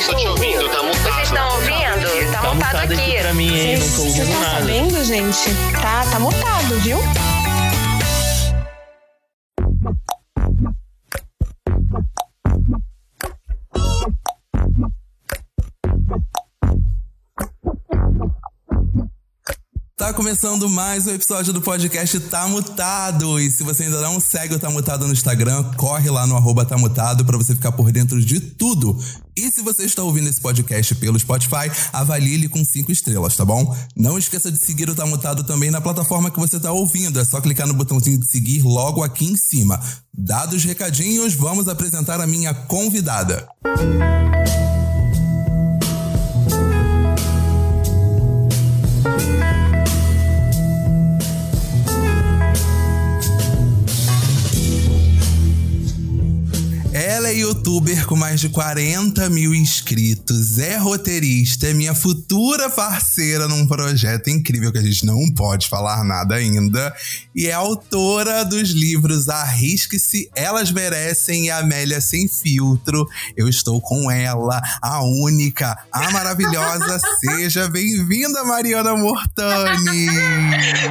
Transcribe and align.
Não 0.00 0.06
tô 0.06 0.14
te 0.14 0.28
ouvindo, 0.28 0.68
tá 0.68 0.82
mutado. 0.82 1.02
Vocês 1.02 1.22
estão 1.28 1.54
ouvindo? 1.54 2.32
Tá, 2.32 2.40
Tá 2.40 2.54
mutado 2.54 2.54
mutado 2.54 2.92
aqui 2.92 2.94
aqui. 3.02 3.18
pra 3.18 3.34
mim, 3.34 3.58
hein? 3.58 3.78
Não 3.78 3.86
tô 3.88 3.92
Vocês 4.02 4.18
estão 4.18 4.42
sabendo, 4.44 5.04
gente? 5.04 5.54
Tá, 5.72 6.04
tá 6.10 6.18
mutado, 6.20 6.78
viu? 6.80 6.98
Tá 20.08 20.14
começando 20.14 20.70
mais 20.70 21.06
um 21.06 21.10
episódio 21.10 21.52
do 21.52 21.60
podcast 21.60 22.18
Tá 22.18 22.48
Mutado. 22.48 23.38
E 23.38 23.50
se 23.50 23.62
você 23.62 23.82
ainda 23.82 24.00
não 24.00 24.18
segue 24.18 24.54
o 24.54 24.58
Tá 24.58 24.70
Mutado 24.70 25.06
no 25.06 25.12
Instagram, 25.12 25.62
corre 25.76 26.08
lá 26.08 26.26
no 26.26 26.34
arroba 26.34 26.64
Tá 26.64 26.78
Mutado 26.78 27.26
pra 27.26 27.36
você 27.36 27.54
ficar 27.54 27.72
por 27.72 27.92
dentro 27.92 28.18
de 28.18 28.40
tudo. 28.40 28.98
E 29.36 29.50
se 29.50 29.60
você 29.60 29.84
está 29.84 30.02
ouvindo 30.02 30.26
esse 30.30 30.40
podcast 30.40 30.94
pelo 30.94 31.18
Spotify, 31.18 31.70
avalie 31.92 32.32
ele 32.32 32.48
com 32.48 32.64
cinco 32.64 32.90
estrelas, 32.90 33.36
tá 33.36 33.44
bom? 33.44 33.76
Não 33.94 34.16
esqueça 34.16 34.50
de 34.50 34.56
seguir 34.64 34.88
o 34.88 34.94
Tá 34.94 35.04
Mutado 35.04 35.44
também 35.44 35.70
na 35.70 35.78
plataforma 35.78 36.30
que 36.30 36.40
você 36.40 36.58
tá 36.58 36.72
ouvindo. 36.72 37.20
É 37.20 37.24
só 37.26 37.38
clicar 37.42 37.66
no 37.66 37.74
botãozinho 37.74 38.18
de 38.18 38.30
seguir 38.30 38.62
logo 38.62 39.02
aqui 39.02 39.26
em 39.26 39.36
cima. 39.36 39.78
Dados 40.16 40.54
os 40.54 40.64
recadinhos, 40.64 41.34
vamos 41.34 41.68
apresentar 41.68 42.18
a 42.18 42.26
minha 42.26 42.54
convidada. 42.54 43.46
Ela 57.28 57.36
é 57.36 57.40
youtuber 57.40 58.06
com 58.06 58.16
mais 58.16 58.40
de 58.40 58.48
40 58.48 59.28
mil 59.28 59.54
inscritos, 59.54 60.58
é 60.58 60.78
roteirista, 60.78 61.66
é 61.66 61.74
minha 61.74 61.94
futura 61.94 62.70
parceira 62.70 63.46
num 63.46 63.66
projeto 63.66 64.30
incrível 64.30 64.72
que 64.72 64.78
a 64.78 64.82
gente 64.82 65.04
não 65.04 65.28
pode 65.34 65.68
falar 65.68 66.02
nada 66.04 66.36
ainda, 66.36 66.94
e 67.36 67.46
é 67.46 67.52
autora 67.52 68.46
dos 68.46 68.70
livros 68.70 69.28
Arrisque-se, 69.28 70.30
Elas 70.34 70.72
Merecem 70.72 71.44
e 71.44 71.50
Amélia 71.50 72.00
Sem 72.00 72.26
Filtro. 72.26 73.06
Eu 73.36 73.46
estou 73.46 73.78
com 73.78 74.10
ela, 74.10 74.58
a 74.80 75.02
única, 75.02 75.76
a 75.92 76.10
maravilhosa. 76.10 76.98
Seja 77.20 77.68
bem-vinda, 77.68 78.42
Mariana 78.44 78.96
Mortani! 78.96 80.06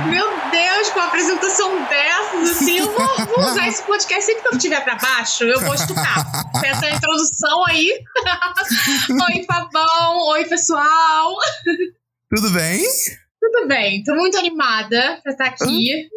Meu 0.07 0.27
Deus, 0.51 0.89
com 0.89 0.99
uma 0.99 1.07
apresentação 1.07 1.83
dessas, 1.89 2.51
assim, 2.51 2.77
eu 2.77 2.85
vou, 2.85 3.25
vou 3.25 3.51
usar 3.51 3.67
esse 3.67 3.81
podcast 3.81 4.23
sempre 4.23 4.43
que 4.43 4.47
eu 4.49 4.57
estiver 4.57 4.83
pra 4.83 4.95
baixo, 4.97 5.43
eu 5.43 5.61
vou 5.61 5.73
estudar. 5.73 6.26
Essa 6.65 6.89
introdução 6.89 7.65
aí. 7.67 7.99
Oi, 9.09 9.45
Fabão. 9.45 10.27
Oi, 10.31 10.45
pessoal. 10.45 11.35
Tudo 12.33 12.49
bem? 12.51 12.83
Tudo 13.39 13.67
bem, 13.67 14.03
tô 14.03 14.13
muito 14.15 14.37
animada 14.37 15.19
pra 15.23 15.31
estar 15.31 15.45
aqui. 15.45 16.09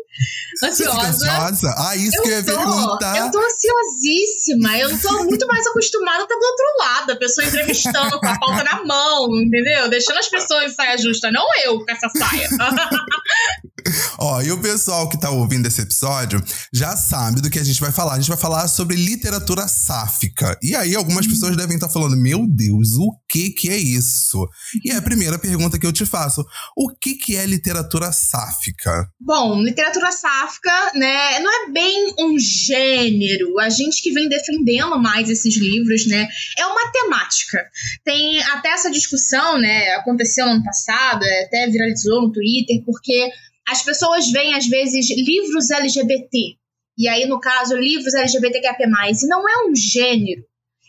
Ansiosa. 0.64 1.00
ansiosa? 1.00 1.74
Ah, 1.78 1.94
isso 1.94 2.20
que 2.22 2.28
eu 2.28 2.32
ia 2.32 2.38
Eu 2.38 2.44
tô, 2.44 2.56
perguntar. 2.56 3.16
eu 3.16 3.30
tô 3.30 3.38
ansiosíssima. 3.38 4.76
Eu 4.78 5.00
tô 5.00 5.24
muito 5.24 5.46
mais 5.46 5.64
acostumada 5.68 6.18
a 6.18 6.22
estar 6.22 6.34
do 6.34 6.44
outro 6.44 6.66
lado, 6.80 7.12
a 7.12 7.16
pessoa 7.16 7.46
entrevistando 7.46 8.18
com 8.18 8.26
a 8.26 8.38
pauta 8.38 8.64
na 8.64 8.84
mão, 8.84 9.28
entendeu? 9.36 9.88
Deixando 9.88 10.18
as 10.18 10.28
pessoas 10.28 10.72
em 10.72 10.74
saia 10.74 10.98
justa, 10.98 11.30
não 11.30 11.46
eu 11.64 11.78
com 11.78 11.90
essa 11.92 12.08
saia. 12.08 12.48
Ó, 14.18 14.40
e 14.42 14.52
o 14.52 14.60
pessoal 14.60 15.08
que 15.08 15.18
tá 15.18 15.30
ouvindo 15.30 15.66
esse 15.66 15.80
episódio 15.80 16.42
já 16.72 16.96
sabe 16.96 17.40
do 17.40 17.50
que 17.50 17.58
a 17.58 17.64
gente 17.64 17.80
vai 17.80 17.92
falar. 17.92 18.14
A 18.14 18.18
gente 18.18 18.28
vai 18.28 18.38
falar 18.38 18.68
sobre 18.68 18.96
literatura 18.96 19.66
sáfica. 19.68 20.58
E 20.62 20.74
aí, 20.74 20.94
algumas 20.94 21.26
pessoas 21.26 21.56
devem 21.56 21.76
estar 21.76 21.88
falando: 21.88 22.16
Meu 22.16 22.46
Deus, 22.46 22.94
o 22.98 23.12
que 23.28 23.50
que 23.50 23.70
é 23.70 23.76
isso? 23.76 24.46
E 24.84 24.90
é 24.90 24.96
a 24.96 25.02
primeira 25.02 25.38
pergunta 25.38 25.78
que 25.78 25.86
eu 25.86 25.92
te 25.92 26.04
faço: 26.04 26.44
O 26.76 26.88
que 26.88 27.14
que 27.14 27.36
é 27.36 27.46
literatura 27.46 28.12
sáfica? 28.12 29.08
Bom, 29.20 29.62
literatura 29.62 30.10
sáfica, 30.12 30.92
né, 30.94 31.38
não 31.40 31.50
é 31.50 31.70
bem 31.70 32.14
um 32.18 32.38
gênero. 32.38 33.58
A 33.60 33.68
gente 33.68 34.02
que 34.02 34.12
vem 34.12 34.28
defendendo 34.28 34.98
mais 34.98 35.28
esses 35.28 35.56
livros, 35.56 36.06
né, 36.06 36.28
é 36.58 36.66
uma 36.66 36.90
temática. 36.92 37.64
Tem 38.04 38.42
até 38.44 38.70
essa 38.70 38.90
discussão, 38.90 39.58
né, 39.58 39.94
aconteceu 39.94 40.46
no 40.46 40.52
ano 40.52 40.64
passado, 40.64 41.24
é, 41.24 41.44
até 41.44 41.66
viralizou 41.68 42.22
no 42.22 42.32
Twitter, 42.32 42.82
porque 42.84 43.30
as 43.70 43.82
pessoas 43.82 44.30
veem 44.30 44.54
às 44.54 44.66
vezes 44.66 45.08
livros 45.10 45.70
LGBT. 45.70 46.56
E 46.98 47.08
aí, 47.08 47.26
no 47.26 47.40
caso, 47.40 47.76
livros 47.76 48.12
LGBTQIA+, 48.12 48.74
e 48.76 49.26
não 49.26 49.48
é 49.48 49.66
um 49.66 49.74
gênero. 49.74 50.44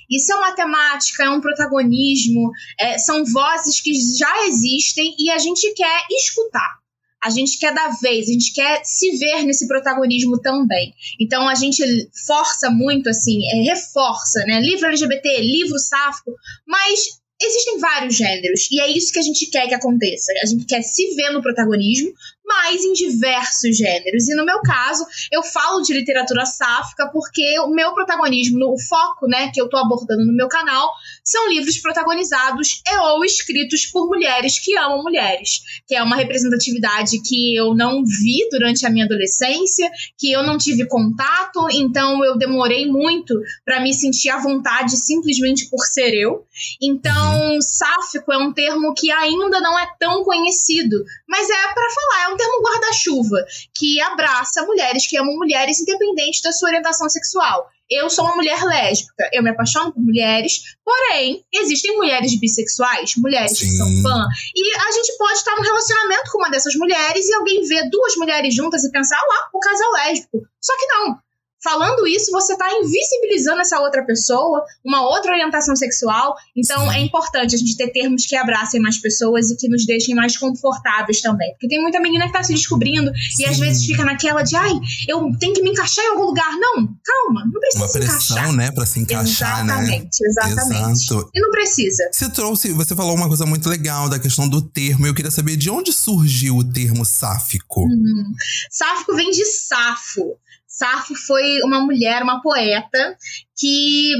Isso 0.09 0.33
é 0.33 0.35
uma 0.35 0.51
temática, 0.51 1.23
é 1.23 1.29
um 1.29 1.39
protagonismo, 1.39 2.51
é, 2.77 2.97
são 2.97 3.23
vozes 3.23 3.79
que 3.79 3.93
já 4.17 4.47
existem 4.47 5.15
e 5.17 5.31
a 5.31 5.37
gente 5.37 5.73
quer 5.73 6.05
escutar. 6.09 6.81
A 7.23 7.29
gente 7.29 7.59
quer 7.59 7.73
dar 7.73 7.95
vez, 8.01 8.27
a 8.27 8.31
gente 8.31 8.51
quer 8.51 8.81
se 8.83 9.17
ver 9.17 9.43
nesse 9.43 9.67
protagonismo 9.67 10.41
também. 10.41 10.91
Então 11.19 11.47
a 11.47 11.55
gente 11.55 11.81
força 12.25 12.69
muito, 12.69 13.07
assim, 13.09 13.39
é, 13.53 13.71
reforça, 13.71 14.43
né? 14.47 14.59
Livro 14.59 14.87
LGBT, 14.87 15.39
livro 15.39 15.77
sáfico, 15.79 16.31
mas 16.67 17.21
existem 17.41 17.79
vários 17.79 18.15
gêneros 18.15 18.67
e 18.71 18.79
é 18.79 18.87
isso 18.89 19.11
que 19.11 19.19
a 19.19 19.23
gente 19.23 19.49
quer 19.49 19.67
que 19.67 19.73
aconteça. 19.73 20.31
A 20.43 20.45
gente 20.45 20.65
quer 20.65 20.81
se 20.81 21.15
ver 21.15 21.31
no 21.31 21.41
protagonismo, 21.41 22.11
mas 22.45 22.83
em 22.83 22.93
diversos 22.93 23.77
gêneros. 23.77 24.27
E 24.27 24.35
no 24.35 24.45
meu 24.45 24.61
caso, 24.61 25.05
eu 25.31 25.43
falo 25.43 25.81
de 25.81 25.93
literatura 25.93 26.45
sáfica 26.45 27.09
porque 27.11 27.59
o 27.59 27.69
meu 27.69 27.93
protagonismo, 27.93 28.73
o 28.73 28.79
foco, 28.79 29.27
né, 29.27 29.51
que 29.51 29.61
eu 29.61 29.69
tô 29.69 29.77
abordando 29.77 30.25
no 30.25 30.35
meu 30.35 30.47
canal, 30.47 30.89
são 31.23 31.49
livros 31.49 31.77
protagonizados 31.77 32.81
e 32.87 32.97
ou 32.97 33.23
escritos 33.23 33.85
por 33.85 34.07
mulheres 34.07 34.59
que 34.59 34.77
amam 34.77 35.03
mulheres, 35.03 35.61
que 35.87 35.95
é 35.95 36.03
uma 36.03 36.15
representatividade 36.15 37.21
que 37.21 37.55
eu 37.55 37.73
não 37.73 38.03
vi 38.03 38.47
durante 38.51 38.85
a 38.85 38.89
minha 38.89 39.05
adolescência, 39.05 39.89
que 40.17 40.31
eu 40.31 40.43
não 40.43 40.57
tive 40.57 40.87
contato, 40.87 41.67
então 41.71 42.23
eu 42.23 42.37
demorei 42.37 42.85
muito 42.85 43.33
para 43.65 43.79
me 43.79 43.93
sentir 43.93 44.29
à 44.29 44.39
vontade 44.39 44.97
simplesmente 44.97 45.69
por 45.69 45.79
ser 45.85 46.13
eu. 46.13 46.45
Então, 46.81 47.61
sáfico 47.61 48.31
é 48.31 48.37
um 48.37 48.53
termo 48.53 48.93
que 48.93 49.11
ainda 49.11 49.59
não 49.59 49.77
é 49.77 49.87
tão 49.99 50.23
conhecido, 50.23 51.03
mas 51.27 51.49
é 51.49 51.73
para 51.73 51.89
falar, 51.89 52.30
é 52.30 52.30
um 52.31 52.37
termo 52.37 52.61
guarda-chuva 52.61 53.37
que 53.75 54.01
abraça 54.01 54.65
mulheres 54.65 55.07
que 55.07 55.17
amam 55.17 55.35
mulheres 55.35 55.79
independente 55.79 56.41
da 56.41 56.51
sua 56.51 56.69
orientação 56.69 57.09
sexual. 57.09 57.67
Eu 57.89 58.09
sou 58.09 58.23
uma 58.23 58.35
mulher 58.35 58.63
lésbica, 58.63 59.29
eu 59.33 59.43
me 59.43 59.49
apaixono 59.49 59.91
por 59.91 60.01
mulheres, 60.01 60.61
porém, 60.85 61.43
existem 61.53 61.95
mulheres 61.97 62.39
bissexuais, 62.39 63.15
mulheres 63.17 63.59
que 63.59 63.65
Sim. 63.65 63.77
são 63.77 63.87
fã, 64.01 64.27
e 64.55 64.77
a 64.77 64.91
gente 64.93 65.17
pode 65.17 65.33
estar 65.33 65.53
num 65.57 65.61
relacionamento 65.61 66.31
com 66.31 66.37
uma 66.37 66.49
dessas 66.49 66.73
mulheres 66.75 67.27
e 67.27 67.33
alguém 67.33 67.61
vê 67.67 67.89
duas 67.89 68.15
mulheres 68.15 68.55
juntas 68.55 68.85
e 68.85 68.91
pensar, 68.91 69.17
ah 69.17 69.27
lá, 69.27 69.49
o 69.53 69.59
casal 69.59 69.91
lésbico. 69.91 70.39
Só 70.61 70.73
que 70.77 70.85
não. 70.87 71.17
Falando 71.63 72.07
isso, 72.07 72.31
você 72.31 72.53
está 72.53 72.67
invisibilizando 72.71 73.61
essa 73.61 73.79
outra 73.79 74.03
pessoa, 74.03 74.63
uma 74.83 75.03
outra 75.07 75.31
orientação 75.31 75.75
sexual. 75.75 76.35
Então 76.55 76.89
Sim. 76.89 76.95
é 76.95 76.99
importante 77.01 77.55
a 77.55 77.57
gente 77.57 77.77
ter 77.77 77.89
termos 77.91 78.25
que 78.25 78.35
abracem 78.35 78.81
mais 78.81 78.99
pessoas 78.99 79.51
e 79.51 79.55
que 79.55 79.67
nos 79.67 79.85
deixem 79.85 80.15
mais 80.15 80.37
confortáveis 80.37 81.21
também. 81.21 81.51
Porque 81.51 81.67
tem 81.67 81.81
muita 81.81 81.99
menina 81.99 82.25
que 82.27 82.33
tá 82.33 82.43
se 82.43 82.53
descobrindo 82.53 83.11
e 83.39 83.45
às 83.45 83.55
Sim. 83.55 83.61
vezes 83.61 83.85
fica 83.85 84.03
naquela 84.03 84.41
de 84.41 84.55
ai, 84.55 84.73
eu 85.07 85.31
tenho 85.39 85.53
que 85.53 85.61
me 85.61 85.69
encaixar 85.69 86.03
em 86.05 86.09
algum 86.09 86.23
lugar. 86.23 86.51
Não, 86.57 86.87
calma, 87.03 87.45
não 87.45 87.59
precisa 87.59 87.83
Uma 87.85 87.89
encaixar. 87.89 88.37
pressão, 88.37 88.53
né, 88.53 88.71
pra 88.71 88.85
se 88.85 88.99
encaixar, 88.99 89.65
né? 89.65 89.73
exatamente, 89.73 90.25
exatamente. 90.25 91.29
E 91.33 91.41
não 91.41 91.51
precisa. 91.51 92.09
Você 92.11 92.29
trouxe, 92.29 92.71
você 92.73 92.95
falou 92.95 93.15
uma 93.15 93.27
coisa 93.27 93.45
muito 93.45 93.69
legal 93.69 94.09
da 94.09 94.19
questão 94.19 94.47
do 94.47 94.61
termo. 94.61 95.05
Eu 95.05 95.13
queria 95.13 95.31
saber 95.31 95.55
de 95.57 95.69
onde 95.69 95.93
surgiu 95.93 96.57
o 96.57 96.63
termo 96.63 97.05
sáfico. 97.05 97.81
Uhum. 97.81 98.33
Sáfico 98.69 99.15
vem 99.15 99.29
de 99.29 99.45
Safo. 99.45 100.37
Safo 100.71 101.13
foi 101.13 101.61
uma 101.63 101.81
mulher, 101.81 102.23
uma 102.23 102.41
poeta, 102.41 103.17
que 103.57 104.13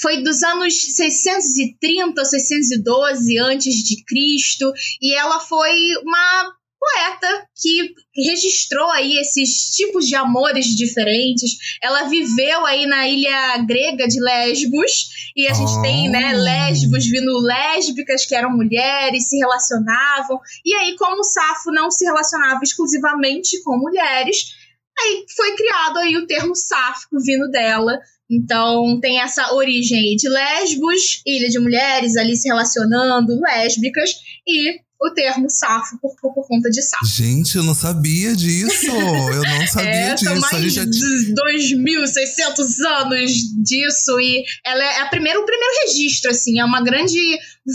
foi 0.00 0.22
dos 0.22 0.42
anos 0.42 0.74
630 0.96 2.20
ou 2.20 2.26
612 2.26 3.38
antes 3.38 3.74
de 3.76 4.04
Cristo, 4.04 4.72
e 5.00 5.14
ela 5.14 5.38
foi 5.38 5.72
uma 6.02 6.52
poeta 6.84 7.48
que 7.56 7.94
registrou 8.14 8.90
aí 8.90 9.16
esses 9.18 9.70
tipos 9.74 10.06
de 10.06 10.16
amores 10.16 10.66
diferentes. 10.66 11.52
Ela 11.82 12.08
viveu 12.08 12.66
aí 12.66 12.86
na 12.86 13.08
ilha 13.08 13.58
grega 13.58 14.06
de 14.06 14.20
Lesbos, 14.20 15.30
e 15.36 15.46
a 15.46 15.54
gente 15.54 15.72
Oh. 15.78 15.82
tem, 15.82 16.10
né, 16.10 16.34
Lesbos 16.34 17.06
vindo 17.06 17.38
lésbicas 17.38 18.26
que 18.26 18.34
eram 18.34 18.50
mulheres, 18.50 19.28
se 19.28 19.38
relacionavam. 19.38 20.40
E 20.64 20.74
aí, 20.74 20.96
como 20.96 21.20
o 21.20 21.24
Safo 21.24 21.70
não 21.70 21.90
se 21.90 22.04
relacionava 22.04 22.60
exclusivamente 22.62 23.62
com 23.62 23.78
mulheres, 23.78 24.63
aí 24.98 25.24
foi 25.34 25.54
criado 25.56 25.98
aí 25.98 26.16
o 26.16 26.26
termo 26.26 26.54
sáfico 26.54 27.20
vindo 27.20 27.50
dela. 27.50 27.98
Então 28.30 28.98
tem 29.00 29.20
essa 29.20 29.54
origem 29.54 29.98
aí 29.98 30.16
de 30.16 30.28
Lesbos, 30.28 31.22
ilha 31.26 31.48
de 31.48 31.58
mulheres 31.58 32.16
ali 32.16 32.36
se 32.36 32.48
relacionando, 32.48 33.38
lésbicas, 33.40 34.10
e 34.46 34.80
o 35.00 35.10
termo 35.10 35.50
safo 35.50 35.98
por, 36.00 36.14
por 36.16 36.46
conta 36.46 36.70
de 36.70 36.80
safo. 36.80 37.04
Gente, 37.06 37.56
eu 37.56 37.62
não 37.62 37.74
sabia 37.74 38.34
disso. 38.34 38.90
Eu 38.90 39.42
não 39.42 39.66
sabia 39.68 39.90
é, 39.90 40.14
disso. 40.14 40.24
São 40.24 40.40
mais 40.40 40.72
já... 40.72 40.84
de 40.84 41.34
2.600 41.34 43.02
anos 43.02 43.32
disso. 43.62 44.18
E 44.20 44.44
ela 44.64 44.82
é 44.82 45.00
a 45.00 45.06
primeira, 45.06 45.38
o 45.40 45.44
primeiro 45.44 45.74
registro, 45.86 46.30
assim. 46.30 46.58
É 46.58 46.64
uma 46.64 46.82
grande 46.82 47.20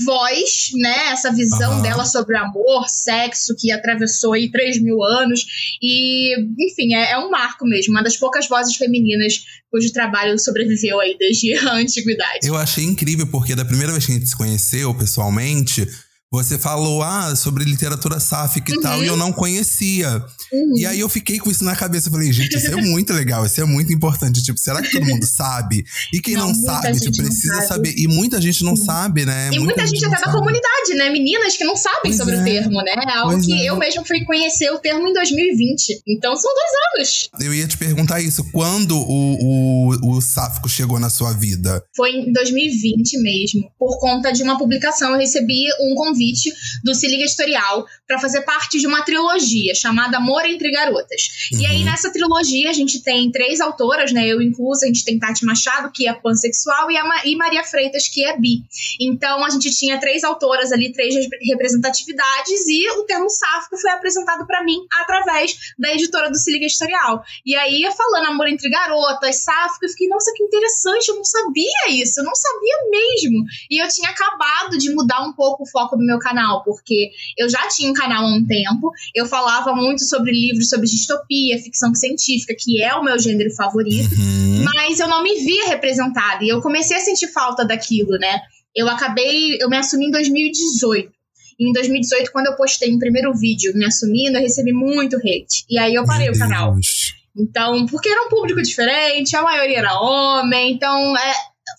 voz, 0.06 0.70
né? 0.76 1.12
Essa 1.12 1.32
visão 1.32 1.78
uhum. 1.78 1.82
dela 1.82 2.06
sobre 2.06 2.38
amor, 2.38 2.88
sexo, 2.88 3.56
que 3.58 3.72
atravessou 3.72 4.34
aí 4.34 4.50
3 4.52 4.82
mil 4.82 5.04
anos. 5.04 5.46
E, 5.82 6.36
enfim, 6.40 6.96
é, 6.96 7.12
é 7.12 7.18
um 7.20 7.30
marco 7.30 7.66
mesmo. 7.66 7.94
Uma 7.94 8.04
das 8.04 8.18
poucas 8.18 8.48
vozes 8.48 8.76
femininas 8.76 9.44
cujo 9.72 9.92
trabalho 9.94 10.40
sobreviveu 10.40 11.00
aí 11.00 11.16
desde 11.18 11.54
a 11.68 11.76
antiguidade. 11.76 12.48
Eu 12.48 12.56
achei 12.56 12.84
incrível, 12.84 13.28
porque 13.28 13.56
da 13.56 13.66
primeira 13.66 13.92
vez 13.92 14.06
que 14.06 14.12
a 14.14 14.16
gente 14.16 14.28
se 14.28 14.36
conheceu 14.36 14.96
pessoalmente 14.96 15.88
você 16.32 16.60
falou 16.60 17.02
ah, 17.02 17.36
sobre 17.36 17.64
literatura 17.64 18.20
sáfica 18.20 18.72
e 18.72 18.76
uhum. 18.76 18.82
tal, 18.82 19.04
e 19.04 19.08
eu 19.08 19.18
não 19.18 19.34
conhecia. 19.34 20.24
Uhum. 20.54 20.78
E 20.78 20.86
aí 20.86 21.00
eu 21.00 21.10
fiquei 21.10 21.40
com 21.40 21.50
isso 21.50 21.64
na 21.64 21.76
cabeça. 21.76 22.08
Eu 22.08 22.12
falei, 22.12 22.32
gente, 22.32 22.56
isso 22.56 22.68
é 22.68 22.76
muito 22.76 23.12
legal, 23.14 23.44
isso 23.48 23.60
é 23.60 23.66
muito 23.66 23.92
importante. 23.92 24.44
Tipo, 24.44 24.60
será 24.60 24.80
que 24.80 24.92
todo 24.92 25.08
mundo 25.08 25.26
sabe? 25.26 25.84
E 26.14 26.22
quem 26.22 26.36
não, 26.36 26.50
não 26.50 26.54
sabe, 26.54 27.00
tipo, 27.00 27.18
precisa 27.18 27.56
sabe. 27.56 27.68
saber. 27.68 27.94
E 27.98 28.08
muita 28.08 28.40
gente 28.40 28.64
não 28.64 28.76
sabe, 28.76 29.26
né? 29.26 29.48
E 29.48 29.58
muita, 29.58 29.64
muita 29.64 29.88
gente, 29.88 30.02
gente 30.02 30.14
até 30.14 30.24
da 30.24 30.32
comunidade, 30.32 30.94
né? 30.96 31.10
Meninas 31.10 31.58
que 31.58 31.64
não 31.64 31.76
sabem 31.76 32.00
pois 32.04 32.18
sobre 32.18 32.36
é. 32.36 32.42
o 32.42 32.44
termo, 32.44 32.80
né? 32.84 32.94
É 33.08 33.18
algo 33.18 33.34
pois 33.34 33.46
que 33.48 33.54
é. 33.54 33.66
eu 33.66 33.76
mesmo 33.76 34.06
fui 34.06 34.24
conhecer 34.24 34.70
o 34.70 34.78
termo 34.78 35.08
em 35.08 35.14
2020. 35.14 36.04
Então 36.08 36.36
são 36.36 36.52
dois 36.54 36.72
anos. 36.94 37.30
Eu 37.42 37.54
ia 37.56 37.68
te 37.68 37.78
perguntar 37.78 38.22
isso. 38.22 38.44
Quando 38.52 38.96
o, 38.96 39.90
o, 39.90 40.18
o 40.18 40.22
sáfico 40.22 40.70
chegou 40.70 41.00
na 41.00 41.10
sua 41.10 41.34
vida? 41.34 41.84
Foi 41.96 42.12
em 42.12 42.32
2020 42.32 43.18
mesmo. 43.24 43.72
Por 43.80 44.00
conta 44.00 44.32
de 44.32 44.44
uma 44.44 44.60
publicação, 44.60 45.14
eu 45.14 45.18
recebi 45.18 45.64
um 45.82 45.96
convite 45.96 46.19
convite 46.20 46.52
do 46.84 46.94
Se 46.94 47.08
Liga 47.08 47.24
Editorial 47.24 47.86
para 48.06 48.20
fazer 48.20 48.42
parte 48.42 48.80
de 48.80 48.88
uma 48.88 49.04
trilogia 49.04 49.74
chamada 49.74 50.18
Amor 50.18 50.46
entre 50.46 50.72
Garotas. 50.72 51.50
Uhum. 51.54 51.62
E 51.62 51.66
aí, 51.66 51.78
uhum. 51.80 51.86
nessa 51.86 52.12
trilogia, 52.12 52.70
a 52.70 52.74
gente 52.74 53.02
tem 53.02 53.32
três 53.32 53.62
autoras, 53.62 54.12
né? 54.12 54.28
Eu 54.28 54.42
incluso, 54.42 54.84
a 54.84 54.88
gente 54.88 55.06
tem 55.06 55.18
Tati 55.18 55.46
Machado, 55.46 55.92
que 55.92 56.08
é 56.08 56.14
pansexual, 56.14 56.92
e, 56.92 56.98
a 56.98 57.04
Ma 57.06 57.22
e 57.26 57.36
Maria 57.36 57.64
Freitas, 57.64 58.08
que 58.08 58.26
é 58.26 58.38
bi. 58.38 58.64
Então, 59.00 59.44
a 59.46 59.50
gente 59.50 59.70
tinha 59.72 60.00
três 60.00 60.24
autoras 60.24 60.72
ali, 60.72 60.92
três 60.92 61.16
representatividades, 61.50 62.68
e 62.68 62.90
o 62.92 63.04
termo 63.04 63.30
sáfico 63.30 63.78
foi 63.78 63.92
apresentado 63.92 64.46
para 64.46 64.64
mim 64.64 64.80
através 65.02 65.56
da 65.78 65.94
editora 65.94 66.30
do 66.30 66.38
Se 66.38 66.52
Liga 66.52 66.66
Editorial. 66.66 67.24
E 67.46 67.56
aí, 67.56 67.88
falando 67.96 68.28
amor 68.28 68.48
entre 68.48 68.70
garotas, 68.70 69.38
sáfico, 69.38 69.86
eu 69.86 69.90
fiquei, 69.90 70.08
nossa, 70.08 70.32
que 70.36 70.44
interessante, 70.44 71.10
eu 71.10 71.16
não 71.16 71.26
sabia 71.26 71.90
isso, 71.92 72.20
eu 72.20 72.24
não 72.24 72.36
sabia 72.36 72.76
mesmo. 72.90 73.44
E 73.70 73.82
eu 73.82 73.88
tinha 73.88 74.10
acabado 74.10 74.78
de 74.78 74.94
mudar 74.94 75.22
um 75.22 75.34
pouco 75.34 75.64
o 75.64 75.70
foco 75.70 75.96
do 75.96 76.04
meu 76.10 76.20
canal, 76.20 76.64
porque 76.64 77.12
eu 77.38 77.50
já 77.50 77.68
tinha 77.70 77.90
um 77.90 77.94
canal 77.94 78.26
há 78.26 78.36
um 78.36 78.46
tempo, 78.46 78.92
eu 79.16 79.26
falava 79.26 79.74
muito 79.74 80.04
sobre 80.04 80.32
livros 80.32 80.70
sobre 80.70 80.88
distopia, 80.88 81.58
ficção 81.60 81.94
científica, 81.94 82.56
que 82.58 82.84
é 82.84 82.94
o 82.96 83.04
meu 83.04 83.18
gênero 83.20 83.54
favorito, 83.56 84.14
uhum. 84.16 84.66
mas 84.66 85.00
eu 85.00 85.08
não 85.08 85.24
me 85.24 85.36
via 85.36 85.68
representada 85.68 86.44
e 86.44 86.50
eu 86.50 86.62
comecei 86.62 86.98
a 86.98 87.00
sentir 87.00 87.28
falta 87.28 87.64
daquilo, 87.64 88.18
né? 88.18 88.40
Eu 88.76 88.88
acabei, 88.90 89.58
eu 89.60 89.70
me 89.70 89.78
assumi 89.78 90.08
em 90.08 90.12
2018. 90.12 91.12
Em 91.60 91.74
2018, 91.74 92.32
quando 92.32 92.48
eu 92.48 92.56
postei 92.56 92.94
um 92.94 93.00
primeiro 93.00 93.34
vídeo 93.34 93.74
me 93.76 93.86
assumindo, 93.86 94.38
eu 94.38 94.42
recebi 94.42 94.72
muito 94.72 95.18
hate. 95.18 95.66
E 95.70 95.78
aí 95.78 95.94
eu 95.94 96.06
parei 96.06 96.28
Meu 96.28 96.36
o 96.36 96.40
canal. 96.40 96.72
Deus. 96.74 97.20
Então, 97.36 97.86
porque 97.86 98.10
era 98.10 98.26
um 98.26 98.30
público 98.30 98.62
diferente, 98.62 99.36
a 99.36 99.42
maioria 99.42 99.80
era 99.80 100.00
homem, 100.00 100.74
então 100.74 101.18
é, 101.18 101.34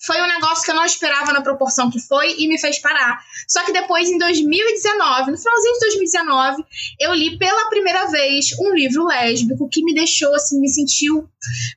foi 0.05 0.21
um 0.21 0.27
negócio 0.27 0.63
que 0.63 0.71
eu 0.71 0.75
não 0.75 0.85
esperava 0.85 1.31
na 1.31 1.41
proporção 1.41 1.89
que 1.91 1.99
foi 1.99 2.35
e 2.39 2.47
me 2.47 2.59
fez 2.59 2.79
parar. 2.79 3.19
Só 3.47 3.63
que 3.63 3.71
depois, 3.71 4.09
em 4.09 4.17
2019, 4.17 5.31
no 5.31 5.37
finalzinho 5.37 5.73
de 5.73 5.79
2019, 5.79 6.63
eu 6.99 7.13
li 7.13 7.37
pela 7.37 7.69
primeira 7.69 8.07
vez 8.07 8.47
um 8.59 8.73
livro 8.73 9.05
lésbico 9.05 9.69
que 9.69 9.83
me 9.83 9.93
deixou, 9.93 10.33
assim, 10.33 10.59
me 10.59 10.69
sentiu. 10.69 11.27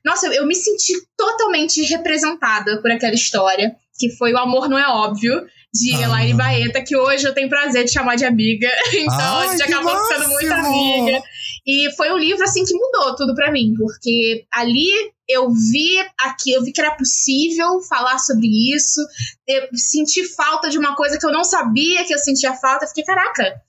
Nossa, 0.03 0.27
eu, 0.27 0.45
me 0.45 0.55
senti 0.55 0.93
totalmente 1.15 1.83
representada 1.83 2.81
por 2.81 2.91
aquela 2.91 3.13
história, 3.13 3.75
que 3.99 4.09
foi 4.09 4.33
O 4.33 4.37
Amor 4.37 4.67
Não 4.69 4.77
É 4.77 4.87
Óbvio, 4.87 5.45
de 5.73 5.93
ah. 5.93 6.01
Elaine 6.03 6.33
Baeta, 6.33 6.81
que 6.81 6.95
hoje 6.95 7.27
eu 7.27 7.33
tenho 7.33 7.49
prazer 7.49 7.83
de 7.83 7.91
chamar 7.91 8.15
de 8.15 8.25
amiga. 8.25 8.69
Então 8.93 9.37
Ai, 9.37 9.47
a 9.47 9.51
gente 9.51 9.63
acabou 9.63 9.93
máximo. 9.93 10.07
ficando 10.07 10.29
muito 10.29 10.53
amiga. 10.53 11.23
E 11.65 11.91
foi 11.95 12.11
um 12.11 12.17
livro 12.17 12.43
assim 12.43 12.63
que 12.63 12.73
mudou 12.73 13.15
tudo 13.15 13.33
para 13.33 13.51
mim, 13.51 13.73
porque 13.75 14.45
ali 14.53 14.91
eu 15.27 15.49
vi 15.51 15.99
aqui, 16.19 16.51
eu 16.51 16.63
vi 16.63 16.71
que 16.71 16.79
era 16.79 16.91
possível 16.91 17.81
falar 17.81 18.19
sobre 18.19 18.47
isso. 18.75 19.01
Eu 19.47 19.67
senti 19.73 20.23
falta 20.23 20.69
de 20.69 20.77
uma 20.77 20.95
coisa 20.95 21.17
que 21.17 21.25
eu 21.25 21.31
não 21.31 21.43
sabia 21.43 22.05
que 22.05 22.13
eu 22.13 22.19
sentia 22.19 22.53
falta. 22.53 22.85
Eu 22.85 22.89
fiquei, 22.89 23.03
caraca, 23.03 23.61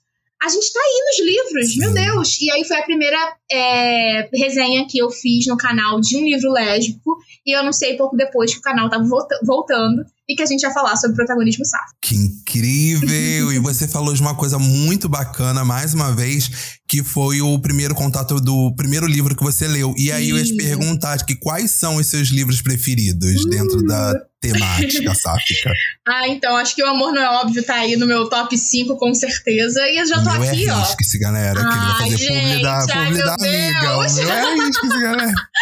a 0.42 0.48
gente 0.48 0.70
tá 0.70 0.78
aí 0.78 1.04
nos 1.06 1.26
livros, 1.26 1.72
Sim. 1.72 1.80
meu 1.80 1.94
Deus! 1.94 2.38
E 2.42 2.50
aí 2.50 2.64
foi 2.64 2.76
a 2.76 2.82
primeira 2.84 3.36
é, 3.50 4.28
resenha 4.34 4.86
que 4.86 4.98
eu 4.98 5.10
fiz 5.10 5.46
no 5.46 5.56
canal 5.56 5.98
de 5.98 6.18
um 6.18 6.24
livro 6.24 6.52
lésbico. 6.52 7.16
E 7.46 7.56
eu 7.56 7.60
anunciei 7.60 7.96
pouco 7.96 8.14
depois 8.14 8.52
que 8.52 8.58
o 8.58 8.62
canal 8.62 8.90
tava 8.90 9.04
voltando 9.42 10.04
e 10.28 10.34
que 10.34 10.42
a 10.42 10.46
gente 10.46 10.62
ia 10.62 10.70
falar 10.72 10.96
sobre 10.96 11.16
protagonismo 11.16 11.64
safo. 11.64 11.94
Que 12.00 12.16
incrível! 12.16 13.52
e 13.52 13.58
você 13.58 13.86
falou 13.86 14.12
de 14.12 14.20
uma 14.20 14.34
coisa 14.34 14.58
muito 14.58 15.08
bacana, 15.08 15.64
mais 15.64 15.94
uma 15.94 16.12
vez, 16.12 16.78
que 16.88 17.02
foi 17.02 17.40
o 17.40 17.58
primeiro 17.58 17.94
contato 17.94 18.40
do 18.40 18.74
primeiro 18.76 19.06
livro 19.06 19.36
que 19.36 19.42
você 19.42 19.66
leu. 19.66 19.94
E 19.96 20.10
aí 20.10 20.30
eu 20.30 20.38
ia 20.38 20.44
te 20.44 20.54
perguntar 20.54 21.24
que 21.24 21.34
quais 21.36 21.70
são 21.70 21.96
os 21.96 22.06
seus 22.06 22.28
livros 22.28 22.60
preferidos 22.60 23.44
uh. 23.44 23.48
dentro 23.48 23.82
da 23.84 24.12
hum. 24.12 24.20
temática 24.40 25.14
sáfica. 25.14 25.72
ah, 26.08 26.28
então 26.28 26.56
acho 26.56 26.74
que 26.74 26.82
o 26.82 26.86
Amor 26.86 27.12
Não 27.12 27.22
É 27.22 27.28
Óbvio 27.40 27.62
tá 27.62 27.74
aí 27.74 27.96
no 27.96 28.06
meu 28.06 28.28
top 28.28 28.56
5, 28.56 28.96
com 28.96 29.14
certeza. 29.14 29.80
E 29.88 29.98
eu 29.98 30.06
já 30.06 30.22
tô 30.22 30.30
meu 30.32 30.42
aqui, 30.42 30.68
é 30.68 30.72
ó. 30.72 30.78
Risque-se, 30.80 31.18
galera, 31.18 31.60
que 31.60 31.66
ele 31.66 31.86
vai 31.86 32.02
fazer 32.02 32.16
gente, 32.18 32.42
publi 32.42 32.62
da, 32.62 32.80
publi 32.80 33.18
da 33.18 33.34
amiga. 33.34 33.98
O 33.98 34.14
meu 34.14 34.30
é 34.30 34.54
risque-se, 34.54 35.00
galera. 35.00 35.34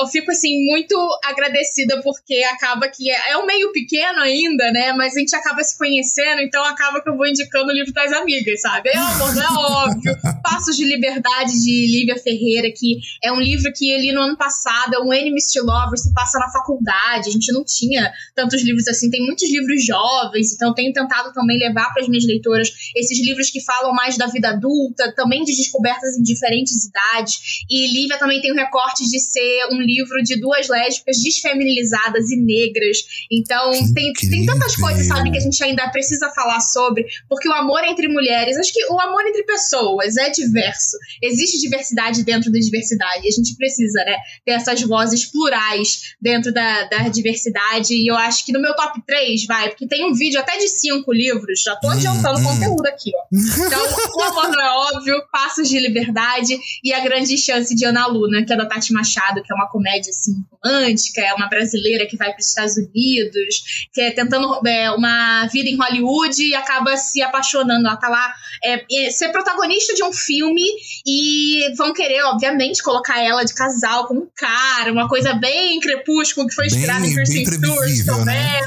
eu, 0.00 0.06
fico 0.06 0.30
assim, 0.30 0.64
muito 0.64 0.96
agradecida 1.24 2.00
porque 2.02 2.42
acaba 2.44 2.88
que 2.88 3.10
é, 3.10 3.30
é 3.32 3.38
um 3.38 3.46
meio 3.46 3.72
pequeno 3.72 4.20
ainda, 4.20 4.70
né? 4.72 4.92
Mas 4.92 5.16
a 5.16 5.20
gente 5.20 5.34
acaba 5.34 5.62
se 5.62 5.76
conhecendo, 5.76 6.40
então 6.40 6.64
acaba 6.64 7.02
que 7.02 7.08
eu 7.08 7.16
vou 7.16 7.26
indicando 7.26 7.68
o 7.68 7.74
livro 7.74 7.92
das 7.92 8.12
amigas, 8.12 8.60
sabe? 8.60 8.90
É 8.90 8.96
amor, 8.96 9.34
não 9.34 9.42
é 9.42 9.48
óbvio. 9.48 10.16
Passos 10.42 10.76
de 10.76 10.84
Liberdade, 10.84 11.52
de 11.52 11.86
Lívia 11.86 12.16
Ferreira, 12.16 12.68
que 12.74 12.98
é 13.22 13.32
um 13.32 13.40
livro 13.40 13.72
que 13.74 13.90
ele 13.90 14.12
no 14.12 14.22
ano 14.22 14.36
passado, 14.36 14.94
é 14.94 14.98
um 14.98 15.12
Enemies 15.12 15.52
to 15.52 15.64
Lovers, 15.64 16.02
se 16.02 16.14
passa 16.14 16.38
na 16.38 16.50
faculdade. 16.50 17.28
A 17.28 17.32
gente 17.32 17.52
não 17.52 17.64
tinha 17.64 18.12
tantos 18.34 18.62
livros 18.62 18.86
assim, 18.88 19.10
tem 19.10 19.24
muitos 19.24 19.50
livros 19.50 19.84
jovens, 19.84 20.52
então 20.52 20.74
tenho 20.74 20.92
tentado 20.92 21.32
também 21.32 21.58
levar 21.58 21.92
para 21.92 22.02
as 22.02 22.08
minhas 22.08 22.24
leitoras 22.24 22.68
esses 22.96 23.20
livros 23.24 23.50
que 23.50 23.62
falam 23.62 23.92
mais 23.92 24.16
da 24.16 24.26
vida 24.26 24.50
adulta, 24.50 25.12
também 25.14 25.44
de 25.44 25.54
descobertas 25.54 26.16
em 26.16 26.22
diferentes 26.22 26.84
idades. 26.84 27.64
E 27.68 27.86
Lívia 27.92 28.18
também 28.18 28.40
tem 28.40 28.52
o 28.52 28.54
recorte 28.54 29.08
de 29.08 29.20
ser 29.20 29.66
um 29.72 29.80
livro 29.94 30.22
de 30.22 30.38
duas 30.40 30.68
lésbicas 30.68 31.22
desfeminilizadas 31.22 32.30
e 32.30 32.36
negras 32.36 32.98
então, 33.30 33.70
tem, 33.94 34.12
tem 34.12 34.46
tantas 34.46 34.76
coisas, 34.76 35.06
sabe, 35.06 35.30
que 35.30 35.38
a 35.38 35.40
gente 35.40 35.62
ainda 35.62 35.88
precisa 35.90 36.30
falar 36.30 36.60
sobre, 36.60 37.06
porque 37.28 37.48
o 37.48 37.52
amor 37.52 37.82
entre 37.84 38.08
mulheres, 38.08 38.56
acho 38.56 38.72
que 38.72 38.84
o 38.86 39.00
amor 39.00 39.24
entre 39.26 39.44
pessoas 39.44 40.16
é 40.16 40.30
diverso. 40.30 40.96
Existe 41.22 41.60
diversidade 41.60 42.24
dentro 42.24 42.50
da 42.50 42.58
diversidade, 42.58 43.26
a 43.26 43.30
gente 43.30 43.56
precisa, 43.56 44.04
né, 44.04 44.16
ter 44.44 44.52
essas 44.52 44.80
vozes 44.82 45.24
plurais 45.26 46.14
dentro 46.20 46.52
da, 46.52 46.84
da 46.84 47.08
diversidade, 47.08 47.94
e 47.94 48.10
eu 48.10 48.16
acho 48.16 48.44
que 48.44 48.52
no 48.52 48.60
meu 48.60 48.74
top 48.74 49.00
3, 49.06 49.46
vai, 49.46 49.68
porque 49.68 49.86
tem 49.86 50.04
um 50.04 50.14
vídeo 50.14 50.40
até 50.40 50.58
de 50.58 50.68
cinco 50.68 51.12
livros, 51.12 51.62
já 51.62 51.76
tô 51.76 51.88
hum, 51.88 51.92
adiantando 51.92 52.40
hum, 52.40 52.44
conteúdo 52.44 52.86
aqui, 52.86 53.12
ó. 53.14 53.20
Então, 53.32 53.80
o 54.16 54.22
amor 54.22 54.48
não 54.48 54.60
é 54.60 54.94
óbvio, 54.94 55.22
Passos 55.30 55.68
de 55.68 55.78
Liberdade 55.78 56.58
e 56.82 56.92
A 56.92 57.00
Grande 57.00 57.36
Chance 57.36 57.74
de 57.74 57.84
Ana 57.84 58.06
Luna, 58.06 58.44
que 58.44 58.52
é 58.52 58.56
da 58.56 58.66
Tati 58.66 58.92
Machado, 58.92 59.42
que 59.42 59.52
é 59.52 59.54
uma 59.54 59.68
comédia, 59.80 60.10
assim, 60.10 60.32
romântica, 60.62 61.22
é 61.22 61.32
uma 61.32 61.48
brasileira 61.48 62.06
que 62.06 62.16
vai 62.16 62.30
para 62.30 62.40
os 62.40 62.48
Estados 62.48 62.76
Unidos 62.76 63.88
que 63.92 64.00
é 64.00 64.10
tentando 64.10 64.60
é, 64.66 64.90
uma 64.90 65.46
vida 65.46 65.68
em 65.68 65.76
Hollywood 65.76 66.42
e 66.42 66.54
acaba 66.54 66.96
se 66.96 67.22
apaixonando. 67.22 67.86
Ela 67.86 67.96
tá 67.96 68.08
lá 68.08 68.32
é, 68.62 69.10
ser 69.10 69.30
protagonista 69.30 69.94
de 69.94 70.02
um 70.04 70.12
filme 70.12 70.64
e 71.06 71.72
vão 71.76 71.92
querer, 71.92 72.22
obviamente, 72.24 72.82
colocar 72.82 73.22
ela 73.22 73.44
de 73.44 73.54
casal 73.54 74.06
com 74.06 74.14
um 74.14 74.28
cara, 74.34 74.92
uma 74.92 75.08
coisa 75.08 75.34
bem 75.34 75.80
crepúsculo 75.80 76.46
que 76.46 76.54
foi 76.54 76.66
inspirada 76.66 77.06
em 77.06 77.14
Kristen 77.14 77.46
Stewart 77.46 78.04
também. 78.06 78.24
Né? 78.24 78.60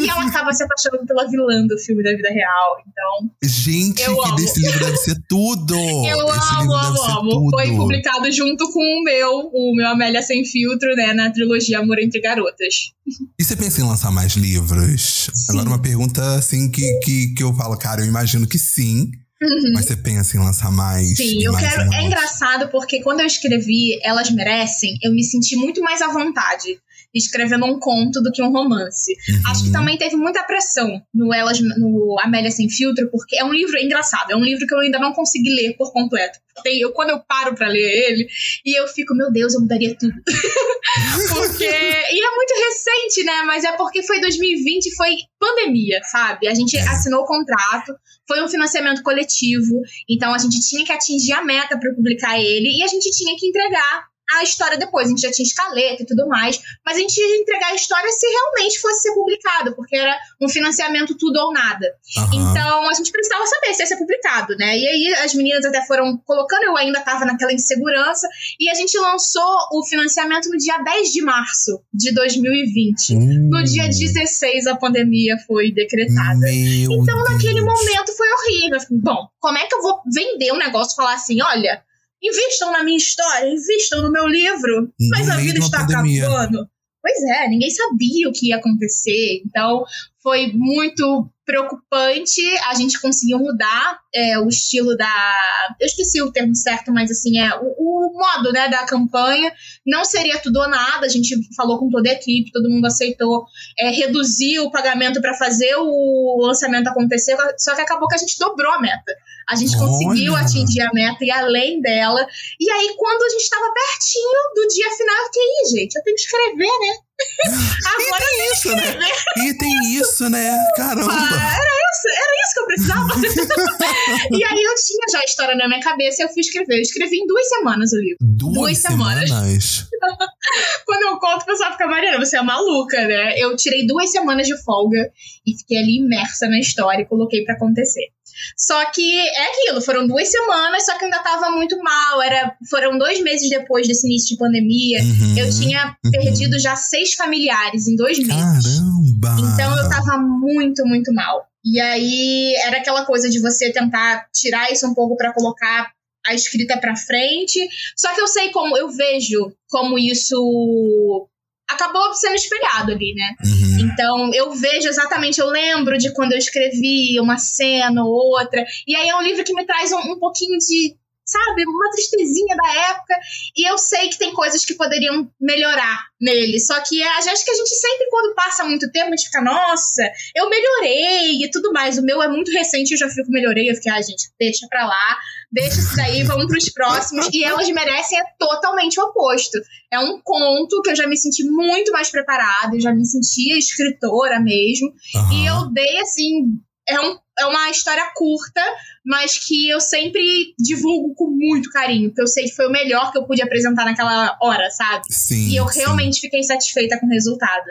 E 0.00 0.08
ela 0.08 0.26
acaba 0.26 0.52
se 0.52 0.62
apaixonando 0.62 1.06
pela 1.06 1.28
vilã 1.28 1.66
do 1.66 1.78
filme 1.78 2.02
da 2.02 2.10
vida 2.10 2.28
real. 2.30 2.76
Então. 2.86 3.30
Gente, 3.42 4.02
eu 4.02 4.16
que 4.16 4.28
amo. 4.28 4.36
desse 4.36 4.60
livro 4.60 4.84
deve 4.84 4.96
ser 4.96 5.16
tudo! 5.28 5.78
Eu 6.08 6.26
Esse 6.28 6.54
amo, 6.54 6.74
amo, 6.74 7.02
amo. 7.02 7.30
Tudo. 7.30 7.50
Foi 7.50 7.76
publicado 7.76 8.30
junto 8.32 8.70
com 8.72 8.80
o 8.80 9.02
meu, 9.02 9.50
o 9.52 9.74
meu 9.74 9.88
Amélia 9.88 10.22
Sem 10.22 10.44
Filtro, 10.58 10.94
né, 10.96 11.12
na 11.14 11.30
trilogia 11.30 11.78
Amor 11.78 12.00
entre 12.00 12.20
Garotas. 12.20 12.92
E 13.38 13.44
você 13.44 13.54
pensa 13.54 13.80
em 13.80 13.84
lançar 13.84 14.10
mais 14.10 14.32
livros? 14.32 15.30
Sim. 15.32 15.52
Agora, 15.52 15.68
uma 15.68 15.80
pergunta 15.80 16.34
assim 16.34 16.68
que, 16.68 16.82
que, 17.04 17.34
que 17.34 17.42
eu 17.42 17.54
falo, 17.54 17.78
cara, 17.78 18.00
eu 18.00 18.06
imagino 18.06 18.46
que 18.46 18.58
sim. 18.58 19.10
Uhum. 19.40 19.72
Mas 19.74 19.84
você 19.84 19.94
pensa 19.94 20.36
em 20.36 20.40
lançar 20.40 20.72
mais? 20.72 21.16
Sim, 21.16 21.44
eu 21.44 21.52
mais 21.52 21.68
quero. 21.68 21.94
É 21.94 22.02
engraçado 22.02 22.68
porque 22.70 23.00
quando 23.02 23.20
eu 23.20 23.26
escrevi 23.26 23.96
Elas 24.02 24.30
Merecem, 24.30 24.98
eu 25.00 25.14
me 25.14 25.22
senti 25.22 25.54
muito 25.54 25.80
mais 25.80 26.02
à 26.02 26.08
vontade 26.08 26.76
escrevendo 27.14 27.64
um 27.64 27.78
conto 27.78 28.20
do 28.22 28.30
que 28.30 28.42
um 28.42 28.52
romance. 28.52 29.12
Uhum. 29.12 29.50
Acho 29.50 29.64
que 29.64 29.72
também 29.72 29.96
teve 29.96 30.16
muita 30.16 30.42
pressão 30.44 31.00
no 31.12 31.32
Elas 31.32 31.58
no 31.60 32.16
Amélia 32.20 32.50
Sem 32.50 32.68
Filtro, 32.68 33.10
porque 33.10 33.36
é 33.36 33.44
um 33.44 33.52
livro 33.52 33.78
engraçado, 33.78 34.30
é 34.30 34.36
um 34.36 34.44
livro 34.44 34.66
que 34.66 34.74
eu 34.74 34.80
ainda 34.80 34.98
não 34.98 35.12
consegui 35.12 35.50
ler 35.50 35.74
por 35.76 35.92
completo. 35.92 36.38
Tem, 36.62 36.80
eu, 36.80 36.92
quando 36.92 37.10
eu 37.10 37.20
paro 37.20 37.54
para 37.54 37.68
ler 37.68 37.78
ele, 37.78 38.26
e 38.64 38.78
eu 38.78 38.86
fico, 38.88 39.14
meu 39.14 39.30
Deus, 39.30 39.54
eu 39.54 39.60
mudaria 39.60 39.96
tudo. 39.96 40.12
porque. 41.34 41.64
E 41.64 42.24
é 42.24 42.30
muito 42.34 42.54
recente, 42.66 43.24
né? 43.24 43.42
Mas 43.46 43.64
é 43.64 43.72
porque 43.76 44.02
foi 44.02 44.20
2020, 44.20 44.94
foi 44.96 45.16
pandemia, 45.38 46.00
sabe? 46.04 46.48
A 46.48 46.54
gente 46.54 46.76
assinou 46.76 47.22
o 47.22 47.26
contrato, 47.26 47.94
foi 48.26 48.42
um 48.42 48.48
financiamento 48.48 49.02
coletivo, 49.02 49.80
então 50.08 50.34
a 50.34 50.38
gente 50.38 50.60
tinha 50.60 50.84
que 50.84 50.92
atingir 50.92 51.32
a 51.32 51.44
meta 51.44 51.78
para 51.78 51.94
publicar 51.94 52.38
ele 52.38 52.78
e 52.78 52.82
a 52.82 52.88
gente 52.88 53.10
tinha 53.10 53.36
que 53.38 53.46
entregar 53.46 54.08
a 54.36 54.42
história 54.42 54.76
depois. 54.78 55.06
A 55.06 55.10
gente 55.10 55.22
já 55.22 55.30
tinha 55.30 55.46
escaleta 55.46 56.02
e 56.02 56.06
tudo 56.06 56.26
mais, 56.28 56.60
mas 56.84 56.96
a 56.96 57.00
gente 57.00 57.18
ia 57.18 57.40
entregar 57.40 57.68
a 57.68 57.74
história 57.74 58.10
se 58.10 58.26
realmente 58.26 58.80
fosse 58.80 59.02
ser 59.02 59.14
publicado, 59.14 59.74
porque 59.74 59.96
era 59.96 60.16
um 60.40 60.48
financiamento 60.48 61.16
tudo 61.16 61.38
ou 61.38 61.52
nada. 61.52 61.86
Aham. 62.18 62.30
Então 62.34 62.88
a 62.88 62.94
gente 62.94 63.10
precisava 63.10 63.46
saber 63.46 63.74
se 63.74 63.82
ia 63.82 63.86
ser 63.86 63.96
publicado, 63.96 64.56
né? 64.56 64.76
E 64.78 64.86
aí 64.86 65.14
as 65.24 65.34
meninas 65.34 65.64
até 65.64 65.84
foram 65.86 66.16
colocando, 66.24 66.64
eu 66.64 66.76
ainda 66.76 67.00
tava 67.00 67.24
naquela 67.24 67.52
insegurança, 67.52 68.28
e 68.60 68.68
a 68.68 68.74
gente 68.74 68.98
lançou 68.98 69.56
o 69.72 69.84
financiamento 69.86 70.48
no 70.48 70.56
dia 70.56 70.78
10 70.78 71.12
de 71.12 71.22
março 71.22 71.80
de 71.92 72.12
2020. 72.14 73.14
No 73.48 73.62
dia 73.64 73.88
16 73.88 74.66
a 74.66 74.76
pandemia 74.76 75.36
foi 75.46 75.72
decretada. 75.72 76.38
Meu 76.40 76.92
Então, 76.92 77.24
naquele 77.24 77.62
Deus. 77.62 77.66
momento 77.66 78.12
foi 78.16 78.26
horrível. 78.30 78.78
Bom, 79.02 79.28
como 79.40 79.58
é 79.58 79.66
que 79.66 79.74
eu 79.74 79.82
vou 79.82 80.00
vender 80.12 80.52
um 80.52 80.58
negócio 80.58 80.92
e 80.92 80.96
falar 80.96 81.14
assim: 81.14 81.40
olha, 81.42 81.82
invistam 82.22 82.72
na 82.72 82.82
minha 82.82 82.96
história, 82.96 83.48
invistam 83.48 84.02
no 84.02 84.12
meu 84.12 84.26
livro, 84.26 84.92
No 84.98 85.08
mas 85.10 85.28
a 85.28 85.36
vida 85.36 85.58
está 85.58 85.80
pandemia. 85.80 86.26
acabando. 86.26 86.68
Pois 87.00 87.22
é, 87.22 87.48
ninguém 87.48 87.70
sabia 87.70 88.28
o 88.28 88.32
que 88.32 88.48
ia 88.48 88.56
acontecer. 88.56 89.40
Então, 89.46 89.84
foi 90.22 90.52
muito 90.52 91.30
preocupante. 91.46 92.42
A 92.68 92.74
gente 92.74 93.00
conseguiu 93.00 93.38
mudar 93.38 93.98
é, 94.14 94.38
o 94.38 94.48
estilo 94.48 94.96
da. 94.96 95.38
Eu 95.80 95.86
esqueci 95.86 96.20
o 96.20 96.30
termo 96.32 96.54
certo, 96.54 96.92
mas 96.92 97.10
assim, 97.10 97.38
é 97.38 97.54
o, 97.54 97.64
o 97.78 98.12
modo 98.12 98.52
né, 98.52 98.68
da 98.68 98.84
campanha. 98.84 99.50
Não 99.86 100.04
seria 100.04 100.38
tudo 100.38 100.58
ou 100.58 100.68
nada. 100.68 101.06
A 101.06 101.08
gente 101.08 101.34
falou 101.56 101.78
com 101.78 101.88
toda 101.88 102.10
a 102.10 102.12
equipe, 102.12 102.52
todo 102.52 102.68
mundo 102.68 102.86
aceitou 102.86 103.46
é, 103.78 103.90
reduzir 103.90 104.58
o 104.58 104.70
pagamento 104.70 105.20
para 105.20 105.34
fazer 105.34 105.76
o 105.76 106.46
lançamento 106.46 106.88
acontecer. 106.88 107.36
Só 107.56 107.74
que 107.74 107.80
acabou 107.80 108.08
que 108.08 108.16
a 108.16 108.18
gente 108.18 108.38
dobrou 108.38 108.72
a 108.72 108.80
meta. 108.80 109.14
A 109.48 109.56
gente 109.56 109.76
Olha! 109.76 109.86
conseguiu 109.86 110.36
atingir 110.36 110.82
a 110.82 110.92
meta 110.92 111.24
e 111.24 111.30
além 111.30 111.80
dela. 111.80 112.26
E 112.60 112.70
aí, 112.70 112.94
quando 112.96 113.22
a 113.22 113.28
gente 113.30 113.42
estava 113.42 113.64
pertinho 113.72 114.54
do 114.54 114.68
dia 114.68 114.90
final, 114.96 115.16
eu 115.16 115.24
fiquei, 115.24 115.42
"Ih, 115.42 115.80
gente, 115.80 115.96
eu 115.96 116.02
tenho 116.02 116.16
que 116.16 116.22
escrever, 116.22 116.66
né? 116.66 116.96
Agora 117.88 118.22
E 118.22 118.36
tem 118.36 118.52
isso, 118.52 118.76
né? 118.76 119.08
E 119.38 119.58
tem 119.58 119.94
isso, 119.96 120.30
né? 120.30 120.56
Caramba. 120.76 121.10
ah, 121.10 121.56
era 121.56 121.74
isso, 121.88 122.08
era 122.14 122.32
isso 122.44 122.54
que 122.54 122.60
eu 122.60 122.66
precisava. 122.66 123.08
e 124.38 124.44
aí 124.44 124.62
eu 124.62 124.74
tinha 124.76 125.06
já 125.10 125.20
a 125.20 125.24
história 125.24 125.56
na 125.56 125.66
minha 125.66 125.80
cabeça 125.80 126.22
e 126.22 126.24
eu 126.26 126.28
fui 126.28 126.40
escrever. 126.40 126.76
Eu 126.76 126.82
escrevi 126.82 127.16
em 127.16 127.26
duas 127.26 127.48
semanas 127.48 127.92
o 127.92 127.96
livro. 127.96 128.16
Duas, 128.20 128.54
duas 128.54 128.78
semanas. 128.78 129.28
semanas. 129.28 129.88
Quando 130.86 131.02
eu 131.02 131.18
conto, 131.18 131.42
o 131.42 131.46
pessoal 131.46 131.72
fica, 131.72 131.86
Mariana, 131.86 132.24
você 132.24 132.36
é 132.36 132.42
maluca, 132.42 133.04
né? 133.06 133.34
Eu 133.36 133.56
tirei 133.56 133.86
duas 133.86 134.10
semanas 134.12 134.46
de 134.46 134.56
folga 134.62 135.10
e 135.46 135.56
fiquei 135.58 135.78
ali 135.78 135.98
imersa 135.98 136.48
na 136.48 136.58
história 136.58 137.02
e 137.02 137.06
coloquei 137.06 137.42
pra 137.44 137.54
acontecer. 137.54 138.08
Só 138.56 138.84
que 138.90 139.18
é 139.18 139.48
aquilo, 139.48 139.80
foram 139.80 140.06
duas 140.06 140.30
semanas, 140.30 140.84
só 140.84 140.96
que 140.96 141.04
eu 141.04 141.06
ainda 141.06 141.22
tava 141.22 141.50
muito 141.50 141.78
mal. 141.82 142.22
Era, 142.22 142.54
foram 142.70 142.98
dois 142.98 143.20
meses 143.22 143.48
depois 143.48 143.86
desse 143.86 144.06
início 144.06 144.30
de 144.30 144.38
pandemia. 144.38 145.02
Uhum. 145.02 145.38
Eu 145.38 145.50
tinha 145.50 145.96
uhum. 146.04 146.10
perdido 146.10 146.58
já 146.58 146.76
seis 146.76 147.14
familiares 147.14 147.86
em 147.86 147.96
dois 147.96 148.18
meses. 148.18 148.32
Caramba! 148.32 149.36
Então 149.52 149.76
eu 149.76 149.88
tava 149.88 150.18
muito, 150.18 150.84
muito 150.86 151.12
mal. 151.12 151.46
E 151.64 151.80
aí 151.80 152.54
era 152.64 152.78
aquela 152.78 153.04
coisa 153.04 153.28
de 153.28 153.40
você 153.40 153.72
tentar 153.72 154.26
tirar 154.32 154.72
isso 154.72 154.86
um 154.86 154.94
pouco 154.94 155.16
pra 155.16 155.32
colocar 155.32 155.90
a 156.26 156.34
escrita 156.34 156.78
pra 156.78 156.96
frente. 156.96 157.58
Só 157.96 158.14
que 158.14 158.20
eu 158.20 158.26
sei 158.26 158.50
como, 158.50 158.76
eu 158.76 158.88
vejo 158.90 159.52
como 159.68 159.98
isso 159.98 161.28
acabou 161.68 162.14
sendo 162.14 162.34
espelhado 162.34 162.92
ali, 162.92 163.14
né? 163.14 163.34
Uhum. 163.44 163.78
Então 163.80 164.34
eu 164.34 164.52
vejo 164.52 164.88
exatamente, 164.88 165.38
eu 165.38 165.48
lembro 165.48 165.98
de 165.98 166.12
quando 166.12 166.32
eu 166.32 166.38
escrevi 166.38 167.20
uma 167.20 167.38
cena 167.38 168.02
ou 168.04 168.10
outra. 168.10 168.64
E 168.86 168.96
aí 168.96 169.08
é 169.08 169.16
um 169.16 169.22
livro 169.22 169.44
que 169.44 169.54
me 169.54 169.66
traz 169.66 169.92
um, 169.92 170.12
um 170.12 170.18
pouquinho 170.18 170.58
de, 170.58 170.96
sabe, 171.28 171.64
uma 171.66 171.90
tristezinha 171.90 172.56
da 172.56 172.74
época. 172.90 173.14
E 173.56 173.70
eu 173.70 173.76
sei 173.78 174.08
que 174.08 174.18
tem 174.18 174.32
coisas 174.32 174.64
que 174.64 174.74
poderiam 174.74 175.30
melhorar 175.40 176.06
nele. 176.20 176.58
Só 176.58 176.80
que 176.80 177.02
a- 177.02 177.18
acho 177.18 177.44
que 177.44 177.50
a 177.50 177.54
gente 177.54 177.68
sempre, 177.76 178.06
quando 178.10 178.34
passa 178.34 178.64
muito 178.64 178.90
tempo, 178.90 179.08
a 179.08 179.10
gente 179.16 179.26
fica, 179.26 179.42
nossa, 179.42 180.02
eu 180.34 180.48
melhorei 180.48 181.44
e 181.44 181.50
tudo 181.50 181.72
mais. 181.72 181.98
O 181.98 182.02
meu 182.02 182.22
é 182.22 182.28
muito 182.28 182.50
recente, 182.50 182.92
eu 182.92 182.98
já 182.98 183.08
fico 183.08 183.30
melhorei. 183.30 183.70
Eu 183.70 183.74
fiquei, 183.74 183.92
ah, 183.92 184.00
gente, 184.00 184.30
deixa 184.40 184.66
pra 184.68 184.86
lá, 184.86 185.16
deixa 185.52 185.78
isso 185.78 185.96
daí, 185.96 186.22
vamos 186.24 186.46
pros 186.46 186.70
próximos. 186.70 187.28
E 187.32 187.44
elas 187.44 187.68
merecem 187.68 188.18
é 188.18 188.22
totalmente 188.38 188.98
o 188.98 189.04
oposto. 189.04 189.58
É 189.92 189.98
um 189.98 190.20
conto 190.22 190.80
que 190.82 190.90
eu 190.90 190.96
já 190.96 191.06
me 191.06 191.16
senti 191.16 191.44
muito 191.44 191.92
mais 191.92 192.10
preparada, 192.10 192.74
eu 192.74 192.80
já 192.80 192.92
me 192.92 193.04
sentia 193.06 193.56
escritora 193.58 194.40
mesmo. 194.40 194.92
Aham. 195.14 195.32
E 195.34 195.46
eu 195.46 195.72
dei 195.72 195.98
assim. 196.00 196.58
É, 196.90 196.98
um, 197.00 197.18
é 197.38 197.44
uma 197.44 197.68
história 197.70 198.02
curta, 198.14 198.62
mas 199.08 199.38
que 199.38 199.70
eu 199.70 199.80
sempre 199.80 200.20
divulgo 200.58 201.14
com 201.14 201.30
muito 201.30 201.70
carinho, 201.70 202.10
porque 202.10 202.20
eu 202.20 202.26
sei 202.26 202.44
que 202.44 202.54
foi 202.54 202.66
o 202.66 202.70
melhor 202.70 203.10
que 203.10 203.16
eu 203.16 203.24
pude 203.24 203.40
apresentar 203.40 203.86
naquela 203.86 204.36
hora, 204.42 204.70
sabe? 204.70 205.02
Sim. 205.08 205.48
E 205.48 205.56
eu 205.56 205.66
sim. 205.68 205.80
realmente 205.80 206.20
fiquei 206.20 206.42
satisfeita 206.42 207.00
com 207.00 207.06
o 207.06 207.08
resultado. 207.08 207.64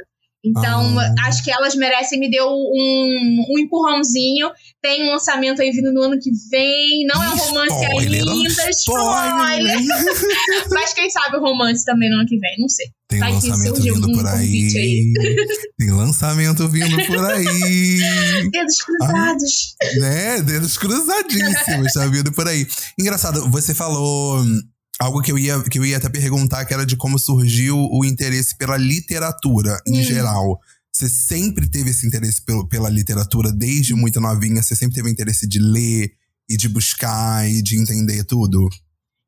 Então, 0.43 0.97
Ah. 0.97 1.27
acho 1.27 1.43
que 1.43 1.51
elas 1.51 1.75
merecem, 1.75 2.19
me 2.19 2.29
deu 2.31 2.47
um, 2.47 3.45
um 3.49 3.59
empurrãozinho. 3.59 4.49
Tem 4.81 5.03
um 5.03 5.11
lançamento 5.11 5.61
aí 5.61 5.69
vindo 5.69 5.91
no 5.91 6.01
ano 6.01 6.17
que 6.19 6.31
vem. 6.49 7.05
Não 7.05 7.23
é 7.23 7.29
um 7.29 7.37
romance 7.37 7.75
Spoiler, 7.75 8.27
ainda, 8.27 8.69
spoiler. 8.71 9.77
Mas 10.73 10.93
quem 10.93 11.09
sabe 11.09 11.37
o 11.37 11.41
romance 11.41 11.85
também 11.85 12.09
no 12.09 12.17
ano 12.17 12.27
que 12.27 12.37
vem, 12.39 12.55
não 12.59 12.69
sei. 12.69 12.87
Tem 13.09 13.19
Vai 13.19 13.29
que 13.29 13.35
lançamento 13.35 13.81
vindo 13.81 14.11
por 14.11 14.23
convite 14.23 14.77
aí. 14.77 15.13
Tem 15.79 15.91
lançamento 15.91 16.67
vindo 16.67 17.05
por 17.07 17.23
aí. 17.25 18.01
Dedos 18.51 18.81
cruzados. 18.83 19.75
né? 19.99 20.41
Dedos 20.41 20.77
cruzadíssimos, 20.77 21.93
tá 21.93 22.05
vindo 22.07 22.31
por 22.33 22.47
aí. 22.47 22.67
Engraçado, 22.99 23.49
você 23.49 23.73
falou 23.73 24.43
algo 24.99 25.21
que 25.21 25.31
eu 25.31 25.37
ia, 25.39 25.61
que 25.63 25.79
eu 25.79 25.85
ia 25.85 25.97
até 25.97 26.09
perguntar, 26.09 26.65
que 26.65 26.73
era 26.73 26.85
de 26.85 26.97
como 26.97 27.17
surgiu 27.17 27.77
o 27.77 28.03
interesse 28.03 28.57
pela 28.57 28.75
literatura 28.75 29.79
em 29.87 30.01
Hum. 30.01 30.03
geral. 30.03 30.59
Você 30.91 31.07
sempre 31.07 31.69
teve 31.69 31.91
esse 31.91 32.05
interesse 32.07 32.41
pelo, 32.41 32.67
pela 32.67 32.89
literatura 32.89 33.51
desde 33.51 33.93
muito 33.93 34.19
novinha? 34.19 34.61
Você 34.61 34.75
sempre 34.75 34.95
teve 34.95 35.09
interesse 35.09 35.47
de 35.47 35.59
ler 35.59 36.11
e 36.49 36.57
de 36.57 36.67
buscar 36.67 37.47
e 37.49 37.61
de 37.61 37.79
entender 37.79 38.23
tudo? 38.25 38.67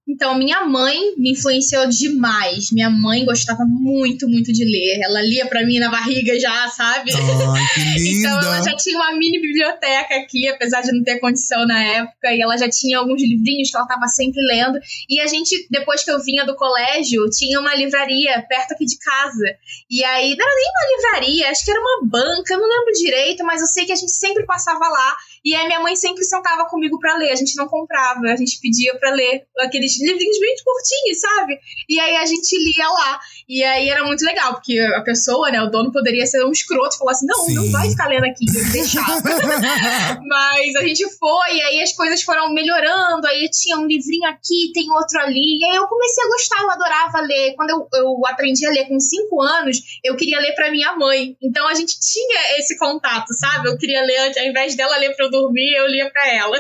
Então, 0.10 0.36
minha 0.36 0.66
mãe 0.66 1.14
me 1.18 1.34
influenciou 1.34 1.88
demais. 1.88 2.72
Minha 2.72 2.90
mãe 2.90 3.24
gostava 3.24 3.64
muito, 3.64 4.28
muito 4.28 4.52
de 4.52 4.66
ler. 4.66 5.02
Ela 5.04 5.22
lia 5.22 5.46
pra 5.46 5.64
mim 5.64 5.78
na 5.78 5.88
barriga 5.88 6.38
já, 6.40 6.68
sabe? 6.70 7.12
Ai! 7.14 8.00
Então 8.20 8.40
ela 8.42 8.62
já 8.62 8.76
tinha 8.76 8.98
uma 8.98 9.12
mini 9.14 9.40
biblioteca 9.40 10.16
aqui, 10.16 10.48
apesar 10.48 10.82
de 10.82 10.92
não 10.92 11.04
ter 11.04 11.20
condição 11.20 11.66
na 11.68 11.82
época, 11.82 12.34
e 12.34 12.42
ela 12.42 12.58
já 12.58 12.68
tinha 12.68 12.98
alguns 12.98 13.22
livrinhos 13.22 13.70
que 13.70 13.78
ela 13.78 13.86
estava 13.86 14.08
sempre 14.08 14.42
lendo. 14.42 14.80
E 15.08 15.20
a 15.20 15.28
gente, 15.28 15.68
depois 15.70 16.04
que 16.04 16.10
eu 16.10 16.22
vinha 16.24 16.44
do 16.46 16.56
colégio, 16.56 17.30
tinha 17.30 17.60
uma 17.60 17.76
livraria 17.76 18.42
perto 18.50 18.74
aqui 18.74 18.86
de 18.86 18.98
casa. 18.98 19.46
E 19.90 20.04
aí, 20.04 20.36
não 20.36 20.46
era 20.46 20.56
nem 20.56 20.70
uma 20.70 20.96
livraria, 20.96 21.52
acho 21.52 21.64
que 21.64 21.72
era 21.72 21.80
uma 21.80 22.08
banca, 22.10 22.54
eu 22.54 22.60
não 22.60 22.68
lembro 22.68 22.94
direito, 22.94 23.44
mas 23.44 23.62
eu 23.62 23.68
sei 23.68 23.86
que 23.86 23.92
a 23.92 23.96
gente 23.96 24.12
sempre 24.12 24.46
passava 24.46 24.88
lá. 24.88 25.16
E 25.44 25.56
aí 25.56 25.68
minha 25.68 25.80
mãe 25.80 25.96
sempre 25.96 26.24
sentava 26.24 26.66
comigo 26.66 27.00
pra 27.00 27.18
ler, 27.18 27.32
a 27.32 27.36
gente 27.36 27.56
não 27.56 27.68
comprava, 27.68 28.22
a 28.28 28.36
gente 28.36 28.60
pedia 28.60 28.98
pra 28.98 29.12
ler 29.12 29.46
aqueles 29.60 30.00
livrinhos 30.00 30.40
bem 30.40 30.56
curtinhos, 30.64 31.20
sabe? 31.20 31.60
E 31.88 32.00
aí 32.00 32.16
a 32.18 32.26
gente 32.26 32.58
lia 32.58 32.88
lá. 32.90 33.20
E 33.50 33.64
aí 33.64 33.90
era 33.90 34.04
muito 34.06 34.24
legal, 34.24 34.54
porque 34.54 34.80
a 34.80 35.02
pessoa, 35.02 35.50
né, 35.50 35.60
o 35.60 35.72
dono 35.72 35.92
poderia 35.92 36.24
ser 36.28 36.46
um 36.46 36.52
escroto 36.52 36.96
e 36.96 37.00
falar 37.00 37.14
assim: 37.14 37.26
não, 37.26 37.48
não 37.48 37.64
Sim. 37.64 37.72
vai 37.72 37.90
ficar 37.90 38.08
lendo 38.08 38.26
aqui, 38.26 38.46
eu 38.48 38.72
deixava. 38.72 39.24
Mas 40.28 40.76
a 40.76 40.84
gente 40.88 41.04
foi, 41.18 41.56
e 41.58 41.62
aí 41.64 41.82
as 41.82 41.94
coisas 41.94 42.22
foram 42.22 42.54
melhorando. 42.54 43.26
Aí 43.26 43.50
tinha 43.50 43.78
um 43.80 43.88
livrinho 43.88 44.30
aqui, 44.30 44.72
tem 44.72 44.92
outro 44.92 45.20
ali. 45.20 45.58
E 45.60 45.66
aí 45.66 45.76
eu 45.78 45.88
comecei 45.88 46.24
a 46.24 46.28
gostar, 46.28 46.62
eu 46.62 46.70
adorava 46.72 47.22
ler. 47.22 47.56
Quando 47.56 47.72
eu, 47.72 47.88
eu 47.96 48.22
aprendi 48.28 48.68
a 48.68 48.70
ler 48.70 48.88
com 48.88 49.00
cinco 49.00 49.42
anos, 49.42 49.78
eu 50.04 50.16
queria 50.16 50.40
ler 50.40 50.54
pra 50.54 50.70
minha 50.70 50.96
mãe. 50.96 51.36
Então 51.42 51.68
a 51.68 51.74
gente 51.74 52.00
tinha 52.00 52.60
esse 52.60 52.78
contato, 52.78 53.34
sabe? 53.34 53.68
Eu 53.68 53.78
queria 53.80 54.04
ler, 54.04 54.28
antes, 54.28 54.38
ao 54.38 54.46
invés 54.46 54.76
dela 54.76 54.96
ler 54.98 55.16
pra 55.16 55.26
eu 55.26 55.32
dormir, 55.32 55.74
eu 55.76 55.88
lia 55.88 56.08
pra 56.12 56.32
ela. 56.36 56.58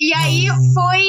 E 0.00 0.12
aí 0.12 0.50
Hum. 0.50 0.72
foi 0.74 1.04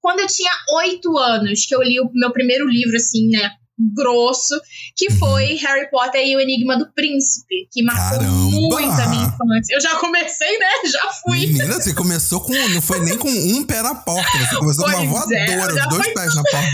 quando 0.00 0.20
eu 0.20 0.26
tinha 0.26 0.50
oito 0.78 1.16
anos 1.16 1.64
que 1.64 1.74
eu 1.74 1.82
li 1.82 2.00
o 2.00 2.10
meu 2.12 2.30
primeiro 2.32 2.68
livro, 2.68 2.96
assim, 2.96 3.28
né? 3.30 3.50
Grosso, 3.94 4.60
que 4.96 5.10
Uhum. 5.12 5.18
foi 5.18 5.54
Harry 5.56 5.90
Potter 5.90 6.20
e 6.24 6.36
o 6.36 6.40
Enigma 6.40 6.78
do 6.78 6.86
Príncipe, 6.92 7.68
que 7.70 7.82
marcou 7.82 8.18
Caramba! 8.18 8.30
muito 8.32 9.00
a 9.00 9.06
minha 9.08 9.24
infância. 9.24 9.74
Eu 9.74 9.80
já 9.80 9.96
comecei, 9.96 10.58
né? 10.58 10.66
Já 10.90 11.10
fui. 11.22 11.38
Menina, 11.46 11.74
você 11.80 11.94
começou 11.94 12.40
com. 12.40 12.52
Não 12.68 12.82
foi 12.82 13.00
nem 13.00 13.16
com 13.18 13.28
um 13.28 13.64
pé 13.64 13.82
na 13.82 13.94
porta, 13.94 14.38
você 14.38 14.56
começou 14.56 14.84
com 14.84 14.90
uma 14.90 15.22
Pois 15.26 15.30
é, 15.32 15.46
voadora, 15.46 15.74
já 15.74 15.88
os 15.88 15.94
dois 15.94 16.14
pés 16.14 16.34
na 16.34 16.42
porta. 16.42 16.68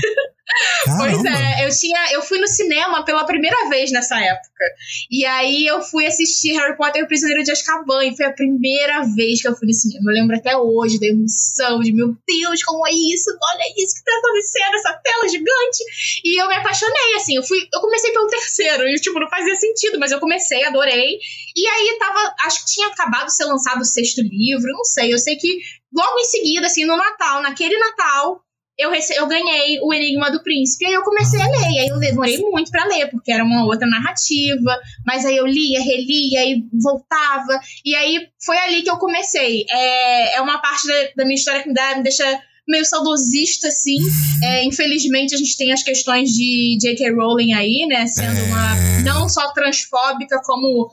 Pois 0.96 1.24
é, 1.24 1.66
eu 1.66 1.70
tinha. 1.70 2.12
Eu 2.12 2.22
fui 2.22 2.38
no 2.38 2.46
cinema 2.46 3.04
pela 3.04 3.24
primeira 3.24 3.68
vez 3.68 3.90
nessa 3.90 4.18
época. 4.20 4.64
E 5.10 5.24
aí 5.24 5.66
eu 5.66 5.80
fui 5.82 6.06
assistir 6.06 6.52
Harry 6.54 6.76
Potter 6.76 7.02
e 7.02 7.04
o 7.04 7.08
Prisioneiro 7.08 7.44
de 7.44 7.50
Azkaban. 7.50 8.04
E 8.04 8.16
foi 8.16 8.26
a 8.26 8.32
primeira 8.32 9.02
vez 9.14 9.40
que 9.40 9.48
eu 9.48 9.56
fui 9.56 9.66
no 9.68 9.74
cinema. 9.74 10.10
Eu 10.10 10.14
lembro 10.14 10.36
até 10.36 10.56
hoje 10.56 10.98
da 10.98 11.06
emoção, 11.06 11.80
de 11.80 11.92
meu 11.92 12.16
Deus, 12.26 12.62
como 12.62 12.86
é 12.86 12.90
isso? 12.90 13.30
Olha 13.30 13.74
isso 13.76 13.96
que 13.96 14.04
tá 14.04 14.12
acontecendo, 14.18 14.74
essa 14.74 15.00
tela 15.02 15.28
gigante. 15.28 15.84
E 16.24 16.40
eu 16.40 16.48
me 16.48 16.54
apaixonei, 16.54 17.14
assim. 17.16 17.36
Eu 17.36 17.42
fui. 17.42 17.58
Eu 17.72 17.80
comecei 17.80 18.12
pelo 18.12 18.28
terceiro. 18.28 18.88
E, 18.88 18.94
tipo, 18.96 19.20
não 19.20 19.28
fazia 19.28 19.54
sentido, 19.56 19.98
mas 19.98 20.12
eu 20.12 20.20
comecei, 20.20 20.64
adorei. 20.64 21.18
E 21.56 21.66
aí 21.66 21.96
tava. 21.98 22.34
Acho 22.44 22.60
que 22.60 22.72
tinha 22.72 22.88
acabado 22.88 23.26
de 23.26 23.34
ser 23.34 23.44
lançado 23.44 23.80
o 23.80 23.84
sexto 23.84 24.20
livro, 24.22 24.70
não 24.72 24.84
sei. 24.84 25.12
Eu 25.12 25.18
sei 25.18 25.36
que 25.36 25.58
logo 25.92 26.18
em 26.18 26.24
seguida, 26.24 26.66
assim, 26.66 26.84
no 26.84 26.96
Natal, 26.96 27.42
naquele 27.42 27.76
Natal, 27.78 28.42
eu, 28.78 28.92
eu 28.94 29.26
ganhei 29.26 29.80
o 29.82 29.92
Enigma 29.92 30.30
do 30.30 30.42
Príncipe. 30.42 30.86
Aí 30.86 30.92
eu 30.92 31.02
comecei 31.02 31.40
a 31.40 31.46
ler. 31.48 31.70
E 31.70 31.78
aí 31.80 31.88
eu 31.88 31.98
demorei 31.98 32.38
muito 32.38 32.70
para 32.70 32.86
ler, 32.86 33.10
porque 33.10 33.32
era 33.32 33.42
uma 33.42 33.64
outra 33.64 33.88
narrativa. 33.88 34.78
Mas 35.04 35.26
aí 35.26 35.36
eu 35.36 35.46
lia, 35.46 35.82
relia 35.82 36.44
e 36.46 36.64
voltava. 36.80 37.60
E 37.84 37.94
aí 37.96 38.28
foi 38.44 38.56
ali 38.56 38.82
que 38.82 38.90
eu 38.90 38.96
comecei. 38.96 39.66
É, 39.68 40.36
é 40.36 40.40
uma 40.40 40.58
parte 40.58 40.86
da, 40.86 40.94
da 41.16 41.24
minha 41.24 41.34
história 41.34 41.62
que 41.62 41.68
me, 41.68 41.74
dá, 41.74 41.96
me 41.96 42.04
deixa 42.04 42.24
meio 42.68 42.84
saudosista, 42.84 43.66
assim. 43.66 43.98
É, 44.44 44.64
infelizmente, 44.64 45.34
a 45.34 45.38
gente 45.38 45.56
tem 45.56 45.72
as 45.72 45.82
questões 45.82 46.30
de 46.30 46.78
J.K. 46.80 47.10
Rowling 47.10 47.54
aí, 47.54 47.84
né? 47.88 48.06
Sendo 48.06 48.44
uma. 48.44 48.76
É. 48.76 49.02
Não 49.02 49.28
só 49.28 49.52
transfóbica, 49.52 50.40
como. 50.44 50.88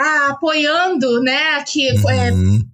Ah, 0.00 0.28
apoiando, 0.30 1.22
né? 1.22 1.62
Que. 1.64 1.88
É, 1.88 2.32
Uhum. 2.32 2.71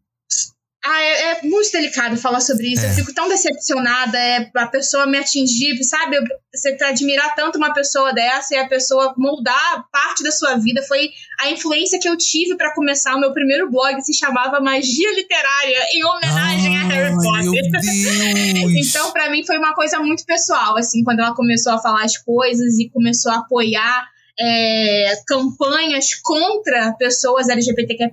Ah, 0.90 1.02
é, 1.02 1.30
é 1.32 1.42
muito 1.42 1.70
delicado 1.70 2.16
falar 2.16 2.40
sobre 2.40 2.72
isso. 2.72 2.84
É. 2.84 2.90
Eu 2.90 2.94
fico 2.94 3.12
tão 3.14 3.28
decepcionada. 3.28 4.18
É 4.18 4.50
a 4.56 4.66
pessoa 4.66 5.06
me 5.06 5.18
atingir, 5.18 5.82
sabe? 5.84 6.16
Eu- 6.16 6.22
Você 6.54 6.76
admirar 6.82 7.34
tanto 7.36 7.56
uma 7.58 7.72
pessoa 7.72 8.12
dessa 8.12 8.54
e 8.54 8.58
a 8.58 8.66
pessoa 8.66 9.14
moldar 9.16 9.84
parte 9.92 10.22
da 10.24 10.32
sua 10.32 10.56
vida. 10.56 10.82
Foi 10.82 11.08
a 11.40 11.50
influência 11.50 12.00
que 12.00 12.08
eu 12.08 12.16
tive 12.16 12.56
para 12.56 12.74
começar 12.74 13.14
o 13.14 13.20
meu 13.20 13.32
primeiro 13.32 13.70
blog. 13.70 14.00
Se 14.02 14.12
chamava 14.14 14.58
Magia 14.60 15.14
Literária, 15.14 15.78
em 15.94 16.04
homenagem 16.04 16.76
a 16.78 16.84
Harry 16.86 17.14
Potter. 17.14 17.70
Então, 18.88 19.12
pra 19.12 19.30
mim, 19.30 19.44
foi 19.46 19.58
uma 19.58 19.74
coisa 19.74 19.98
muito 20.00 20.24
pessoal, 20.24 20.76
assim, 20.76 21.02
quando 21.04 21.20
ela 21.20 21.34
começou 21.34 21.72
a 21.72 21.78
falar 21.78 22.04
as 22.04 22.16
coisas 22.16 22.78
e 22.78 22.88
começou 22.90 23.30
a 23.32 23.36
apoiar 23.38 24.08
é, 24.40 25.12
campanhas 25.26 26.14
contra 26.22 26.92
pessoas 26.92 27.48
LGBTQIA+. 27.48 28.08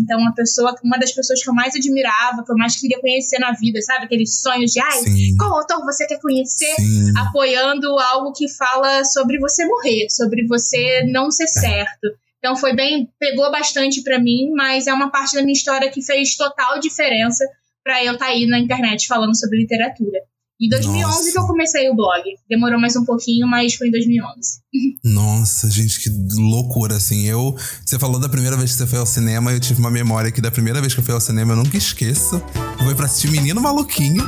Então, 0.00 0.20
uma 0.20 0.34
pessoa, 0.34 0.74
uma 0.84 0.98
das 0.98 1.12
pessoas 1.12 1.42
que 1.42 1.48
eu 1.48 1.54
mais 1.54 1.74
admirava, 1.74 2.44
que 2.44 2.52
eu 2.52 2.56
mais 2.56 2.78
queria 2.78 3.00
conhecer 3.00 3.38
na 3.38 3.52
vida, 3.52 3.80
sabe? 3.80 4.04
Aqueles 4.04 4.40
sonhos 4.40 4.72
de, 4.72 4.80
ai, 4.80 4.98
Sim, 4.98 5.36
qual 5.38 5.54
autor 5.54 5.84
você 5.84 6.06
quer 6.06 6.20
conhecer? 6.20 6.74
sim. 6.76 7.12
apoiando 7.18 7.98
algo 7.98 8.32
que 8.32 8.48
fala 8.48 9.04
sobre 9.04 9.38
você 9.38 9.64
morrer, 9.64 10.08
sobre 10.10 10.46
você 10.46 11.04
não 11.10 11.30
ser 11.30 11.46
certo. 11.46 12.08
Então 12.38 12.56
foi 12.56 12.74
bem, 12.74 13.08
pegou 13.18 13.50
bastante 13.50 14.02
pra 14.02 14.18
mim, 14.18 14.50
mas 14.54 14.86
é 14.86 14.92
uma 14.92 15.10
parte 15.10 15.36
da 15.36 15.42
minha 15.42 15.52
história 15.52 15.90
que 15.90 16.02
fez 16.02 16.36
total 16.36 16.80
diferença 16.80 17.44
pra 17.84 18.04
eu 18.04 18.14
estar 18.14 18.26
aí 18.26 18.46
na 18.46 18.58
internet 18.58 19.06
falando 19.06 19.36
sobre 19.38 19.58
literatura. 19.58 20.18
Em 20.62 20.68
2011 20.68 21.02
Nossa. 21.02 21.32
que 21.32 21.38
eu 21.38 21.42
comecei 21.42 21.90
o 21.90 21.96
blog. 21.96 22.22
Demorou 22.48 22.80
mais 22.80 22.94
um 22.94 23.04
pouquinho, 23.04 23.48
mas 23.48 23.74
foi 23.74 23.88
em 23.88 23.90
2011. 23.90 24.60
Nossa, 25.02 25.68
gente, 25.68 25.98
que 25.98 26.08
loucura, 26.38 26.94
assim. 26.94 27.26
Eu. 27.26 27.56
Você 27.84 27.98
falou 27.98 28.20
da 28.20 28.28
primeira 28.28 28.56
vez 28.56 28.70
que 28.70 28.78
você 28.78 28.86
foi 28.86 29.00
ao 29.00 29.06
cinema, 29.06 29.52
eu 29.52 29.58
tive 29.58 29.80
uma 29.80 29.90
memória 29.90 30.30
que 30.30 30.40
da 30.40 30.52
primeira 30.52 30.80
vez 30.80 30.94
que 30.94 31.00
eu 31.00 31.04
fui 31.04 31.12
ao 31.12 31.20
cinema, 31.20 31.54
eu 31.54 31.56
nunca 31.56 31.76
esqueço. 31.76 32.40
Eu 32.78 32.84
fui 32.84 32.94
pra 32.94 33.06
assistir 33.06 33.28
Menino 33.32 33.60
Maluquinho. 33.60 34.22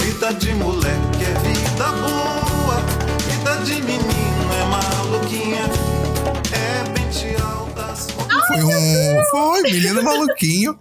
Vida 0.00 0.34
de 0.34 0.52
moleque 0.54 1.24
é 1.24 1.38
vida 1.48 1.92
boa, 1.92 2.82
vida 3.30 3.56
de 3.64 3.80
menino 3.82 4.52
é 4.52 4.64
maluquinha, 4.68 5.62
é 6.52 6.90
pente 6.90 7.40
altas. 7.40 8.08
Foi 8.48 8.64
um. 8.64 9.24
Foi, 9.30 9.62
Menino 9.62 10.02
Maluquinho. 10.02 10.76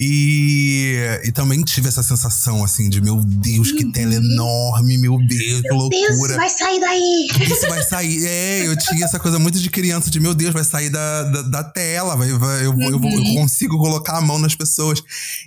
E, 0.00 0.96
e 1.24 1.30
também 1.32 1.62
tive 1.62 1.88
essa 1.88 2.02
sensação, 2.02 2.64
assim, 2.64 2.88
de 2.88 3.00
meu 3.00 3.16
Deus, 3.24 3.70
que 3.72 3.90
tela 3.92 4.14
enorme, 4.14 4.98
meu 4.98 5.16
Deus, 5.18 5.60
que 5.60 5.68
loucura. 5.72 6.34
vai 6.36 6.48
sair 6.48 6.80
daí! 6.80 7.28
Isso 7.46 7.68
vai 7.68 7.82
sair. 7.82 8.26
É, 8.26 8.66
eu 8.66 8.76
tinha 8.76 9.04
essa 9.04 9.20
coisa 9.20 9.38
muito 9.38 9.58
de 9.60 9.70
criança, 9.70 10.10
de 10.10 10.18
meu 10.18 10.34
Deus, 10.34 10.52
vai 10.52 10.64
sair 10.64 10.90
da, 10.90 11.22
da, 11.24 11.42
da 11.42 11.64
tela, 11.64 12.16
vai, 12.16 12.32
vai- 12.32 12.66
eu, 12.66 12.72
vou- 12.72 12.82
eu, 12.90 13.00
eu 13.00 13.34
consigo 13.34 13.78
colocar 13.78 14.16
a 14.18 14.20
mão 14.20 14.38
nas 14.38 14.54
pessoas. 14.54 15.00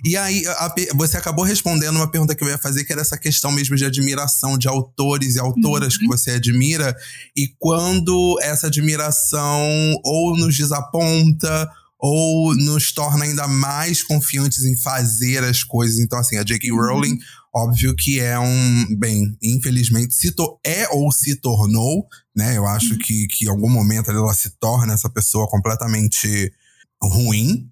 E 0.04 0.16
aí, 0.16 0.46
a 0.46 0.74
você 0.94 1.16
acabou 1.16 1.44
respondendo 1.44 1.96
uma 1.96 2.10
pergunta 2.10 2.34
que 2.34 2.42
eu 2.42 2.48
ia 2.48 2.58
fazer, 2.58 2.84
que 2.84 2.92
era 2.92 3.02
essa 3.02 3.18
questão 3.18 3.52
mesmo 3.52 3.76
de 3.76 3.84
admiração 3.84 4.56
de 4.56 4.66
autores 4.68 5.36
e 5.36 5.38
autoras 5.40 5.96
que 5.96 6.06
você 6.06 6.32
admira, 6.32 6.96
e 7.36 7.48
quando 7.58 8.38
essa 8.42 8.66
admiração 8.68 9.60
ou 10.04 10.36
nos 10.36 10.56
desaponta. 10.56 11.68
Ou 12.00 12.54
nos 12.54 12.92
torna 12.92 13.24
ainda 13.24 13.48
mais 13.48 14.02
confiantes 14.02 14.64
em 14.64 14.76
fazer 14.76 15.42
as 15.42 15.64
coisas. 15.64 15.98
Então, 15.98 16.18
assim, 16.18 16.36
a 16.36 16.44
J.K. 16.44 16.70
Rowling 16.70 17.18
Óbvio 17.54 17.94
que 17.96 18.20
é 18.20 18.38
um. 18.38 18.94
Bem, 18.96 19.36
infelizmente, 19.42 20.14
se 20.14 20.30
to- 20.32 20.58
é 20.64 20.86
ou 20.90 21.10
se 21.10 21.34
tornou, 21.36 22.06
né? 22.36 22.56
Eu 22.56 22.66
acho 22.66 22.96
que, 22.98 23.26
que 23.26 23.46
em 23.46 23.48
algum 23.48 23.70
momento 23.70 24.10
ela 24.10 24.34
se 24.34 24.50
torna 24.60 24.92
essa 24.92 25.08
pessoa 25.08 25.48
completamente 25.48 26.52
ruim. 27.02 27.68